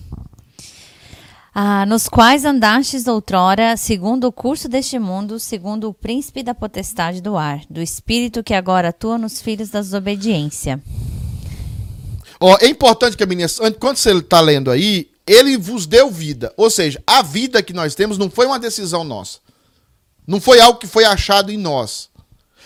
Ah, 1.52 1.84
nos 1.84 2.08
quais 2.08 2.44
andastes 2.44 3.08
outrora, 3.08 3.76
segundo 3.76 4.28
o 4.28 4.32
curso 4.32 4.68
deste 4.68 4.98
mundo, 4.98 5.40
segundo 5.40 5.88
o 5.88 5.94
príncipe 5.94 6.44
da 6.44 6.54
potestade 6.54 7.20
do 7.20 7.36
ar, 7.36 7.62
do 7.68 7.82
espírito 7.82 8.44
que 8.44 8.54
agora 8.54 8.90
atua 8.90 9.18
nos 9.18 9.40
filhos 9.40 9.68
da 9.68 9.80
desobediência. 9.80 10.80
Ó, 12.38 12.56
é 12.60 12.68
importante 12.68 13.16
que 13.16 13.24
a 13.24 13.26
menina, 13.26 13.50
enquanto 13.62 13.98
você 13.98 14.12
está 14.12 14.40
lendo 14.40 14.70
aí, 14.70 15.10
ele 15.26 15.58
vos 15.58 15.86
deu 15.86 16.10
vida. 16.10 16.54
Ou 16.56 16.70
seja, 16.70 17.02
a 17.06 17.20
vida 17.20 17.62
que 17.62 17.72
nós 17.72 17.94
temos 17.94 18.16
não 18.16 18.30
foi 18.30 18.46
uma 18.46 18.58
decisão 18.58 19.02
nossa. 19.02 19.40
Não 20.26 20.40
foi 20.40 20.60
algo 20.60 20.78
que 20.78 20.86
foi 20.86 21.04
achado 21.04 21.50
em 21.50 21.58
nós. 21.58 22.08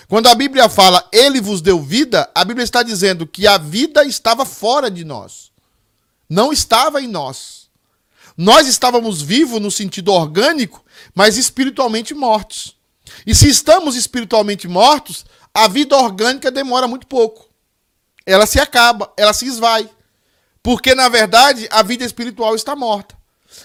Quando 0.09 0.26
a 0.26 0.35
Bíblia 0.35 0.68
fala 0.68 1.09
ele 1.11 1.41
vos 1.41 1.62
deu 1.62 1.80
vida, 1.80 2.30
a 2.35 2.45
Bíblia 2.45 2.64
está 2.64 2.82
dizendo 2.82 3.26
que 3.26 3.47
a 3.47 3.57
vida 3.57 4.05
estava 4.05 4.45
fora 4.45 4.91
de 4.91 5.05
nós. 5.05 5.51
Não 6.28 6.53
estava 6.53 7.01
em 7.01 7.09
nós. 7.09 7.63
Nós 8.37 8.66
estávamos 8.66 9.22
vivos 9.22 9.61
no 9.61 9.70
sentido 9.70 10.12
orgânico, 10.12 10.85
mas 11.14 11.37
espiritualmente 11.37 12.14
mortos. 12.14 12.76
E 13.26 13.35
se 13.35 13.49
estamos 13.49 13.97
espiritualmente 13.97 14.66
mortos, 14.66 15.24
a 15.53 15.68
vida 15.68 15.97
orgânica 15.97 16.51
demora 16.51 16.89
muito 16.89 17.07
pouco. 17.07 17.49
Ela 18.26 18.47
se 18.47 18.59
acaba, 18.59 19.12
ela 19.16 19.32
se 19.32 19.47
esvai. 19.47 19.89
Porque, 20.62 20.95
na 20.95 21.09
verdade, 21.09 21.68
a 21.70 21.82
vida 21.82 22.05
espiritual 22.05 22.55
está 22.57 22.74
morta. 22.74 23.16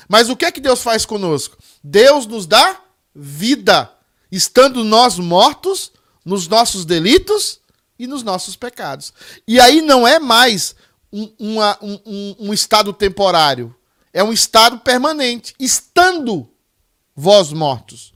Mas 0.08 0.30
o 0.30 0.36
que 0.36 0.46
é 0.46 0.52
que 0.52 0.62
Deus 0.62 0.82
faz 0.82 1.06
conosco? 1.06 1.58
Deus 1.84 2.26
nos 2.28 2.46
dá 2.46 2.80
vida, 3.16 3.92
estando 4.32 4.84
nós 4.84 5.18
mortos 5.18 5.92
nos 6.24 6.48
nossos 6.48 6.86
delitos 6.86 7.60
e 7.98 8.06
nos 8.06 8.22
nossos 8.22 8.56
pecados. 8.56 9.14
E 9.48 9.60
aí 9.60 9.82
não 9.82 10.08
é 10.08 10.20
mais 10.20 10.76
um, 11.12 11.32
uma, 11.40 11.78
um, 11.82 12.36
um 12.40 12.54
estado 12.54 12.94
temporário, 12.94 13.76
é 14.14 14.24
um 14.24 14.34
estado 14.34 14.80
permanente, 14.80 15.54
estando 15.60 16.50
vós 17.16 17.52
mortos. 17.52 18.14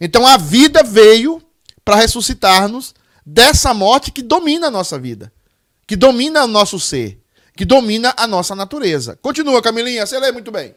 Então 0.00 0.26
a 0.26 0.36
vida 0.36 0.82
veio 0.82 1.42
para 1.84 1.96
ressuscitar-nos 1.96 2.94
dessa 3.24 3.72
morte 3.72 4.10
que 4.10 4.22
domina 4.22 4.68
a 4.68 4.70
nossa 4.70 4.98
vida, 4.98 5.32
que 5.86 5.96
domina 5.96 6.44
o 6.44 6.48
nosso 6.48 6.78
ser, 6.78 7.20
que 7.56 7.64
domina 7.64 8.14
a 8.16 8.26
nossa 8.26 8.54
natureza. 8.54 9.18
Continua, 9.22 9.62
Camilinha, 9.62 10.06
você 10.06 10.18
lê 10.18 10.32
muito 10.32 10.50
bem. 10.50 10.74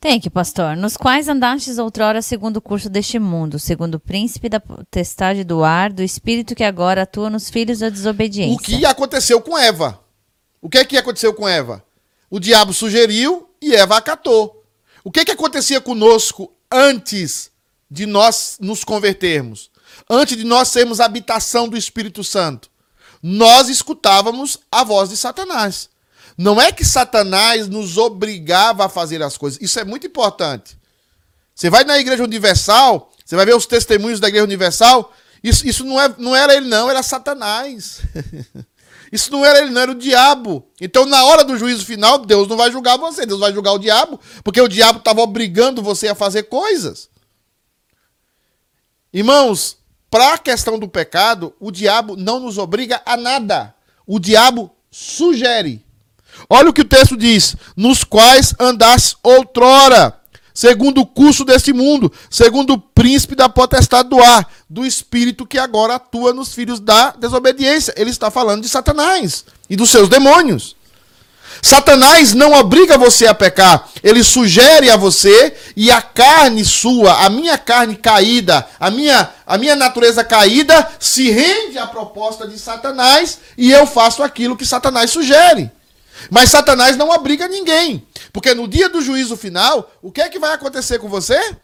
Tem 0.00 0.18
que, 0.18 0.30
pastor. 0.30 0.76
Nos 0.76 0.96
quais 0.96 1.28
andastes 1.28 1.76
outrora 1.76 2.22
segundo 2.22 2.56
o 2.56 2.62
curso 2.62 2.88
deste 2.88 3.18
mundo, 3.18 3.58
segundo 3.58 3.96
o 3.96 4.00
príncipe 4.00 4.48
da 4.48 4.58
potestade 4.58 5.44
do 5.44 5.62
ar, 5.62 5.92
do 5.92 6.02
espírito 6.02 6.54
que 6.54 6.64
agora 6.64 7.02
atua 7.02 7.28
nos 7.28 7.50
filhos 7.50 7.80
da 7.80 7.90
desobediência. 7.90 8.56
O 8.56 8.58
que 8.58 8.86
aconteceu 8.86 9.42
com 9.42 9.58
Eva? 9.58 10.00
O 10.62 10.70
que 10.70 10.78
é 10.78 10.84
que 10.86 10.96
aconteceu 10.96 11.34
com 11.34 11.46
Eva? 11.46 11.84
O 12.30 12.38
diabo 12.38 12.72
sugeriu 12.72 13.50
e 13.60 13.74
Eva 13.74 13.96
acatou. 13.96 14.64
O 15.02 15.10
que 15.10 15.24
que 15.24 15.32
acontecia 15.32 15.80
conosco 15.80 16.52
antes 16.70 17.50
de 17.90 18.06
nós 18.06 18.56
nos 18.60 18.84
convertermos? 18.84 19.70
Antes 20.08 20.36
de 20.36 20.44
nós 20.44 20.68
sermos 20.68 21.00
habitação 21.00 21.68
do 21.68 21.76
Espírito 21.76 22.22
Santo? 22.22 22.70
Nós 23.22 23.68
escutávamos 23.68 24.58
a 24.70 24.84
voz 24.84 25.10
de 25.10 25.16
Satanás. 25.16 25.90
Não 26.38 26.60
é 26.60 26.70
que 26.72 26.84
Satanás 26.84 27.68
nos 27.68 27.98
obrigava 27.98 28.86
a 28.86 28.88
fazer 28.88 29.22
as 29.22 29.36
coisas. 29.36 29.60
Isso 29.60 29.78
é 29.80 29.84
muito 29.84 30.06
importante. 30.06 30.78
Você 31.54 31.68
vai 31.68 31.84
na 31.84 31.98
Igreja 31.98 32.22
Universal, 32.22 33.12
você 33.24 33.36
vai 33.36 33.44
ver 33.44 33.54
os 33.54 33.66
testemunhos 33.66 34.20
da 34.20 34.28
Igreja 34.28 34.44
Universal. 34.44 35.12
Isso, 35.42 35.66
isso 35.66 35.84
não, 35.84 36.00
é, 36.00 36.14
não 36.16 36.34
era 36.34 36.54
ele, 36.54 36.68
não, 36.68 36.88
era 36.88 37.02
Satanás. 37.02 38.00
Isso 39.12 39.32
não 39.32 39.44
era 39.44 39.60
ele, 39.60 39.70
não, 39.70 39.80
era 39.80 39.90
o 39.90 39.94
diabo. 39.94 40.64
Então, 40.80 41.04
na 41.04 41.24
hora 41.24 41.44
do 41.44 41.56
juízo 41.56 41.84
final, 41.84 42.18
Deus 42.18 42.46
não 42.46 42.56
vai 42.56 42.70
julgar 42.70 42.96
você, 42.96 43.26
Deus 43.26 43.40
vai 43.40 43.52
julgar 43.52 43.72
o 43.72 43.78
diabo, 43.78 44.20
porque 44.44 44.60
o 44.60 44.68
diabo 44.68 45.00
estava 45.00 45.20
obrigando 45.20 45.82
você 45.82 46.08
a 46.08 46.14
fazer 46.14 46.44
coisas. 46.44 47.08
Irmãos, 49.12 49.76
para 50.08 50.34
a 50.34 50.38
questão 50.38 50.78
do 50.78 50.88
pecado, 50.88 51.52
o 51.58 51.70
diabo 51.70 52.16
não 52.16 52.38
nos 52.38 52.58
obriga 52.58 53.02
a 53.04 53.16
nada. 53.16 53.74
O 54.06 54.20
diabo 54.20 54.70
sugere. 54.90 55.84
Olha 56.48 56.70
o 56.70 56.72
que 56.72 56.82
o 56.82 56.88
texto 56.88 57.16
diz: 57.16 57.56
nos 57.76 58.04
quais 58.04 58.54
andaste 58.58 59.16
outrora, 59.22 60.19
segundo 60.60 61.00
o 61.00 61.06
curso 61.06 61.42
deste 61.42 61.72
mundo, 61.72 62.12
segundo 62.28 62.74
o 62.74 62.78
príncipe 62.78 63.34
da 63.34 63.48
potestade 63.48 64.10
do 64.10 64.22
ar, 64.22 64.46
do 64.68 64.84
espírito 64.84 65.46
que 65.46 65.58
agora 65.58 65.94
atua 65.94 66.34
nos 66.34 66.52
filhos 66.52 66.78
da 66.78 67.12
desobediência. 67.12 67.94
Ele 67.96 68.10
está 68.10 68.30
falando 68.30 68.60
de 68.60 68.68
Satanás 68.68 69.46
e 69.70 69.74
dos 69.74 69.88
seus 69.88 70.06
demônios. 70.06 70.76
Satanás 71.62 72.34
não 72.34 72.52
obriga 72.52 72.98
você 72.98 73.26
a 73.26 73.34
pecar, 73.34 73.88
ele 74.02 74.22
sugere 74.22 74.90
a 74.90 74.98
você 74.98 75.56
e 75.74 75.90
a 75.90 76.02
carne 76.02 76.62
sua, 76.62 77.24
a 77.24 77.30
minha 77.30 77.56
carne 77.56 77.96
caída, 77.96 78.66
a 78.78 78.90
minha, 78.90 79.30
a 79.46 79.56
minha 79.56 79.74
natureza 79.74 80.22
caída 80.22 80.86
se 81.00 81.30
rende 81.30 81.78
à 81.78 81.86
proposta 81.86 82.46
de 82.46 82.58
Satanás 82.58 83.38
e 83.56 83.72
eu 83.72 83.86
faço 83.86 84.22
aquilo 84.22 84.56
que 84.56 84.66
Satanás 84.66 85.10
sugere. 85.10 85.70
Mas 86.30 86.50
Satanás 86.50 86.96
não 86.96 87.10
obriga 87.10 87.48
ninguém. 87.48 88.06
Porque 88.32 88.54
no 88.54 88.68
dia 88.68 88.88
do 88.88 89.00
juízo 89.00 89.36
final, 89.36 89.90
o 90.02 90.10
que 90.10 90.20
é 90.20 90.28
que 90.28 90.38
vai 90.38 90.52
acontecer 90.52 90.98
com 90.98 91.08
você? 91.08 91.56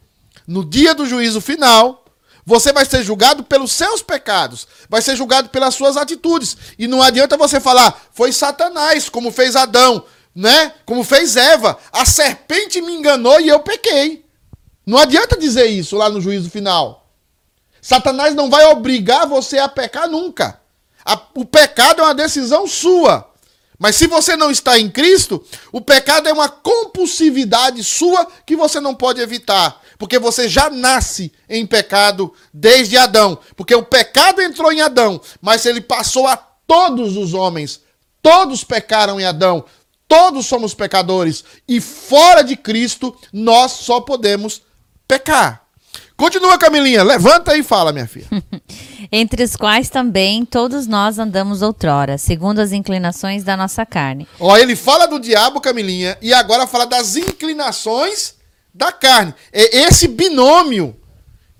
No 0.46 0.64
dia 0.64 0.94
do 0.94 1.06
juízo 1.06 1.40
final, 1.40 2.04
você 2.44 2.72
vai 2.72 2.84
ser 2.84 3.02
julgado 3.02 3.42
pelos 3.42 3.72
seus 3.72 4.02
pecados, 4.02 4.68
vai 4.88 5.02
ser 5.02 5.16
julgado 5.16 5.48
pelas 5.48 5.74
suas 5.74 5.96
atitudes. 5.96 6.56
E 6.78 6.86
não 6.86 7.02
adianta 7.02 7.36
você 7.36 7.58
falar, 7.58 8.00
foi 8.12 8.30
Satanás, 8.32 9.08
como 9.08 9.32
fez 9.32 9.56
Adão, 9.56 10.04
né? 10.32 10.72
Como 10.84 11.02
fez 11.02 11.36
Eva. 11.36 11.76
A 11.92 12.04
serpente 12.04 12.80
me 12.80 12.92
enganou 12.92 13.40
e 13.40 13.48
eu 13.48 13.60
pequei. 13.60 14.24
Não 14.86 14.96
adianta 14.96 15.36
dizer 15.36 15.66
isso 15.66 15.96
lá 15.96 16.08
no 16.08 16.20
juízo 16.20 16.48
final. 16.48 17.10
Satanás 17.82 18.34
não 18.34 18.48
vai 18.48 18.64
obrigar 18.66 19.26
você 19.26 19.58
a 19.58 19.68
pecar 19.68 20.08
nunca. 20.08 20.60
O 21.34 21.44
pecado 21.44 22.00
é 22.00 22.04
uma 22.04 22.14
decisão 22.14 22.66
sua. 22.66 23.28
Mas 23.78 23.96
se 23.96 24.06
você 24.06 24.36
não 24.36 24.50
está 24.50 24.78
em 24.78 24.90
Cristo, 24.90 25.44
o 25.70 25.80
pecado 25.80 26.28
é 26.28 26.32
uma 26.32 26.48
compulsividade 26.48 27.84
sua 27.84 28.26
que 28.46 28.56
você 28.56 28.80
não 28.80 28.94
pode 28.94 29.20
evitar. 29.20 29.82
Porque 29.98 30.18
você 30.18 30.48
já 30.48 30.70
nasce 30.70 31.32
em 31.48 31.66
pecado 31.66 32.32
desde 32.52 32.96
Adão. 32.96 33.38
Porque 33.54 33.74
o 33.74 33.82
pecado 33.82 34.40
entrou 34.40 34.72
em 34.72 34.80
Adão, 34.80 35.20
mas 35.40 35.66
ele 35.66 35.80
passou 35.80 36.26
a 36.26 36.36
todos 36.36 37.16
os 37.16 37.34
homens. 37.34 37.80
Todos 38.22 38.64
pecaram 38.64 39.20
em 39.20 39.24
Adão. 39.24 39.64
Todos 40.08 40.46
somos 40.46 40.74
pecadores. 40.74 41.44
E 41.68 41.80
fora 41.80 42.42
de 42.42 42.56
Cristo, 42.56 43.16
nós 43.32 43.72
só 43.72 44.00
podemos 44.00 44.62
pecar. 45.06 45.66
Continua, 46.16 46.58
Camilinha. 46.58 47.02
Levanta 47.02 47.56
e 47.56 47.62
fala, 47.62 47.92
minha 47.92 48.06
filha. 48.06 48.28
Entre 49.18 49.42
os 49.42 49.56
quais 49.56 49.88
também 49.88 50.44
todos 50.44 50.86
nós 50.86 51.18
andamos 51.18 51.62
outrora, 51.62 52.18
segundo 52.18 52.58
as 52.58 52.70
inclinações 52.70 53.42
da 53.42 53.56
nossa 53.56 53.86
carne. 53.86 54.28
Ó, 54.38 54.54
ele 54.58 54.76
fala 54.76 55.06
do 55.06 55.18
diabo, 55.18 55.58
Camilinha, 55.58 56.18
e 56.20 56.34
agora 56.34 56.66
fala 56.66 56.84
das 56.84 57.16
inclinações 57.16 58.34
da 58.74 58.92
carne. 58.92 59.34
É 59.50 59.84
esse 59.84 60.06
binômio 60.06 60.94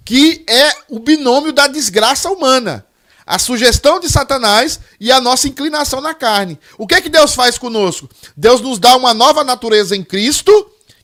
que 0.05 0.45
é 0.47 0.71
o 0.91 0.99
binômio 0.99 1.51
da 1.51 1.67
desgraça 1.67 2.31
humana. 2.31 2.85
A 3.25 3.39
sugestão 3.39 3.99
de 4.01 4.11
Satanás 4.11 4.79
e 5.01 5.11
a 5.11 5.19
nossa 5.19 5.49
inclinação 5.49 6.03
na 6.03 6.13
carne. 6.13 6.61
O 6.77 6.87
que 6.87 6.95
é 6.95 7.01
que 7.01 7.09
Deus 7.09 7.35
faz 7.35 7.57
conosco? 7.57 8.07
Deus 8.37 8.61
nos 8.61 8.79
dá 8.79 8.95
uma 8.95 9.15
nova 9.15 9.43
natureza 9.43 9.97
em 9.97 10.05
Cristo 10.05 10.53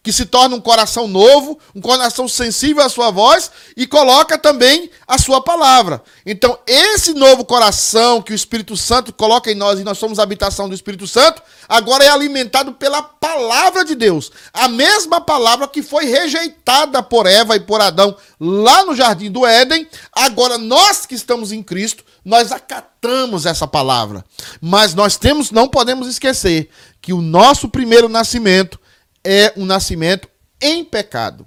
que 0.03 0.13
se 0.13 0.27
torna 0.27 0.57
um 0.57 0.61
coração 0.61 1.07
novo, 1.07 1.59
um 1.75 1.81
coração 1.81 2.27
sensível 2.27 2.83
à 2.83 2.89
sua 2.89 3.11
voz 3.11 3.51
e 3.77 3.87
coloca 3.87 4.37
também 4.37 4.91
a 5.07 5.17
sua 5.17 5.41
palavra. 5.41 6.03
Então, 6.27 6.59
esse 6.67 7.15
novo 7.15 7.45
coração 7.45 8.21
que 8.21 8.33
o 8.33 8.35
Espírito 8.35 8.77
Santo 8.77 9.13
coloca 9.13 9.51
em 9.51 9.55
nós 9.55 9.79
e 9.79 9.85
nós 9.85 9.99
somos 9.99 10.19
a 10.19 10.25
habitação 10.25 10.69
do 10.69 10.75
Espírito 10.75 11.07
Santo, 11.07 11.41
agora 11.69 12.03
é 12.03 12.09
alimentado 12.09 12.73
pela 12.73 13.01
palavra 13.01 13.85
de 13.85 13.95
Deus. 13.95 14.33
A 14.53 14.67
mesma 14.67 15.21
palavra 15.21 15.69
que 15.69 15.83
foi 15.83 16.07
rejeitada 16.07 17.01
por 17.01 17.27
Eva 17.27 17.55
e 17.55 17.61
por 17.61 17.81
Adão 17.81 18.17
lá 18.41 18.85
no 18.85 18.97
jardim 18.97 19.31
do 19.31 19.47
Éden, 19.47 19.87
agora 20.13 20.59
nós 20.59 21.07
que 21.07 21.15
estamos 21.15 21.53
em 21.53 21.63
Cristo, 21.63 22.05
nós 22.25 22.51
acatamos 22.51 23.47
essa 23.47 23.69
palavra. 23.69 24.25
Mas 24.61 24.95
nós 24.95 25.17
temos, 25.17 25.53
não 25.53 25.69
podemos 25.69 26.09
esquecer 26.09 26.69
que 27.01 27.13
o 27.13 27.21
nosso 27.21 27.69
primeiro 27.69 28.09
nascimento 28.09 28.82
é 29.25 29.53
um 29.57 29.65
nascimento 29.65 30.29
em 30.61 30.85
pecado. 30.85 31.47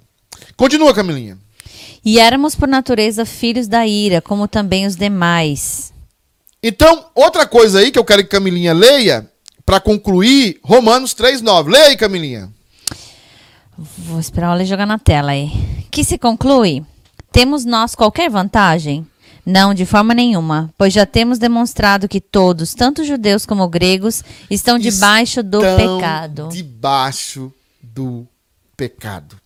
Continua, 0.56 0.94
Camilinha. 0.94 1.38
E 2.04 2.18
éramos 2.20 2.54
por 2.54 2.68
natureza 2.68 3.24
filhos 3.24 3.66
da 3.66 3.86
ira, 3.86 4.20
como 4.20 4.46
também 4.46 4.86
os 4.86 4.94
demais. 4.94 5.92
Então, 6.62 7.06
outra 7.14 7.46
coisa 7.46 7.80
aí 7.80 7.90
que 7.90 7.98
eu 7.98 8.04
quero 8.04 8.22
que 8.22 8.28
Camilinha 8.28 8.72
leia, 8.72 9.30
para 9.64 9.80
concluir, 9.80 10.58
Romanos 10.62 11.14
3,9. 11.14 11.68
Leia 11.68 11.86
aí, 11.86 11.96
Camilinha. 11.96 12.50
Vou 13.76 14.20
esperar 14.20 14.54
ela 14.54 14.64
jogar 14.64 14.86
na 14.86 14.98
tela 14.98 15.32
aí. 15.32 15.50
Que 15.90 16.04
se 16.04 16.16
conclui? 16.16 16.84
Temos 17.32 17.64
nós 17.64 17.94
qualquer 17.94 18.30
vantagem? 18.30 19.06
Não, 19.44 19.74
de 19.74 19.84
forma 19.86 20.14
nenhuma, 20.14 20.72
pois 20.76 20.92
já 20.92 21.06
temos 21.06 21.38
demonstrado 21.38 22.08
que 22.08 22.20
todos, 22.20 22.74
tanto 22.74 23.04
judeus 23.04 23.46
como 23.46 23.68
gregos, 23.68 24.24
estão 24.50 24.76
debaixo 24.78 25.42
do 25.42 25.64
Estão 25.64 25.98
pecado. 25.98 26.48
Debaixo 26.50 27.52
do 27.96 28.28
pecado. 28.76 29.40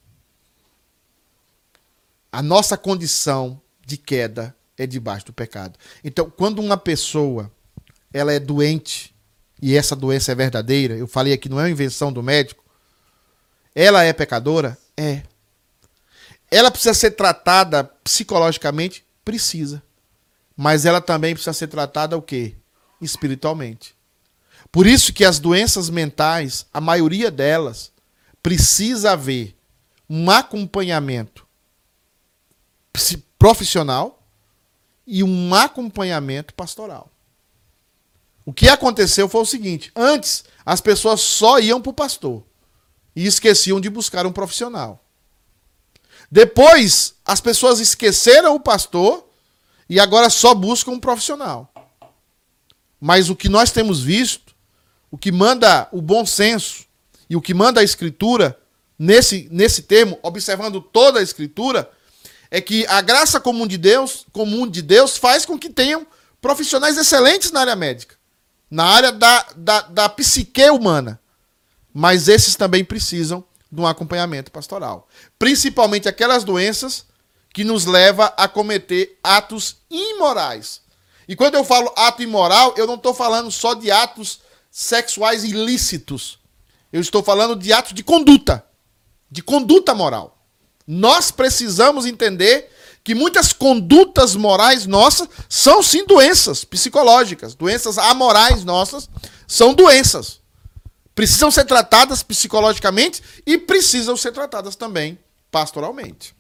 A 2.33 2.43
nossa 2.43 2.77
condição 2.77 3.63
de 3.87 3.97
queda 3.97 4.57
é 4.77 4.89
debaixo 4.89 5.27
do 5.27 5.33
pecado. 5.33 5.79
Então, 6.03 6.29
quando 6.29 6.59
uma 6.59 6.77
pessoa 6.77 7.51
ela 8.13 8.33
é 8.33 8.41
doente 8.41 9.15
e 9.63 9.77
essa 9.77 9.95
doença 9.95 10.33
é 10.33 10.35
verdadeira, 10.35 10.97
eu 10.97 11.07
falei 11.07 11.33
aqui 11.33 11.49
não 11.49 11.61
é 11.61 11.65
uma 11.65 11.71
invenção 11.71 12.13
do 12.13 12.25
médico, 12.25 12.65
ela 13.73 14.03
é 14.03 14.13
pecadora? 14.13 14.77
É. 14.97 15.23
Ela 16.51 16.73
precisa 16.73 16.93
ser 16.93 17.13
tratada 17.13 17.85
psicologicamente? 18.03 19.05
Precisa. 19.25 19.81
Mas 20.57 20.85
ela 20.85 21.01
também 21.01 21.35
precisa 21.35 21.53
ser 21.53 21.69
tratada 21.69 22.17
o 22.17 22.23
quê? 22.23 22.57
Espiritualmente. 23.01 23.95
Por 24.73 24.89
isso 24.89 25.13
que 25.13 25.25
as 25.25 25.39
doenças 25.39 25.89
mentais, 25.89 26.67
a 26.73 26.81
maioria 26.81 27.31
delas, 27.31 27.93
precisa 28.43 29.13
haver 29.13 29.57
um 30.09 30.31
acompanhamento 30.31 31.47
profissional 33.39 34.23
e 35.07 35.23
um 35.23 35.55
acompanhamento 35.55 36.55
pastoral. 36.55 37.11
O 38.45 38.53
que 38.53 38.69
aconteceu 38.69 39.29
foi 39.29 39.43
o 39.43 39.47
seguinte: 39.47 39.91
antes 39.95 40.45
as 40.65 40.81
pessoas 40.81 41.21
só 41.21 41.59
iam 41.59 41.81
para 41.81 41.91
o 41.91 41.95
pastor 41.95 42.43
e 43.15 43.27
esqueciam 43.27 43.81
de 43.81 43.91
buscar 43.91 44.27
um 44.27 44.33
profissional. 44.33 45.05
Depois, 46.31 47.15
as 47.25 47.41
pessoas 47.41 47.81
esqueceram 47.81 48.55
o 48.55 48.61
pastor 48.61 49.27
e 49.89 49.99
agora 49.99 50.31
só 50.31 50.55
buscam 50.55 50.93
um 50.93 51.01
profissional. 51.01 51.73
Mas 53.01 53.29
o 53.29 53.37
que 53.37 53.49
nós 53.49 53.73
temos 53.73 54.01
visto, 54.01 54.55
o 55.11 55.19
que 55.19 55.33
manda 55.33 55.89
o 55.91 56.01
bom 56.01 56.25
senso 56.25 56.85
e 57.31 57.37
o 57.37 57.41
que 57.41 57.55
manda 57.55 57.81
a 57.81 57.85
escritura 57.85 58.61
nesse, 58.99 59.49
nesse 59.53 59.83
termo, 59.83 60.19
observando 60.21 60.81
toda 60.81 61.21
a 61.21 61.23
escritura, 61.23 61.89
é 62.51 62.61
que 62.61 62.85
a 62.89 63.01
graça 63.01 63.39
comum 63.39 63.69
de 63.69 63.79
Deus, 63.79 64.27
comum 64.33 64.67
de 64.67 64.83
Deus 64.83 65.17
faz 65.17 65.47
com 65.47 65.57
que 65.57 65.71
tenham 65.71 66.05
profissionais 66.41 66.99
excelentes 66.99 67.53
na 67.53 67.61
área 67.61 67.77
médica, 67.77 68.17
na 68.69 68.85
área 68.85 69.13
da, 69.13 69.47
da, 69.57 69.81
da 69.83 70.09
psique 70.09 70.69
humana. 70.69 71.21
Mas 71.95 72.27
esses 72.27 72.57
também 72.57 72.85
precisam 72.85 73.45
de 73.71 73.81
um 73.81 73.87
acompanhamento 73.87 74.51
pastoral. 74.51 75.09
Principalmente 75.39 76.09
aquelas 76.09 76.43
doenças 76.43 77.07
que 77.55 77.63
nos 77.63 77.87
leva 77.87 78.27
a 78.37 78.49
cometer 78.49 79.19
atos 79.23 79.77
imorais. 79.89 80.81
E 81.29 81.37
quando 81.37 81.55
eu 81.55 81.63
falo 81.63 81.93
ato 81.97 82.23
imoral, 82.23 82.75
eu 82.77 82.89
não 82.89 82.97
estou 82.97 83.15
falando 83.15 83.53
só 83.53 83.75
de 83.75 83.89
atos 83.89 84.41
sexuais 84.69 85.45
ilícitos. 85.45 86.40
Eu 86.93 87.01
estou 87.01 87.23
falando 87.23 87.57
de 87.57 87.73
atos 87.73 87.93
de 87.93 88.03
conduta, 88.03 88.65
de 89.31 89.43
conduta 89.43 89.95
moral. 89.95 90.39
Nós 90.87 91.31
precisamos 91.31 92.05
entender 92.05 92.69
que 93.03 93.15
muitas 93.15 93.53
condutas 93.53 94.35
morais 94.35 94.87
nossas 94.87 95.29
são 95.49 95.83
sim 95.83 96.05
doenças 96.05 96.65
psicológicas, 96.65 97.55
doenças 97.55 97.97
amorais 97.97 98.65
nossas 98.65 99.09
são 99.47 99.73
doenças. 99.73 100.41
Precisam 101.15 101.51
ser 101.51 101.65
tratadas 101.65 102.23
psicologicamente 102.23 103.23
e 103.47 103.59
precisam 103.59 104.17
ser 104.17 104.33
tratadas 104.33 104.77
também 104.77 105.19
pastoralmente. 105.51 106.35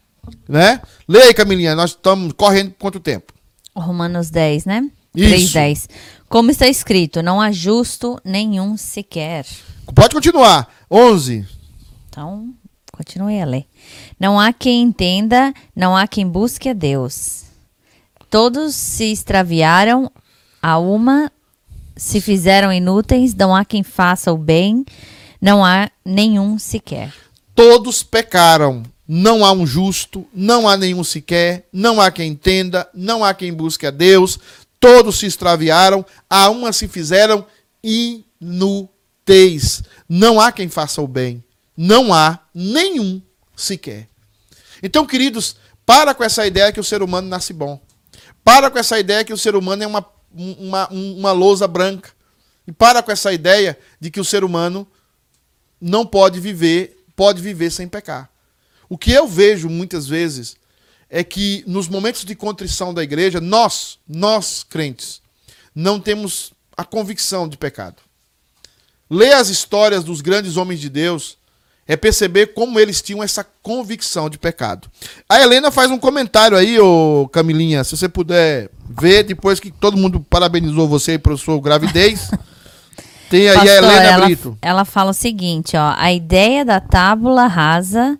Né? 0.48 0.80
Leia 1.09 1.26
aí, 1.26 1.34
Camilinha, 1.34 1.74
nós 1.74 1.90
estamos 1.90 2.32
correndo 2.34 2.74
quanto 2.78 3.01
tempo? 3.01 3.32
Romanos 3.74 4.30
10, 4.30 4.64
né? 4.64 4.90
Isso. 5.14 5.55
3:10. 5.55 5.88
Como 6.31 6.49
está 6.49 6.68
escrito, 6.68 7.24
não 7.24 7.41
há 7.41 7.51
justo 7.51 8.20
nenhum 8.24 8.76
sequer. 8.76 9.45
Pode 9.93 10.14
continuar. 10.14 10.72
11. 10.89 11.45
Então, 12.09 12.55
continue 12.93 13.41
a 13.41 13.45
ler. 13.45 13.66
Não 14.18 14.39
há 14.39 14.53
quem 14.53 14.81
entenda, 14.81 15.53
não 15.74 15.97
há 15.97 16.07
quem 16.07 16.24
busque 16.24 16.68
a 16.68 16.72
Deus. 16.72 17.47
Todos 18.31 18.76
se 18.76 19.11
extraviaram, 19.11 20.09
a 20.62 20.78
uma 20.78 21.33
se 21.97 22.20
fizeram 22.20 22.72
inúteis, 22.72 23.35
não 23.35 23.53
há 23.53 23.64
quem 23.64 23.83
faça 23.83 24.33
o 24.33 24.39
bem, 24.39 24.87
não 25.43 25.64
há 25.64 25.91
nenhum 26.05 26.61
sequer. 26.61 27.12
Todos 27.57 28.05
pecaram. 28.05 28.85
Não 29.12 29.45
há 29.45 29.51
um 29.51 29.66
justo, 29.66 30.24
não 30.33 30.68
há 30.68 30.76
nenhum 30.76 31.03
sequer, 31.03 31.66
não 31.72 32.01
há 32.01 32.12
quem 32.12 32.31
entenda, 32.31 32.89
não 32.95 33.24
há 33.24 33.35
quem 33.35 33.53
busque 33.53 33.85
a 33.85 33.91
Deus. 33.91 34.39
Todos 34.81 35.18
se 35.18 35.26
extraviaram, 35.26 36.05
a 36.28 36.49
uma 36.49 36.72
se 36.72 36.89
fizeram 36.89 37.47
inúteis. 37.85 39.83
Não 40.09 40.41
há 40.41 40.51
quem 40.51 40.70
faça 40.70 41.03
o 41.03 41.07
bem. 41.07 41.45
Não 41.76 42.12
há 42.12 42.41
nenhum 42.55 43.22
sequer. 43.55 44.09
Então, 44.83 45.07
queridos, 45.07 45.57
para 45.85 46.14
com 46.14 46.24
essa 46.24 46.47
ideia 46.47 46.72
que 46.72 46.81
o 46.81 46.85
ser 46.85 47.03
humano 47.03 47.28
nasce 47.28 47.53
bom. 47.53 47.78
Para 48.43 48.70
com 48.70 48.78
essa 48.78 48.99
ideia 48.99 49.24
que 49.24 49.33
o 49.33 49.39
ser 49.39 49.55
humano 49.55 49.83
é 49.83 49.87
uma, 49.87 50.07
uma, 50.33 50.89
uma 50.89 51.33
lousa 51.33 51.68
branca. 51.68 52.11
E 52.66 52.72
para 52.72 53.03
com 53.03 53.12
essa 53.12 53.33
ideia 53.33 53.78
de 54.01 54.11
que 54.11 54.20
o 54.20 54.24
ser 54.24 54.45
humano 54.45 54.89
não 55.81 56.07
pode 56.07 56.41
viver, 56.41 57.05
pode 57.14 57.43
viver 57.43 57.70
sem 57.70 57.87
pecar. 57.87 58.31
O 58.89 58.97
que 58.97 59.12
eu 59.12 59.26
vejo 59.26 59.68
muitas 59.68 60.07
vezes 60.07 60.57
é 61.11 61.24
que 61.24 61.64
nos 61.66 61.88
momentos 61.88 62.24
de 62.24 62.34
contrição 62.36 62.94
da 62.94 63.02
igreja, 63.02 63.40
nós, 63.40 63.98
nós 64.08 64.64
crentes, 64.68 65.20
não 65.74 65.98
temos 65.98 66.52
a 66.76 66.84
convicção 66.84 67.48
de 67.48 67.56
pecado. 67.58 67.96
Ler 69.11 69.32
as 69.32 69.48
histórias 69.48 70.04
dos 70.04 70.20
grandes 70.20 70.56
homens 70.56 70.80
de 70.80 70.88
Deus 70.88 71.36
é 71.86 71.96
perceber 71.96 72.54
como 72.54 72.78
eles 72.78 73.02
tinham 73.02 73.20
essa 73.20 73.44
convicção 73.61 74.30
de 74.30 74.38
pecado. 74.38 74.88
A 75.28 75.40
Helena 75.40 75.72
faz 75.72 75.90
um 75.90 75.98
comentário 75.98 76.56
aí, 76.56 76.78
ô 76.78 77.28
Camilinha, 77.32 77.82
se 77.82 77.96
você 77.96 78.08
puder 78.08 78.70
ver, 78.88 79.24
depois 79.24 79.58
que 79.58 79.72
todo 79.72 79.96
mundo 79.96 80.20
parabenizou 80.20 80.86
você 80.86 81.18
por 81.18 81.36
sua 81.36 81.61
gravidez. 81.61 82.30
Tem 83.28 83.48
aí 83.48 83.56
a 83.56 83.61
Pastor, 83.61 83.76
Helena 83.76 84.02
ela, 84.02 84.24
Brito. 84.26 84.58
ela 84.62 84.84
fala 84.84 85.11
o 85.11 85.14
seguinte, 85.14 85.76
ó, 85.76 85.94
a 85.96 86.12
ideia 86.12 86.64
da 86.64 86.80
tábula 86.80 87.46
rasa 87.46 88.18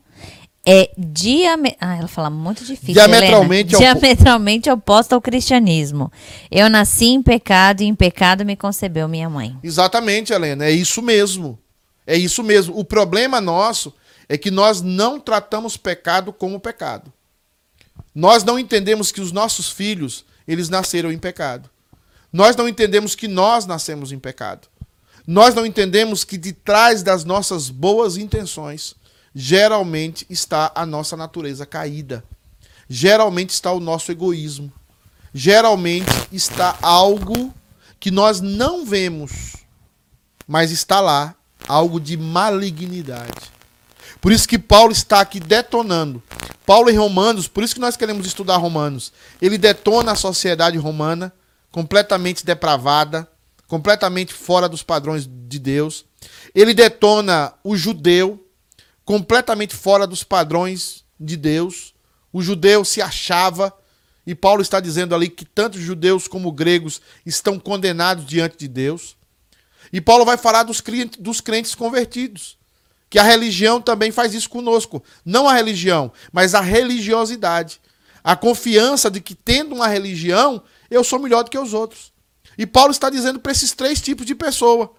é 0.65 0.91
diame... 0.97 1.77
ah, 1.81 1.97
ela 1.97 2.09
fala 2.09 2.29
muito 2.31 2.65
difícil. 2.65 2.95
Diametralmente 2.95 3.75
Helena. 3.75 3.91
opo- 3.93 4.01
diametralmente 4.01 4.71
oposta 4.71 5.15
ao 5.15 5.21
cristianismo. 5.23 6.13
Eu 6.51 6.69
nasci 6.69 7.07
em 7.07 7.23
pecado 7.23 7.83
e 7.83 7.87
em 7.87 7.95
pecado 7.95 8.45
me 8.45 8.57
concebeu 8.57 9.09
minha 9.09 9.29
mãe. 9.31 9.57
Exatamente, 9.63 10.33
Helena, 10.33 10.65
é 10.67 10.71
isso 10.71 11.01
mesmo. 11.01 11.59
É 12.07 12.17
isso 12.17 12.43
mesmo. 12.43 12.79
O 12.79 12.85
problema 12.85 13.41
nosso 13.41 13.95
é 14.29 14.37
que 14.37 14.51
nós 14.51 14.83
não 14.83 15.19
tratamos 15.19 15.77
pecado 15.77 16.33
como 16.33 16.61
pecado. 16.61 17.13
Nós 18.15 18.45
não 18.45 18.59
entendemos 18.59 19.11
que 19.13 19.21
os 19.21 19.33
nossos 19.33 19.71
filhos, 19.71 20.25
eles 20.47 20.69
nasceram 20.69 21.11
em 21.13 21.19
pecado. 21.19 21.71
Nós 22.33 22.55
não 22.55 22.69
entendemos 22.69 23.15
que 23.15 23.27
nós 23.29 23.67
nascemos 23.67 24.13
em 24.13 24.19
pecado. 24.19 24.69
Nós 25.27 25.55
não 25.55 25.65
entendemos 25.65 26.25
que 26.25 26.37
de 26.37 26.53
trás 26.53 27.03
das 27.03 27.25
nossas 27.25 27.71
boas 27.71 28.17
intenções, 28.17 28.95
geralmente 29.35 30.26
está 30.28 30.72
a 30.74 30.85
nossa 30.85 31.16
natureza 31.16 31.64
caída. 31.64 32.24
Geralmente 32.89 33.51
está 33.51 33.72
o 33.72 33.81
nosso 33.81 34.11
egoísmo. 34.11 34.72
Geralmente 35.33 36.11
está 36.33 36.76
algo 36.83 37.55
que 38.01 38.11
nós 38.11 38.41
não 38.41 38.85
vemos, 38.85 39.57
mas 40.47 40.70
está 40.72 41.01
lá 41.01 41.35
algo 41.68 42.01
de 42.01 42.16
malignidade. 42.16 43.53
Por 44.20 44.33
isso 44.33 44.49
que 44.49 44.59
Paulo 44.59 44.93
está 44.93 45.20
aqui 45.20 45.39
detonando. 45.39 46.22
Paulo 46.66 46.91
em 46.91 46.97
Romanos, 46.97 47.47
por 47.47 47.62
isso 47.62 47.74
que 47.74 47.81
nós 47.81 47.97
queremos 47.97 48.26
estudar 48.26 48.57
Romanos. 48.57 49.12
Ele 49.41 49.57
detona 49.57 50.12
a 50.12 50.16
sociedade 50.16 50.76
romana 50.78 51.33
completamente 51.70 52.45
depravada, 52.45 53.28
completamente 53.66 54.35
fora 54.35 54.68
dos 54.68 54.83
padrões 54.83 55.28
de 55.28 55.59
Deus. 55.59 56.05
Ele 56.55 56.74
detona 56.74 57.55
o 57.62 57.76
judeu 57.76 58.45
completamente 59.11 59.75
fora 59.75 60.07
dos 60.07 60.23
padrões 60.23 61.05
de 61.19 61.37
Deus. 61.37 61.93
O 62.33 62.41
judeu 62.41 62.85
se 62.85 63.03
achava 63.03 63.77
e 64.25 64.37
Paulo 64.37 64.63
está 64.63 64.79
dizendo 64.79 65.17
ali 65.17 65.29
que 65.29 65.45
tanto 65.45 65.81
judeus 65.81 66.29
como 66.29 66.53
gregos 66.53 67.01
estão 67.27 67.59
condenados 67.59 68.25
diante 68.25 68.57
de 68.57 68.69
Deus. 68.69 69.17
E 69.93 70.01
Paulo 70.01 70.25
vai 70.25 70.37
falar 70.37 70.63
dos 70.63 70.81
crentes, 70.81 71.19
dos 71.19 71.41
crentes 71.41 71.75
convertidos. 71.75 72.57
Que 73.09 73.19
a 73.19 73.25
religião 73.25 73.81
também 73.81 74.13
faz 74.13 74.33
isso 74.33 74.49
conosco. 74.49 75.03
Não 75.25 75.49
a 75.49 75.55
religião, 75.55 76.13
mas 76.33 76.55
a 76.55 76.61
religiosidade. 76.61 77.81
A 78.23 78.37
confiança 78.37 79.11
de 79.11 79.21
que, 79.21 79.35
tendo 79.35 79.75
uma 79.75 79.89
religião, 79.89 80.63
eu 80.89 81.03
sou 81.03 81.19
melhor 81.19 81.43
do 81.43 81.51
que 81.51 81.59
os 81.59 81.75
outros. 81.75 82.13
E 82.57 82.65
Paulo 82.65 82.93
está 82.93 83.11
dizendo 83.11 83.41
para 83.41 83.51
esses 83.51 83.73
três 83.73 84.01
tipos 84.01 84.25
de 84.25 84.37
pessoa. 84.37 84.95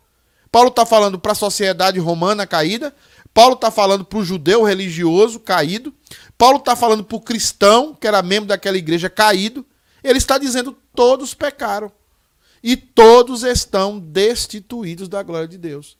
Paulo 0.51 0.67
está 0.67 0.85
falando 0.85 1.17
para 1.17 1.31
a 1.31 1.35
sociedade 1.35 1.97
romana 1.97 2.45
caída, 2.45 2.93
Paulo 3.33 3.55
está 3.55 3.71
falando 3.71 4.03
para 4.03 4.19
o 4.19 4.25
judeu 4.25 4.63
religioso 4.63 5.39
caído, 5.39 5.93
Paulo 6.37 6.57
está 6.57 6.75
falando 6.75 7.03
para 7.03 7.15
o 7.15 7.21
cristão, 7.21 7.93
que 7.93 8.07
era 8.07 8.21
membro 8.21 8.47
daquela 8.47 8.77
igreja 8.77 9.09
caído. 9.09 9.65
Ele 10.03 10.17
está 10.17 10.37
dizendo: 10.37 10.75
todos 10.93 11.33
pecaram. 11.33 11.91
E 12.63 12.75
todos 12.75 13.43
estão 13.43 13.99
destituídos 13.99 15.07
da 15.07 15.23
glória 15.23 15.47
de 15.47 15.57
Deus. 15.57 15.97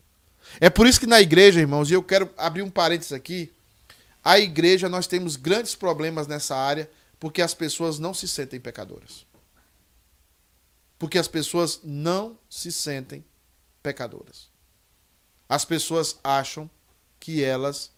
É 0.59 0.69
por 0.69 0.85
isso 0.85 0.99
que 0.99 1.07
na 1.07 1.21
igreja, 1.21 1.59
irmãos, 1.59 1.89
e 1.89 1.93
eu 1.93 2.03
quero 2.03 2.29
abrir 2.37 2.61
um 2.61 2.69
parênteses 2.69 3.13
aqui. 3.13 3.51
A 4.23 4.37
igreja, 4.37 4.87
nós 4.87 5.07
temos 5.07 5.35
grandes 5.35 5.73
problemas 5.73 6.27
nessa 6.27 6.55
área, 6.55 6.89
porque 7.19 7.41
as 7.41 7.53
pessoas 7.53 7.97
não 7.97 8.13
se 8.13 8.27
sentem 8.27 8.59
pecadoras. 8.59 9.25
Porque 10.99 11.17
as 11.17 11.27
pessoas 11.27 11.79
não 11.83 12.37
se 12.47 12.71
sentem 12.71 13.25
pecadoras. 13.81 14.49
As 15.49 15.65
pessoas 15.65 16.19
acham 16.23 16.69
que 17.21 17.41
elas 17.41 17.91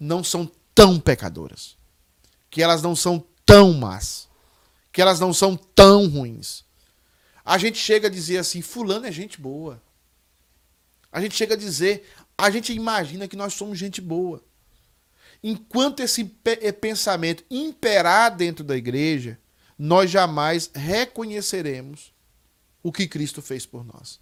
não 0.00 0.24
são 0.24 0.50
tão 0.74 0.98
pecadoras. 0.98 1.76
Que 2.48 2.62
elas 2.62 2.80
não 2.80 2.96
são 2.96 3.22
tão 3.44 3.74
más. 3.74 4.28
Que 4.90 5.02
elas 5.02 5.20
não 5.20 5.34
são 5.34 5.54
tão 5.54 6.08
ruins. 6.08 6.64
A 7.44 7.58
gente 7.58 7.76
chega 7.76 8.06
a 8.06 8.10
dizer 8.10 8.38
assim: 8.38 8.62
Fulano 8.62 9.06
é 9.06 9.12
gente 9.12 9.38
boa. 9.38 9.82
A 11.10 11.20
gente 11.20 11.34
chega 11.34 11.54
a 11.54 11.56
dizer, 11.56 12.06
a 12.36 12.50
gente 12.50 12.72
imagina 12.72 13.26
que 13.26 13.36
nós 13.36 13.54
somos 13.54 13.78
gente 13.78 14.00
boa. 14.00 14.44
Enquanto 15.42 16.00
esse 16.00 16.30
eh, 16.44 16.70
pensamento 16.70 17.44
imperar 17.50 18.36
dentro 18.36 18.62
da 18.62 18.76
igreja, 18.76 19.38
nós 19.78 20.10
jamais 20.10 20.70
reconheceremos 20.74 22.12
o 22.82 22.92
que 22.92 23.08
Cristo 23.08 23.40
fez 23.40 23.64
por 23.64 23.84
nós. 23.84 24.20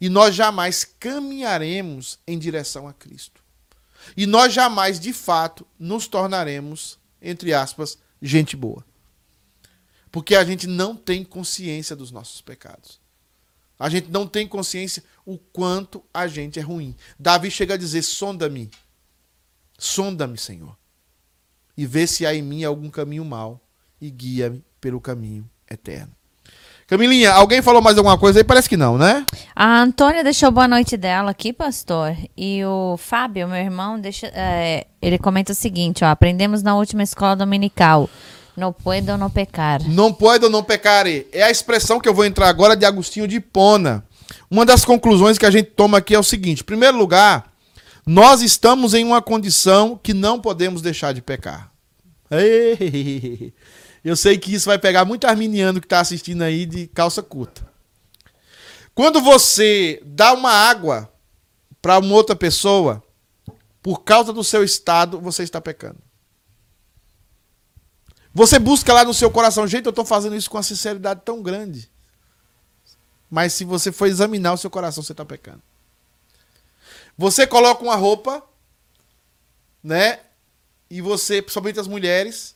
E 0.00 0.08
nós 0.08 0.34
jamais 0.34 0.84
caminharemos 0.84 2.20
em 2.26 2.38
direção 2.38 2.86
a 2.86 2.92
Cristo. 2.92 3.41
E 4.16 4.26
nós 4.26 4.52
jamais, 4.52 4.98
de 4.98 5.12
fato, 5.12 5.66
nos 5.78 6.06
tornaremos, 6.06 6.98
entre 7.20 7.52
aspas, 7.54 7.98
gente 8.20 8.56
boa. 8.56 8.84
Porque 10.10 10.34
a 10.34 10.44
gente 10.44 10.66
não 10.66 10.94
tem 10.94 11.24
consciência 11.24 11.96
dos 11.96 12.10
nossos 12.10 12.40
pecados. 12.40 13.00
A 13.78 13.88
gente 13.88 14.10
não 14.10 14.28
tem 14.28 14.46
consciência 14.46 15.02
o 15.24 15.38
quanto 15.38 16.04
a 16.12 16.26
gente 16.26 16.58
é 16.58 16.62
ruim. 16.62 16.94
Davi 17.18 17.50
chega 17.50 17.74
a 17.74 17.78
dizer: 17.78 18.02
sonda-me. 18.02 18.70
Sonda-me, 19.78 20.38
Senhor. 20.38 20.76
E 21.76 21.86
vê 21.86 22.06
se 22.06 22.24
há 22.26 22.34
em 22.34 22.42
mim 22.42 22.62
algum 22.62 22.90
caminho 22.90 23.24
mau 23.24 23.60
e 24.00 24.10
guia-me 24.10 24.64
pelo 24.80 25.00
caminho 25.00 25.50
eterno. 25.68 26.14
Camilinha, 26.86 27.32
alguém 27.32 27.62
falou 27.62 27.80
mais 27.80 27.96
alguma 27.96 28.18
coisa 28.18 28.40
aí? 28.40 28.44
Parece 28.44 28.68
que 28.68 28.76
não, 28.76 28.98
né? 28.98 29.24
A 29.54 29.80
Antônia 29.80 30.22
deixou 30.22 30.50
boa 30.50 30.68
noite 30.68 30.96
dela 30.96 31.30
aqui, 31.30 31.52
pastor. 31.52 32.14
E 32.36 32.64
o 32.64 32.96
Fábio, 32.96 33.48
meu 33.48 33.56
irmão, 33.56 33.98
deixa, 33.98 34.26
é, 34.34 34.86
ele 35.00 35.18
comenta 35.18 35.52
o 35.52 35.54
seguinte: 35.54 36.04
ó, 36.04 36.08
aprendemos 36.08 36.62
na 36.62 36.76
última 36.76 37.02
escola 37.02 37.36
dominical. 37.36 38.10
Não 38.56 38.72
puedo 38.72 39.16
não 39.16 39.30
pecar. 39.30 39.80
Não 39.88 40.12
puedo 40.12 40.50
não 40.50 40.62
pecar. 40.62 41.06
É 41.06 41.42
a 41.42 41.50
expressão 41.50 41.98
que 41.98 42.08
eu 42.08 42.14
vou 42.14 42.24
entrar 42.24 42.48
agora 42.48 42.76
de 42.76 42.84
Agostinho 42.84 43.26
de 43.26 43.36
Hipona. 43.36 44.04
Uma 44.50 44.66
das 44.66 44.84
conclusões 44.84 45.38
que 45.38 45.46
a 45.46 45.50
gente 45.50 45.70
toma 45.70 45.98
aqui 45.98 46.14
é 46.14 46.18
o 46.18 46.22
seguinte: 46.22 46.60
em 46.60 46.64
primeiro 46.64 46.98
lugar, 46.98 47.50
nós 48.06 48.42
estamos 48.42 48.92
em 48.92 49.04
uma 49.04 49.22
condição 49.22 49.98
que 50.02 50.12
não 50.12 50.38
podemos 50.40 50.82
deixar 50.82 51.14
de 51.14 51.22
pecar. 51.22 51.70
Eu 54.04 54.16
sei 54.16 54.36
que 54.36 54.52
isso 54.52 54.66
vai 54.66 54.78
pegar 54.78 55.04
muito 55.04 55.26
arminiano 55.26 55.80
que 55.80 55.86
está 55.86 56.00
assistindo 56.00 56.42
aí 56.42 56.66
de 56.66 56.88
calça 56.88 57.22
curta. 57.22 57.70
Quando 58.94 59.20
você 59.20 60.02
dá 60.04 60.32
uma 60.32 60.50
água 60.50 61.12
para 61.80 61.98
uma 61.98 62.14
outra 62.14 62.34
pessoa, 62.36 63.02
por 63.82 64.02
causa 64.02 64.32
do 64.32 64.44
seu 64.44 64.62
estado, 64.62 65.20
você 65.20 65.42
está 65.42 65.60
pecando. 65.60 65.98
Você 68.34 68.58
busca 68.58 68.92
lá 68.92 69.04
no 69.04 69.12
seu 69.12 69.30
coração, 69.30 69.66
gente, 69.66 69.86
eu 69.86 69.90
estou 69.90 70.04
fazendo 70.04 70.36
isso 70.36 70.50
com 70.50 70.56
uma 70.56 70.62
sinceridade 70.62 71.22
tão 71.24 71.42
grande. 71.42 71.90
Mas 73.30 73.52
se 73.52 73.64
você 73.64 73.90
for 73.92 74.06
examinar 74.06 74.52
o 74.52 74.56
seu 74.58 74.70
coração, 74.70 75.02
você 75.02 75.12
está 75.12 75.24
pecando. 75.24 75.62
Você 77.16 77.46
coloca 77.46 77.82
uma 77.82 77.94
roupa, 77.94 78.42
né? 79.82 80.20
E 80.90 81.00
você, 81.00 81.40
principalmente 81.40 81.80
as 81.80 81.88
mulheres, 81.88 82.51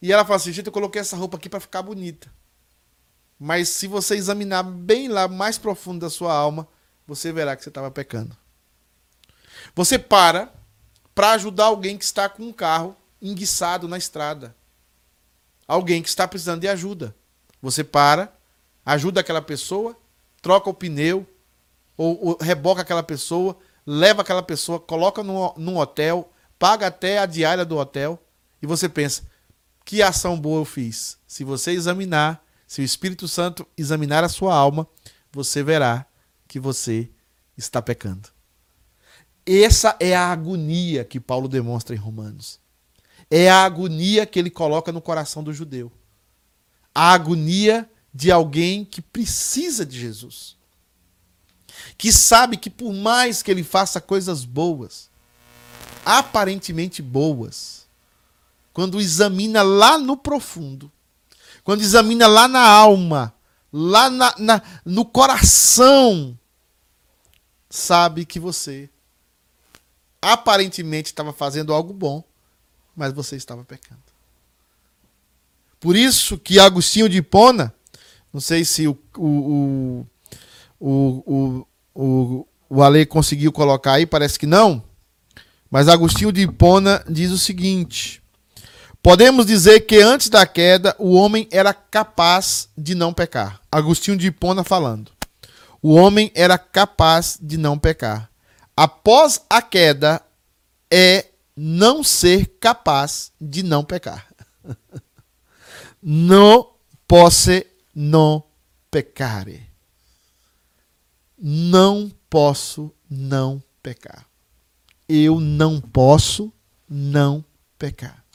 e 0.00 0.12
ela 0.12 0.24
fala 0.24 0.36
assim: 0.36 0.52
gente, 0.52 0.66
eu 0.66 0.72
coloquei 0.72 1.00
essa 1.00 1.16
roupa 1.16 1.36
aqui 1.36 1.48
para 1.48 1.60
ficar 1.60 1.82
bonita. 1.82 2.32
Mas 3.38 3.68
se 3.68 3.86
você 3.86 4.16
examinar 4.16 4.62
bem 4.62 5.08
lá, 5.08 5.28
mais 5.28 5.58
profundo 5.58 6.00
da 6.00 6.10
sua 6.10 6.34
alma, 6.34 6.66
você 7.06 7.32
verá 7.32 7.56
que 7.56 7.62
você 7.62 7.68
estava 7.68 7.90
pecando. 7.90 8.36
Você 9.74 9.98
para 9.98 10.52
para 11.14 11.32
ajudar 11.32 11.64
alguém 11.64 11.98
que 11.98 12.04
está 12.04 12.28
com 12.28 12.44
um 12.44 12.52
carro 12.52 12.96
enguiçado 13.20 13.88
na 13.88 13.98
estrada. 13.98 14.54
Alguém 15.66 16.00
que 16.00 16.08
está 16.08 16.28
precisando 16.28 16.60
de 16.60 16.68
ajuda. 16.68 17.12
Você 17.60 17.82
para, 17.82 18.32
ajuda 18.86 19.20
aquela 19.20 19.42
pessoa, 19.42 19.96
troca 20.40 20.70
o 20.70 20.74
pneu, 20.74 21.26
ou, 21.96 22.24
ou 22.24 22.38
reboca 22.40 22.82
aquela 22.82 23.02
pessoa, 23.02 23.56
leva 23.84 24.22
aquela 24.22 24.44
pessoa, 24.44 24.78
coloca 24.78 25.24
num, 25.24 25.52
num 25.56 25.78
hotel, 25.78 26.32
paga 26.56 26.86
até 26.86 27.18
a 27.18 27.26
diária 27.26 27.64
do 27.64 27.76
hotel, 27.76 28.22
e 28.62 28.66
você 28.66 28.88
pensa: 28.88 29.24
que 29.88 30.02
ação 30.02 30.38
boa 30.38 30.60
eu 30.60 30.64
fiz. 30.66 31.16
Se 31.26 31.42
você 31.42 31.70
examinar, 31.70 32.44
se 32.66 32.82
o 32.82 32.84
Espírito 32.84 33.26
Santo 33.26 33.66
examinar 33.74 34.22
a 34.22 34.28
sua 34.28 34.54
alma, 34.54 34.86
você 35.32 35.62
verá 35.62 36.04
que 36.46 36.60
você 36.60 37.08
está 37.56 37.80
pecando. 37.80 38.28
Essa 39.46 39.96
é 39.98 40.14
a 40.14 40.26
agonia 40.26 41.06
que 41.06 41.18
Paulo 41.18 41.48
demonstra 41.48 41.96
em 41.96 41.98
Romanos. 41.98 42.60
É 43.30 43.48
a 43.48 43.64
agonia 43.64 44.26
que 44.26 44.38
ele 44.38 44.50
coloca 44.50 44.92
no 44.92 45.00
coração 45.00 45.42
do 45.42 45.54
judeu. 45.54 45.90
A 46.94 47.14
agonia 47.14 47.90
de 48.12 48.30
alguém 48.30 48.84
que 48.84 49.00
precisa 49.00 49.86
de 49.86 49.98
Jesus. 49.98 50.54
Que 51.96 52.12
sabe 52.12 52.58
que 52.58 52.68
por 52.68 52.92
mais 52.92 53.42
que 53.42 53.50
ele 53.50 53.64
faça 53.64 54.02
coisas 54.02 54.44
boas, 54.44 55.08
aparentemente 56.04 57.00
boas, 57.00 57.77
quando 58.78 59.00
examina 59.00 59.60
lá 59.60 59.98
no 59.98 60.16
profundo, 60.16 60.88
quando 61.64 61.80
examina 61.80 62.28
lá 62.28 62.46
na 62.46 62.64
alma, 62.64 63.34
lá 63.72 64.08
na, 64.08 64.32
na, 64.38 64.62
no 64.84 65.04
coração, 65.04 66.38
sabe 67.68 68.24
que 68.24 68.38
você 68.38 68.88
aparentemente 70.22 71.08
estava 71.08 71.32
fazendo 71.32 71.74
algo 71.74 71.92
bom, 71.92 72.22
mas 72.94 73.12
você 73.12 73.34
estava 73.34 73.64
pecando. 73.64 74.00
Por 75.80 75.96
isso 75.96 76.38
que 76.38 76.60
Agostinho 76.60 77.08
de 77.08 77.16
Hipona, 77.16 77.74
não 78.32 78.40
sei 78.40 78.64
se 78.64 78.86
o, 78.86 78.96
o, 79.16 80.06
o, 80.78 81.66
o, 81.92 82.46
o, 82.70 82.80
Ale 82.84 83.04
conseguiu 83.06 83.50
colocar 83.50 83.94
aí, 83.94 84.06
parece 84.06 84.38
que 84.38 84.46
não, 84.46 84.80
mas 85.68 85.88
Agostinho 85.88 86.30
de 86.30 86.42
Hipona 86.42 87.04
diz 87.08 87.32
o 87.32 87.38
seguinte: 87.38 88.22
Podemos 89.02 89.46
dizer 89.46 89.80
que 89.80 90.00
antes 90.00 90.28
da 90.28 90.46
queda 90.46 90.94
o 90.98 91.14
homem 91.14 91.48
era 91.50 91.72
capaz 91.72 92.68
de 92.76 92.94
não 92.94 93.12
pecar. 93.12 93.60
Agostinho 93.70 94.16
de 94.16 94.26
Hipona 94.26 94.64
falando. 94.64 95.12
O 95.80 95.94
homem 95.94 96.30
era 96.34 96.58
capaz 96.58 97.38
de 97.40 97.56
não 97.56 97.78
pecar. 97.78 98.28
Após 98.76 99.40
a 99.48 99.62
queda 99.62 100.20
é 100.90 101.26
não 101.56 102.02
ser 102.02 102.46
capaz 102.60 103.32
de 103.40 103.62
não 103.62 103.84
pecar. 103.84 104.28
não 106.02 106.74
posso 107.06 107.62
não 107.94 108.44
pecar. 108.90 109.46
Não 111.38 112.10
posso 112.28 112.92
não 113.08 113.62
pecar. 113.82 114.26
Eu 115.08 115.40
não 115.40 115.80
posso 115.80 116.52
não 116.88 117.44
pecar. 117.78 118.27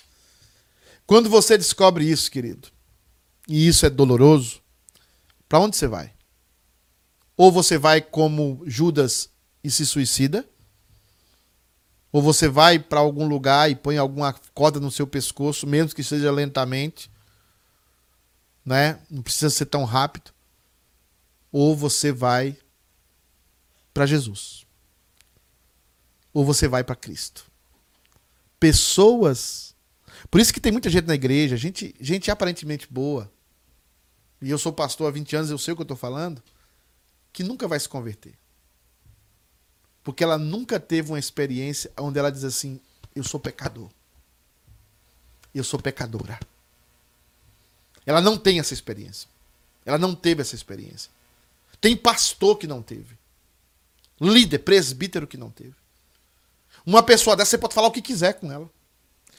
Quando 1.06 1.30
você 1.30 1.58
descobre 1.58 2.10
isso, 2.10 2.32
querido, 2.32 2.70
e 3.48 3.68
isso 3.68 3.86
é 3.86 3.90
doloroso, 3.90 4.62
para 5.48 5.60
onde 5.60 5.76
você 5.76 5.88
vai? 5.88 6.14
Ou 7.36 7.52
você 7.52 7.78
vai 7.78 8.02
como 8.02 8.64
Judas 8.66 9.30
e 9.64 9.70
se 9.70 9.86
suicida? 9.86 10.48
Ou 12.12 12.22
você 12.22 12.48
vai 12.48 12.78
para 12.78 13.00
algum 13.00 13.28
lugar 13.28 13.70
e 13.72 13.76
põe 13.76 13.98
alguma 13.98 14.34
corda 14.54 14.80
no 14.80 14.92
seu 14.92 15.08
pescoço, 15.08 15.66
mesmo 15.66 15.96
que 15.96 16.04
seja 16.04 16.32
lentamente, 16.32 17.10
né? 18.64 19.00
Não 19.10 19.24
precisa 19.24 19.50
ser 19.50 19.66
tão 19.66 19.84
rápido. 19.84 20.32
Ou 21.52 21.76
você 21.76 22.12
vai 22.12 22.58
para 23.94 24.06
Jesus. 24.06 24.66
Ou 26.34 26.46
você 26.46 26.68
vai 26.68 26.84
para 26.84 26.96
Cristo. 26.96 27.46
Pessoas 28.60 29.73
por 30.34 30.42
isso 30.42 30.52
que 30.52 30.60
tem 30.60 30.72
muita 30.72 30.90
gente 30.90 31.06
na 31.06 31.14
igreja, 31.14 31.56
gente, 31.56 31.94
gente 32.02 32.32
aparentemente 32.32 32.88
boa, 32.90 33.32
e 34.42 34.50
eu 34.50 34.58
sou 34.58 34.74
pastor 34.74 35.08
há 35.08 35.12
20 35.12 35.36
anos, 35.36 35.52
eu 35.52 35.60
sei 35.60 35.74
o 35.74 35.76
que 35.76 35.84
eu 35.84 35.84
estou 35.84 35.96
falando, 35.96 36.42
que 37.32 37.44
nunca 37.44 37.68
vai 37.68 37.80
se 37.80 37.88
converter. 37.88 38.34
Porque 40.04 40.24
ela 40.24 40.40
nunca 40.40 40.80
teve 40.80 41.12
uma 41.12 41.20
experiência 41.20 41.92
onde 42.00 42.18
ela 42.18 42.32
diz 42.32 42.44
assim: 42.44 42.80
eu 43.16 43.24
sou 43.24 43.40
pecador. 43.40 43.92
Eu 45.54 45.64
sou 45.64 45.80
pecadora. 45.80 46.40
Ela 48.04 48.20
não 48.20 48.36
tem 48.36 48.58
essa 48.58 48.74
experiência. 48.74 49.30
Ela 49.86 50.00
não 50.00 50.16
teve 50.16 50.42
essa 50.42 50.56
experiência. 50.56 51.12
Tem 51.80 51.96
pastor 51.96 52.58
que 52.58 52.66
não 52.66 52.82
teve. 52.82 53.16
Líder, 54.20 54.58
presbítero 54.58 55.28
que 55.28 55.38
não 55.38 55.52
teve. 55.52 55.76
Uma 56.84 57.04
pessoa 57.04 57.36
dessa, 57.36 57.52
você 57.52 57.58
pode 57.60 57.76
falar 57.76 57.90
o 57.90 57.92
que 57.92 58.02
quiser 58.02 58.34
com 58.34 58.52
ela. 58.52 58.68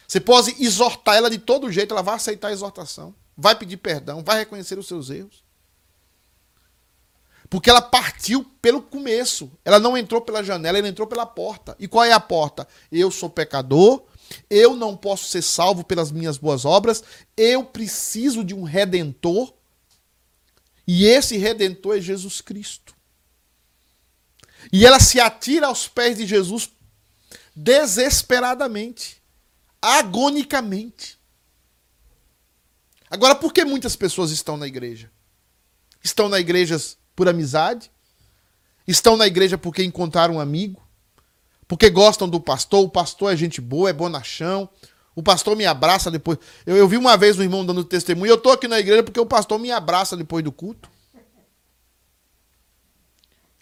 Você 0.06 0.20
pode 0.20 0.54
exortar 0.62 1.16
ela 1.16 1.30
de 1.30 1.38
todo 1.38 1.70
jeito, 1.72 1.92
ela 1.92 2.02
vai 2.02 2.14
aceitar 2.14 2.48
a 2.48 2.52
exortação. 2.52 3.14
Vai 3.36 3.54
pedir 3.56 3.78
perdão, 3.78 4.22
vai 4.22 4.38
reconhecer 4.38 4.78
os 4.78 4.86
seus 4.86 5.10
erros. 5.10 5.42
Porque 7.50 7.70
ela 7.70 7.82
partiu 7.82 8.44
pelo 8.60 8.82
começo. 8.82 9.50
Ela 9.64 9.78
não 9.78 9.96
entrou 9.96 10.20
pela 10.20 10.42
janela, 10.42 10.78
ela 10.78 10.88
entrou 10.88 11.06
pela 11.06 11.26
porta. 11.26 11.76
E 11.78 11.86
qual 11.86 12.04
é 12.04 12.12
a 12.12 12.20
porta? 12.20 12.66
Eu 12.90 13.10
sou 13.10 13.28
pecador, 13.30 14.02
eu 14.48 14.74
não 14.74 14.96
posso 14.96 15.28
ser 15.28 15.42
salvo 15.42 15.84
pelas 15.84 16.10
minhas 16.10 16.38
boas 16.38 16.64
obras, 16.64 17.02
eu 17.36 17.64
preciso 17.64 18.44
de 18.44 18.54
um 18.54 18.62
redentor. 18.62 19.52
E 20.86 21.06
esse 21.06 21.36
redentor 21.36 21.96
é 21.96 22.00
Jesus 22.00 22.40
Cristo. 22.40 22.94
E 24.72 24.84
ela 24.86 24.98
se 24.98 25.20
atira 25.20 25.66
aos 25.66 25.86
pés 25.86 26.16
de 26.16 26.26
Jesus 26.26 26.70
desesperadamente, 27.54 29.22
agonicamente. 29.84 31.18
Agora, 33.10 33.34
por 33.34 33.52
que 33.52 33.66
muitas 33.66 33.94
pessoas 33.94 34.30
estão 34.30 34.56
na 34.56 34.66
igreja? 34.66 35.10
Estão 36.02 36.26
na 36.26 36.40
igrejas 36.40 36.96
por 37.14 37.28
amizade? 37.28 37.90
Estão 38.86 39.14
na 39.14 39.26
igreja 39.26 39.58
porque 39.58 39.84
encontraram 39.84 40.36
um 40.36 40.40
amigo? 40.40 40.82
Porque 41.68 41.90
gostam 41.90 42.26
do 42.26 42.40
pastor? 42.40 42.82
O 42.82 42.88
pastor 42.88 43.34
é 43.34 43.36
gente 43.36 43.60
boa, 43.60 43.90
é 43.90 43.92
bonachão. 43.92 44.70
O 45.14 45.22
pastor 45.22 45.54
me 45.54 45.66
abraça 45.66 46.10
depois. 46.10 46.38
Eu, 46.64 46.76
eu 46.76 46.88
vi 46.88 46.96
uma 46.96 47.16
vez 47.16 47.38
um 47.38 47.42
irmão 47.42 47.64
dando 47.64 47.84
testemunho. 47.84 48.30
Eu 48.30 48.36
estou 48.36 48.52
aqui 48.52 48.66
na 48.66 48.80
igreja 48.80 49.02
porque 49.02 49.20
o 49.20 49.26
pastor 49.26 49.58
me 49.58 49.70
abraça 49.70 50.16
depois 50.16 50.42
do 50.42 50.50
culto. 50.50 50.90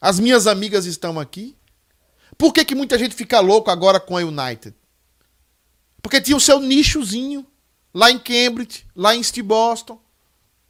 As 0.00 0.20
minhas 0.20 0.46
amigas 0.46 0.86
estão 0.86 1.18
aqui. 1.18 1.56
Por 2.38 2.52
que, 2.52 2.64
que 2.64 2.76
muita 2.76 2.96
gente 2.96 3.14
fica 3.14 3.40
louco 3.40 3.70
agora 3.70 3.98
com 3.98 4.16
a 4.16 4.20
United? 4.20 4.74
Porque 6.02 6.20
tinha 6.20 6.36
o 6.36 6.40
seu 6.40 6.58
nichozinho 6.58 7.46
lá 7.94 8.10
em 8.10 8.18
Cambridge, 8.18 8.84
lá 8.94 9.14
em 9.14 9.18
East 9.18 9.40
Boston. 9.40 10.00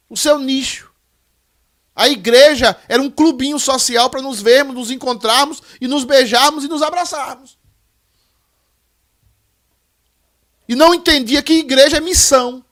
O 0.07 0.15
seu 0.15 0.37
nicho. 0.37 0.93
A 1.95 2.07
igreja 2.07 2.79
era 2.87 3.01
um 3.01 3.09
clubinho 3.09 3.59
social 3.59 4.09
para 4.09 4.21
nos 4.21 4.41
vermos, 4.41 4.75
nos 4.75 4.91
encontrarmos 4.91 5.61
e 5.81 5.87
nos 5.87 6.03
beijarmos 6.03 6.63
e 6.63 6.67
nos 6.67 6.81
abraçarmos. 6.81 7.57
E 10.67 10.75
não 10.75 10.93
entendia 10.93 11.43
que 11.43 11.53
igreja 11.53 11.97
é 11.97 12.01
missão. 12.01 12.63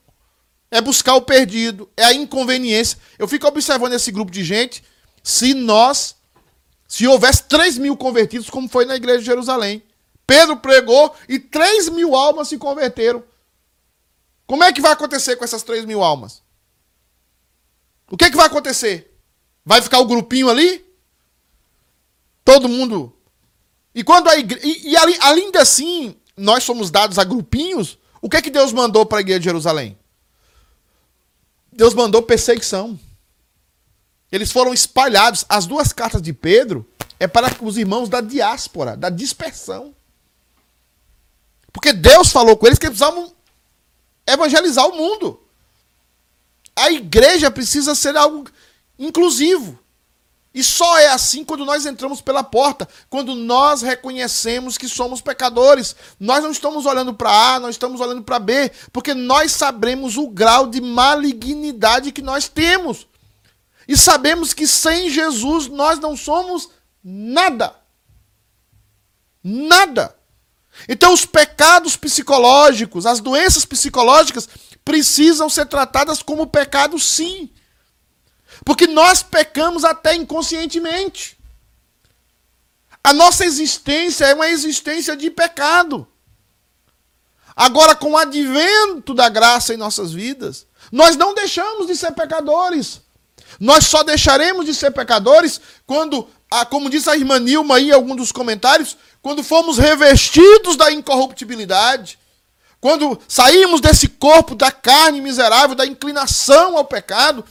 É 0.70 0.80
buscar 0.80 1.14
o 1.14 1.22
perdido, 1.22 1.88
é 1.94 2.04
a 2.04 2.14
inconveniência. 2.14 2.98
Eu 3.18 3.28
fico 3.28 3.46
observando 3.46 3.92
esse 3.92 4.10
grupo 4.10 4.32
de 4.32 4.42
gente. 4.42 4.82
Se 5.22 5.52
nós, 5.52 6.16
se 6.88 7.06
houvesse 7.06 7.44
3 7.44 7.76
mil 7.76 7.94
convertidos, 7.94 8.48
como 8.48 8.68
foi 8.68 8.86
na 8.86 8.96
igreja 8.96 9.18
de 9.18 9.26
Jerusalém, 9.26 9.82
Pedro 10.26 10.56
pregou 10.56 11.14
e 11.28 11.38
3 11.38 11.88
mil 11.88 12.14
almas 12.14 12.48
se 12.48 12.58
converteram. 12.58 13.22
Como 14.46 14.64
é 14.64 14.72
que 14.72 14.80
vai 14.80 14.92
acontecer 14.92 15.36
com 15.36 15.44
essas 15.44 15.62
3 15.62 15.84
mil 15.84 16.02
almas? 16.02 16.42
O 18.10 18.16
que, 18.16 18.26
é 18.26 18.30
que 18.30 18.36
vai 18.36 18.46
acontecer? 18.46 19.18
Vai 19.64 19.80
ficar 19.80 19.98
o 19.98 20.06
grupinho 20.06 20.50
ali? 20.50 20.84
Todo 22.44 22.68
mundo. 22.68 23.16
E 23.94 24.04
quando 24.04 24.28
a. 24.28 24.36
E, 24.36 24.46
e 24.62 24.96
ainda 24.96 25.62
assim, 25.62 26.16
nós 26.36 26.64
somos 26.64 26.90
dados 26.90 27.18
a 27.18 27.24
grupinhos. 27.24 27.98
O 28.20 28.28
que 28.28 28.36
é 28.36 28.42
que 28.42 28.50
Deus 28.50 28.72
mandou 28.72 29.06
para 29.06 29.18
a 29.18 29.20
igreja 29.20 29.40
de 29.40 29.44
Jerusalém? 29.44 29.98
Deus 31.72 31.94
mandou 31.94 32.22
perseguição. 32.22 32.98
Eles 34.30 34.52
foram 34.52 34.74
espalhados. 34.74 35.44
As 35.48 35.66
duas 35.66 35.92
cartas 35.92 36.20
de 36.20 36.32
Pedro 36.32 36.86
é 37.18 37.26
para 37.26 37.50
os 37.62 37.78
irmãos 37.78 38.08
da 38.08 38.20
diáspora, 38.20 38.96
da 38.96 39.08
dispersão. 39.08 39.94
Porque 41.72 41.92
Deus 41.92 42.30
falou 42.30 42.56
com 42.56 42.66
eles 42.66 42.78
que 42.78 42.86
eles 42.86 42.98
precisavam 42.98 43.32
evangelizar 44.26 44.86
o 44.86 44.96
mundo. 44.96 45.40
A 46.76 46.90
igreja 46.90 47.50
precisa 47.50 47.94
ser 47.94 48.16
algo 48.16 48.46
inclusivo. 48.98 49.78
E 50.54 50.62
só 50.62 50.98
é 50.98 51.08
assim 51.08 51.44
quando 51.44 51.64
nós 51.64 51.86
entramos 51.86 52.20
pela 52.20 52.44
porta, 52.44 52.86
quando 53.08 53.34
nós 53.34 53.80
reconhecemos 53.80 54.76
que 54.76 54.86
somos 54.86 55.22
pecadores. 55.22 55.96
Nós 56.20 56.42
não 56.42 56.50
estamos 56.50 56.84
olhando 56.84 57.14
para 57.14 57.54
A, 57.54 57.58
nós 57.58 57.70
estamos 57.70 58.00
olhando 58.00 58.22
para 58.22 58.38
B, 58.38 58.70
porque 58.92 59.14
nós 59.14 59.52
sabemos 59.52 60.18
o 60.18 60.28
grau 60.28 60.66
de 60.66 60.80
malignidade 60.80 62.12
que 62.12 62.20
nós 62.20 62.48
temos. 62.48 63.06
E 63.88 63.96
sabemos 63.96 64.52
que 64.52 64.66
sem 64.66 65.08
Jesus 65.08 65.68
nós 65.68 65.98
não 65.98 66.16
somos 66.16 66.68
nada. 67.02 67.74
Nada. 69.42 70.14
Então, 70.88 71.12
os 71.12 71.24
pecados 71.24 71.96
psicológicos, 71.96 73.06
as 73.06 73.20
doenças 73.20 73.64
psicológicas, 73.64 74.48
precisam 74.84 75.48
ser 75.48 75.66
tratadas 75.66 76.22
como 76.22 76.46
pecado, 76.46 76.98
sim. 76.98 77.50
Porque 78.64 78.86
nós 78.86 79.22
pecamos 79.22 79.84
até 79.84 80.14
inconscientemente. 80.14 81.38
A 83.04 83.12
nossa 83.12 83.44
existência 83.44 84.26
é 84.26 84.34
uma 84.34 84.48
existência 84.48 85.16
de 85.16 85.30
pecado. 85.30 86.06
Agora, 87.54 87.94
com 87.94 88.12
o 88.12 88.16
advento 88.16 89.12
da 89.12 89.28
graça 89.28 89.74
em 89.74 89.76
nossas 89.76 90.12
vidas, 90.12 90.66
nós 90.90 91.16
não 91.16 91.34
deixamos 91.34 91.86
de 91.86 91.96
ser 91.96 92.12
pecadores. 92.12 93.00
Nós 93.60 93.86
só 93.86 94.02
deixaremos 94.02 94.64
de 94.64 94.74
ser 94.74 94.90
pecadores 94.92 95.60
quando, 95.86 96.28
como 96.70 96.88
diz 96.88 97.06
a 97.08 97.16
irmã 97.16 97.38
Nilma 97.38 97.76
aí 97.76 97.88
em 97.88 97.92
algum 97.92 98.16
dos 98.16 98.32
comentários, 98.32 98.96
quando 99.22 99.44
formos 99.44 99.78
revestidos 99.78 100.76
da 100.76 100.92
incorruptibilidade, 100.92 102.18
quando 102.80 103.16
saímos 103.28 103.80
desse 103.80 104.08
corpo 104.08 104.56
da 104.56 104.72
carne 104.72 105.20
miserável, 105.20 105.76
da 105.76 105.86
inclinação 105.86 106.76
ao 106.76 106.84
pecado, 106.84 107.44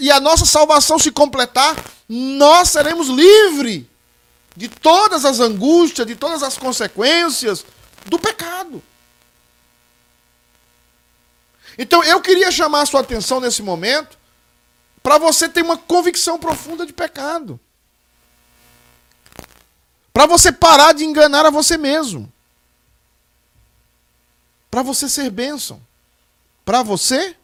e, 0.00 0.10
a 0.10 0.18
nossa 0.18 0.44
salvação 0.44 0.98
se 0.98 1.12
completar, 1.12 1.76
nós 2.08 2.70
seremos 2.70 3.08
livres 3.08 3.84
de 4.56 4.68
todas 4.68 5.24
as 5.24 5.38
angústias, 5.38 6.06
de 6.06 6.16
todas 6.16 6.42
as 6.42 6.58
consequências 6.58 7.64
do 8.06 8.18
pecado. 8.18 8.82
Então 11.78 12.02
eu 12.04 12.20
queria 12.20 12.50
chamar 12.50 12.82
a 12.82 12.86
sua 12.86 13.00
atenção 13.00 13.40
nesse 13.40 13.62
momento 13.62 14.16
para 15.02 15.18
você 15.18 15.48
ter 15.48 15.62
uma 15.62 15.76
convicção 15.76 16.38
profunda 16.38 16.86
de 16.86 16.92
pecado. 16.92 17.58
Para 20.14 20.24
você 20.24 20.50
parar 20.50 20.94
de 20.94 21.04
enganar 21.04 21.44
a 21.44 21.50
você 21.50 21.76
mesmo 21.76 22.32
para 24.74 24.82
você 24.82 25.08
ser 25.08 25.30
bênção. 25.30 25.80
Para 26.64 26.82
você 26.82 27.36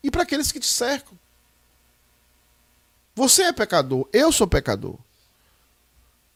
e 0.00 0.12
para 0.12 0.22
aqueles 0.22 0.52
que 0.52 0.60
te 0.60 0.66
cercam. 0.68 1.18
Você 3.16 3.42
é 3.42 3.52
pecador, 3.52 4.08
eu 4.12 4.30
sou 4.30 4.46
pecador. 4.46 4.96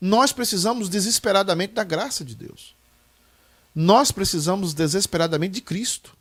Nós 0.00 0.32
precisamos 0.32 0.88
desesperadamente 0.88 1.74
da 1.74 1.84
graça 1.84 2.24
de 2.24 2.34
Deus. 2.34 2.74
Nós 3.72 4.10
precisamos 4.10 4.74
desesperadamente 4.74 5.54
de 5.54 5.60
Cristo. 5.60 6.16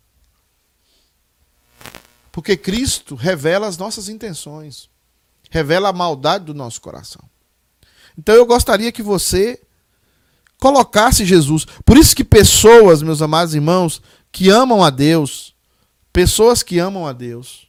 Porque 2.31 2.55
Cristo 2.55 3.15
revela 3.15 3.65
as 3.65 3.75
nossas 3.75 4.07
intenções, 4.07 4.87
revela 5.49 5.89
a 5.89 5.93
maldade 5.93 6.45
do 6.45 6.53
nosso 6.53 6.79
coração. 6.79 7.27
Então 8.17 8.35
eu 8.35 8.45
gostaria 8.45 8.91
que 8.91 9.01
você 9.01 9.61
colocasse 10.59 11.25
Jesus. 11.25 11.65
Por 11.85 11.97
isso 11.97 12.15
que 12.15 12.23
pessoas, 12.23 13.01
meus 13.01 13.21
amados 13.21 13.55
irmãos, 13.55 14.01
que 14.31 14.49
amam 14.49 14.83
a 14.83 14.89
Deus, 14.89 15.55
pessoas 16.13 16.61
que 16.61 16.77
amam 16.77 17.07
a 17.07 17.13
Deus, 17.13 17.67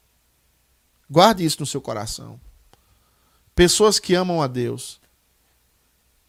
guarde 1.10 1.44
isso 1.44 1.60
no 1.60 1.66
seu 1.66 1.80
coração. 1.80 2.40
Pessoas 3.54 3.98
que 3.98 4.14
amam 4.14 4.42
a 4.42 4.46
Deus, 4.46 5.00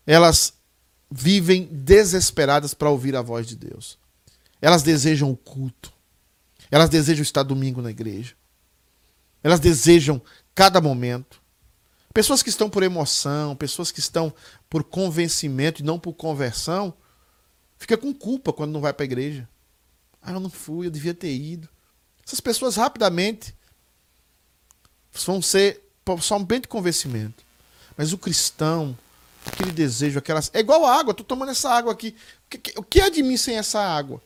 elas 0.06 0.54
vivem 1.10 1.68
desesperadas 1.72 2.74
para 2.74 2.90
ouvir 2.90 3.16
a 3.16 3.22
voz 3.22 3.48
de 3.48 3.56
Deus. 3.56 3.98
Elas 4.62 4.82
desejam 4.82 5.30
o 5.30 5.38
culto. 5.38 5.92
Elas 6.72 6.90
desejam 6.90 7.22
estar 7.22 7.44
domingo 7.44 7.82
na 7.82 7.92
igreja. 7.92 8.34
Elas 9.44 9.60
desejam 9.60 10.22
cada 10.56 10.82
momento. 10.82 11.43
Pessoas 12.14 12.44
que 12.44 12.50
estão 12.50 12.70
por 12.70 12.84
emoção, 12.84 13.56
pessoas 13.56 13.92
que 13.92 14.00
estão 14.00 14.32
por 14.70 14.84
convencimento 14.84 15.82
e 15.82 15.86
não 15.86 15.98
por 15.98 16.14
conversão, 16.14 16.94
fica 17.78 17.98
com 17.98 18.14
culpa 18.14 18.54
quando 18.54 18.72
não 18.72 18.82
vai 18.82 18.94
para 18.94 19.04
a 19.04 19.06
igreja. 19.06 19.50
Ah, 20.22 20.32
eu 20.32 20.40
não 20.40 20.50
fui, 20.50 20.86
eu 20.86 20.92
devia 20.92 21.14
ter 21.14 21.34
ido. 21.34 21.68
Essas 22.26 22.40
pessoas 22.40 22.76
rapidamente 22.76 23.56
vão 25.12 25.42
ser 25.42 25.82
somente 26.22 26.68
convencimento. 26.68 27.44
Mas 27.98 28.14
o 28.14 28.18
cristão, 28.18 28.98
aquele 29.46 29.72
desejo, 29.72 30.20
aquelas. 30.20 30.52
É 30.54 30.60
igual 30.60 30.86
a 30.86 30.96
água, 30.96 31.12
estou 31.12 31.26
tomando 31.26 31.52
essa 31.52 31.70
água 31.70 31.92
aqui. 31.92 32.16
O 32.76 32.84
que 32.84 33.02
é 33.02 33.10
de 33.10 33.24
mim 33.24 33.38
sem 33.38 33.58
essa 33.58 33.82
água? 33.82 34.22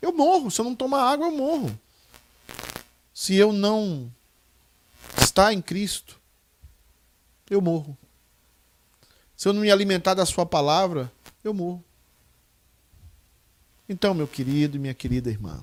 Eu 0.00 0.12
morro. 0.12 0.50
Se 0.50 0.60
eu 0.60 0.64
não 0.64 0.74
tomar 0.74 1.10
água, 1.10 1.26
eu 1.26 1.32
morro. 1.32 1.78
Se 3.12 3.34
eu 3.34 3.52
não 3.52 4.10
estar 5.20 5.52
em 5.52 5.60
Cristo, 5.60 6.21
eu 7.50 7.60
morro. 7.60 7.96
Se 9.36 9.48
eu 9.48 9.52
não 9.52 9.62
me 9.62 9.70
alimentar 9.70 10.14
da 10.14 10.24
Sua 10.24 10.46
palavra, 10.46 11.12
eu 11.42 11.52
morro. 11.52 11.84
Então, 13.88 14.14
meu 14.14 14.28
querido 14.28 14.76
e 14.76 14.80
minha 14.80 14.94
querida 14.94 15.28
irmã, 15.28 15.62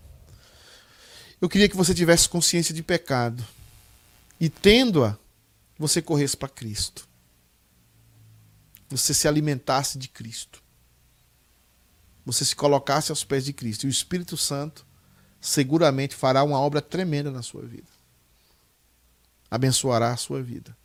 eu 1.42 1.48
queria 1.48 1.70
que 1.70 1.78
você 1.78 1.94
tivesse 1.94 2.28
consciência 2.28 2.74
de 2.74 2.84
pecado 2.84 3.46
e, 4.40 4.50
tendo-a, 4.50 5.18
você 5.78 6.02
corresse 6.02 6.36
para 6.36 6.50
Cristo. 6.50 7.08
Você 8.90 9.14
se 9.14 9.28
alimentasse 9.28 9.98
de 9.98 10.10
Cristo. 10.10 10.62
Você 12.26 12.44
se 12.44 12.56
colocasse 12.56 13.12
aos 13.12 13.24
pés 13.24 13.46
de 13.46 13.54
Cristo. 13.54 13.86
E 13.86 13.88
o 13.88 13.90
Espírito 13.90 14.36
Santo 14.36 14.86
seguramente 15.40 16.16
fará 16.16 16.44
uma 16.44 16.60
obra 16.60 16.82
tremenda 16.82 17.32
na 17.32 17.42
sua 17.42 17.62
vida. 17.62 17.88
Abençoará 19.50 20.12
a 20.12 20.18
sua 20.18 20.44
vida 20.44 20.78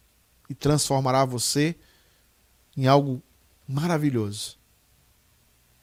e 0.54 0.56
transformará 0.56 1.24
você 1.24 1.74
em 2.76 2.86
algo 2.86 3.20
maravilhoso. 3.66 4.56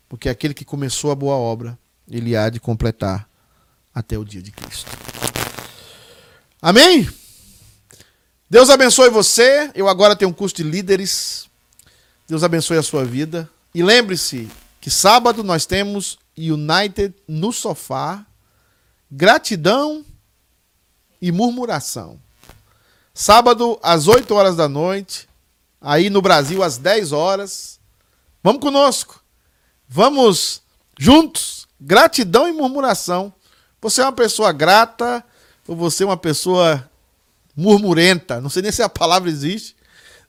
Porque 0.07 0.29
aquele 0.29 0.53
que 0.53 0.63
começou 0.63 1.11
a 1.11 1.15
boa 1.15 1.35
obra, 1.35 1.77
ele 2.09 2.37
há 2.37 2.49
de 2.49 2.59
completar 2.59 3.29
até 3.93 4.17
o 4.17 4.23
dia 4.23 4.41
de 4.41 4.49
Cristo. 4.49 4.89
Amém? 6.61 7.09
Deus 8.49 8.69
abençoe 8.69 9.09
você. 9.09 9.69
Eu 9.75 9.89
agora 9.89 10.15
tenho 10.15 10.31
um 10.31 10.33
curso 10.33 10.55
de 10.55 10.63
líderes. 10.63 11.49
Deus 12.27 12.43
abençoe 12.43 12.77
a 12.77 12.83
sua 12.83 13.03
vida. 13.03 13.49
E 13.75 13.83
lembre-se 13.83 14.49
que 14.79 14.89
sábado 14.89 15.43
nós 15.43 15.65
temos 15.65 16.17
United 16.37 17.13
no 17.27 17.51
sofá, 17.51 18.25
gratidão 19.11 20.05
e 21.21 21.29
murmuração. 21.29 22.19
Sábado 23.13 23.77
às 23.83 24.07
8 24.07 24.33
horas 24.33 24.55
da 24.55 24.69
noite, 24.69 25.27
aí 25.79 26.09
no 26.09 26.21
Brasil 26.21 26.63
às 26.63 26.77
10 26.77 27.11
horas. 27.11 27.79
Vamos 28.43 28.61
conosco. 28.61 29.21
Vamos 29.87 30.61
juntos. 30.97 31.67
Gratidão 31.79 32.47
e 32.47 32.53
murmuração. 32.53 33.33
Você 33.81 34.01
é 34.01 34.05
uma 34.05 34.13
pessoa 34.13 34.51
grata 34.51 35.23
ou 35.67 35.75
você 35.75 36.03
é 36.03 36.05
uma 36.05 36.17
pessoa 36.17 36.89
murmurenta? 37.55 38.39
Não 38.39 38.49
sei 38.49 38.61
nem 38.61 38.71
se 38.71 38.81
a 38.81 38.89
palavra 38.89 39.29
existe, 39.29 39.75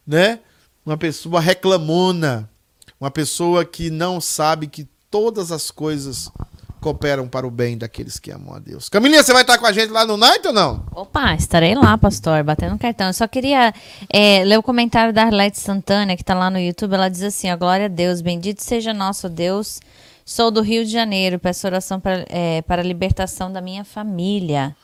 né? 0.07 0.41
Uma 0.85 0.97
pessoa 0.97 1.41
reclamona, 1.41 2.51
uma 2.99 3.11
pessoa 3.11 3.65
que 3.65 3.91
não 3.91 4.21
sabe 4.21 4.67
que 4.67 4.89
todas 5.11 5.53
as 5.53 5.71
coisas 5.71 6.31
cooperam 6.83 7.29
para 7.29 7.47
o 7.47 7.51
bem 7.51 7.79
daqueles 7.79 8.19
que 8.19 8.33
amam 8.33 8.55
a 8.55 8.59
Deus. 8.59 8.89
Camilinha, 8.89 9.23
você 9.23 9.33
vai 9.33 9.43
estar 9.43 9.57
com 9.57 9.65
a 9.65 9.73
gente 9.73 9.91
lá 9.91 10.05
no 10.05 10.17
Night 10.17 10.47
ou 10.49 10.53
não? 10.53 10.85
Opa, 10.91 11.35
estarei 11.35 11.77
lá, 11.77 11.97
pastor, 11.97 12.43
batendo 12.43 12.77
cartão. 12.77 13.07
Eu 13.07 13.13
só 13.15 13.29
queria 13.29 13.73
é, 14.13 14.43
ler 14.45 14.59
o 14.59 14.63
comentário 14.63 15.13
da 15.13 15.23
Arlete 15.23 15.61
Santana, 15.61 16.17
que 16.17 16.23
está 16.23 16.35
lá 16.35 16.51
no 16.51 16.59
YouTube. 16.59 16.95
Ela 16.95 17.09
diz 17.09 17.23
assim: 17.23 17.51
ó, 17.51 17.57
glória 17.57 17.87
a 17.87 17.89
Deus, 17.89 18.21
bendito 18.21 18.63
seja 18.63 18.93
nosso 18.93 19.29
Deus. 19.29 19.81
Sou 20.25 20.51
do 20.51 20.61
Rio 20.61 20.85
de 20.85 20.91
Janeiro, 20.91 21.39
peço 21.39 21.67
oração 21.67 22.01
para, 22.01 22.27
é, 22.29 22.63
para 22.63 22.83
a 22.83 22.85
libertação 22.85 23.53
da 23.53 23.61
minha 23.61 23.85
família. 23.85 24.75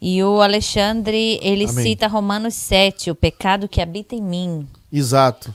E 0.00 0.22
o 0.22 0.40
Alexandre, 0.40 1.38
ele 1.42 1.64
Amém. 1.64 1.84
cita 1.84 2.06
Romanos 2.06 2.54
7, 2.54 3.10
o 3.10 3.14
pecado 3.14 3.68
que 3.68 3.80
habita 3.80 4.14
em 4.14 4.22
mim. 4.22 4.68
Exato. 4.92 5.54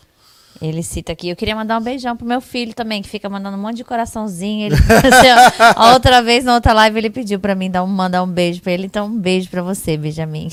Ele 0.61 0.81
cita 0.81 1.11
aqui. 1.11 1.29
Eu 1.29 1.35
queria 1.35 1.55
mandar 1.55 1.77
um 1.77 1.81
beijão 1.83 2.15
pro 2.15 2.25
meu 2.25 2.39
filho 2.39 2.73
também, 2.73 3.01
que 3.01 3.09
fica 3.09 3.29
mandando 3.29 3.57
um 3.57 3.61
monte 3.61 3.77
de 3.77 3.83
coraçãozinho. 3.83 4.67
Ele, 4.67 4.75
a 5.75 5.93
outra 5.93 6.21
vez, 6.21 6.45
na 6.45 6.55
outra 6.55 6.73
live, 6.73 6.97
ele 6.97 7.09
pediu 7.09 7.39
para 7.39 7.53
mim 7.55 7.69
dar 7.69 7.83
um, 7.83 7.87
mandar 7.87 8.23
um 8.23 8.27
beijo 8.27 8.61
para 8.61 8.71
ele. 8.71 8.85
Então, 8.85 9.07
um 9.07 9.19
beijo 9.19 9.49
para 9.49 9.61
você, 9.61 9.97
Benjamin. 9.97 10.49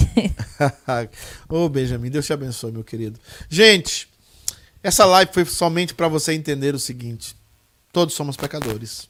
Ô, 1.49 1.69
Benjamin, 1.69 2.11
Deus 2.11 2.27
te 2.27 2.33
abençoe, 2.33 2.73
meu 2.73 2.83
querido. 2.83 3.19
Gente, 3.49 4.09
essa 4.83 5.05
live 5.05 5.33
foi 5.33 5.45
somente 5.45 5.95
para 5.95 6.09
você 6.09 6.33
entender 6.33 6.75
o 6.75 6.79
seguinte: 6.79 7.37
todos 7.93 8.15
somos 8.15 8.37
pecadores. 8.37 9.09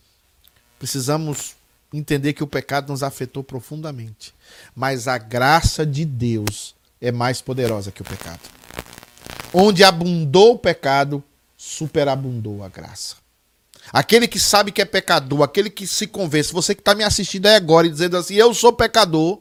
Precisamos 0.78 1.54
entender 1.92 2.32
que 2.32 2.42
o 2.42 2.46
pecado 2.46 2.90
nos 2.90 3.02
afetou 3.02 3.42
profundamente. 3.42 4.34
Mas 4.74 5.08
a 5.08 5.16
graça 5.16 5.86
de 5.86 6.04
Deus 6.04 6.74
é 7.00 7.10
mais 7.10 7.40
poderosa 7.40 7.90
que 7.90 8.02
o 8.02 8.04
pecado. 8.04 8.40
Onde 9.52 9.84
abundou 9.84 10.54
o 10.54 10.58
pecado, 10.58 11.22
superabundou 11.56 12.64
a 12.64 12.68
graça. 12.68 13.16
Aquele 13.92 14.28
que 14.28 14.38
sabe 14.38 14.70
que 14.72 14.80
é 14.80 14.84
pecador, 14.84 15.42
aquele 15.42 15.68
que 15.68 15.86
se 15.86 16.06
convence, 16.06 16.52
você 16.52 16.74
que 16.74 16.80
está 16.80 16.94
me 16.94 17.04
assistindo 17.04 17.46
aí 17.46 17.54
agora 17.54 17.86
e 17.86 17.90
dizendo 17.90 18.16
assim: 18.16 18.34
Eu 18.34 18.54
sou 18.54 18.72
pecador. 18.72 19.40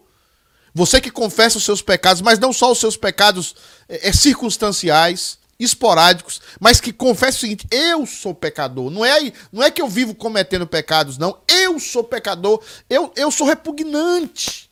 Você 0.74 1.02
que 1.02 1.12
confessa 1.12 1.58
os 1.58 1.66
seus 1.66 1.82
pecados, 1.82 2.22
mas 2.22 2.40
não 2.40 2.54
só 2.54 2.72
os 2.72 2.80
seus 2.80 2.96
pecados 2.96 3.56
é, 3.90 4.08
é, 4.08 4.14
circunstanciais, 4.14 5.38
esporádicos, 5.60 6.42
mas 6.62 6.80
que 6.80 6.94
confessa 6.94 7.38
o 7.38 7.42
seguinte: 7.42 7.68
eu 7.70 8.06
sou 8.06 8.34
pecador. 8.34 8.90
Não 8.90 9.06
é, 9.06 9.32
não 9.52 9.62
é 9.62 9.70
que 9.70 9.82
eu 9.82 9.88
vivo 9.88 10.16
cometendo 10.16 10.66
pecados, 10.66 11.18
não. 11.18 11.38
Eu 11.48 11.80
sou 11.80 12.04
pecador. 12.04 12.64
Eu, 12.90 13.12
eu 13.16 13.30
sou 13.32 13.46
repugnante. 13.46 14.70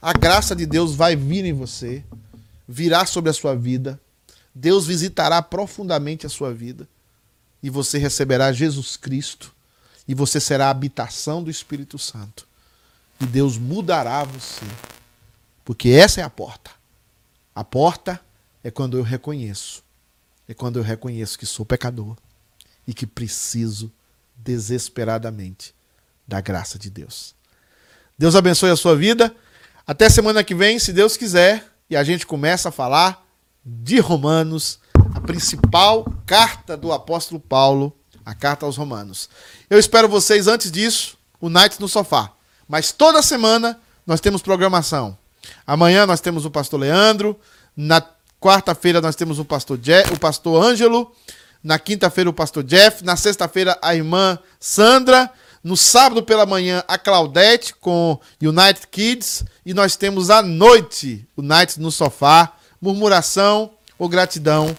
A 0.00 0.12
graça 0.12 0.56
de 0.56 0.64
Deus 0.64 0.94
vai 0.94 1.14
vir 1.14 1.44
em 1.44 1.52
você 1.52 2.02
virá 2.70 3.04
sobre 3.04 3.28
a 3.28 3.32
sua 3.32 3.56
vida. 3.56 4.00
Deus 4.54 4.86
visitará 4.86 5.42
profundamente 5.42 6.24
a 6.24 6.28
sua 6.28 6.54
vida. 6.54 6.88
E 7.60 7.68
você 7.68 7.98
receberá 7.98 8.52
Jesus 8.52 8.96
Cristo. 8.96 9.52
E 10.06 10.14
você 10.14 10.38
será 10.38 10.68
a 10.68 10.70
habitação 10.70 11.42
do 11.42 11.50
Espírito 11.50 11.98
Santo. 11.98 12.46
E 13.20 13.26
Deus 13.26 13.58
mudará 13.58 14.22
você. 14.22 14.64
Porque 15.64 15.88
essa 15.88 16.20
é 16.20 16.24
a 16.24 16.30
porta. 16.30 16.70
A 17.52 17.64
porta 17.64 18.20
é 18.62 18.70
quando 18.70 18.96
eu 18.96 19.02
reconheço. 19.02 19.82
É 20.48 20.54
quando 20.54 20.78
eu 20.78 20.82
reconheço 20.82 21.38
que 21.38 21.46
sou 21.46 21.66
pecador 21.66 22.16
e 22.86 22.94
que 22.94 23.06
preciso 23.06 23.92
desesperadamente 24.36 25.74
da 26.26 26.40
graça 26.40 26.78
de 26.78 26.88
Deus. 26.88 27.34
Deus 28.16 28.36
abençoe 28.36 28.70
a 28.70 28.76
sua 28.76 28.96
vida. 28.96 29.34
Até 29.84 30.08
semana 30.08 30.44
que 30.44 30.54
vem, 30.54 30.78
se 30.78 30.92
Deus 30.92 31.16
quiser 31.16 31.69
e 31.90 31.96
a 31.96 32.04
gente 32.04 32.24
começa 32.24 32.68
a 32.68 32.72
falar 32.72 33.26
de 33.66 33.98
Romanos, 33.98 34.78
a 35.12 35.20
principal 35.20 36.06
carta 36.24 36.76
do 36.76 36.92
apóstolo 36.92 37.40
Paulo, 37.40 37.92
a 38.24 38.32
carta 38.32 38.64
aos 38.64 38.76
Romanos. 38.76 39.28
Eu 39.68 39.76
espero 39.78 40.08
vocês 40.08 40.46
antes 40.46 40.70
disso, 40.70 41.18
o 41.40 41.48
Night 41.48 41.80
no 41.80 41.88
sofá. 41.88 42.32
Mas 42.68 42.92
toda 42.92 43.20
semana 43.20 43.80
nós 44.06 44.20
temos 44.20 44.40
programação. 44.40 45.18
Amanhã 45.66 46.06
nós 46.06 46.20
temos 46.20 46.44
o 46.44 46.50
pastor 46.50 46.78
Leandro, 46.78 47.38
na 47.76 48.00
quarta-feira 48.40 49.00
nós 49.00 49.16
temos 49.16 49.40
o 49.40 49.44
pastor 49.44 49.78
Je 49.82 50.02
o 50.12 50.18
pastor 50.18 50.62
Ângelo, 50.62 51.12
na 51.62 51.78
quinta-feira 51.78 52.30
o 52.30 52.32
pastor 52.32 52.62
Jeff, 52.62 53.04
na 53.04 53.16
sexta-feira 53.16 53.76
a 53.82 53.96
irmã 53.96 54.38
Sandra, 54.60 55.30
no 55.62 55.76
sábado 55.76 56.22
pela 56.22 56.46
manhã, 56.46 56.82
a 56.88 56.96
Claudete 56.96 57.74
com 57.74 58.18
United 58.40 58.86
Kids. 58.90 59.44
E 59.64 59.74
nós 59.74 59.96
temos 59.96 60.30
à 60.30 60.42
noite 60.42 61.26
o 61.36 61.42
Night 61.42 61.78
no 61.78 61.90
sofá. 61.90 62.52
Murmuração 62.80 63.70
ou 63.98 64.08
gratidão. 64.08 64.74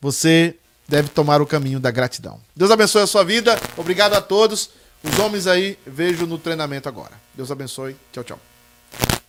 Você 0.00 0.56
deve 0.88 1.08
tomar 1.08 1.40
o 1.40 1.46
caminho 1.46 1.78
da 1.78 1.90
gratidão. 1.90 2.40
Deus 2.54 2.70
abençoe 2.70 3.02
a 3.02 3.06
sua 3.06 3.24
vida. 3.24 3.58
Obrigado 3.76 4.14
a 4.14 4.20
todos. 4.20 4.70
Os 5.02 5.18
homens 5.18 5.46
aí, 5.46 5.78
vejo 5.86 6.26
no 6.26 6.38
treinamento 6.38 6.88
agora. 6.88 7.12
Deus 7.34 7.50
abençoe. 7.50 7.96
Tchau, 8.12 8.24
tchau. 8.24 9.23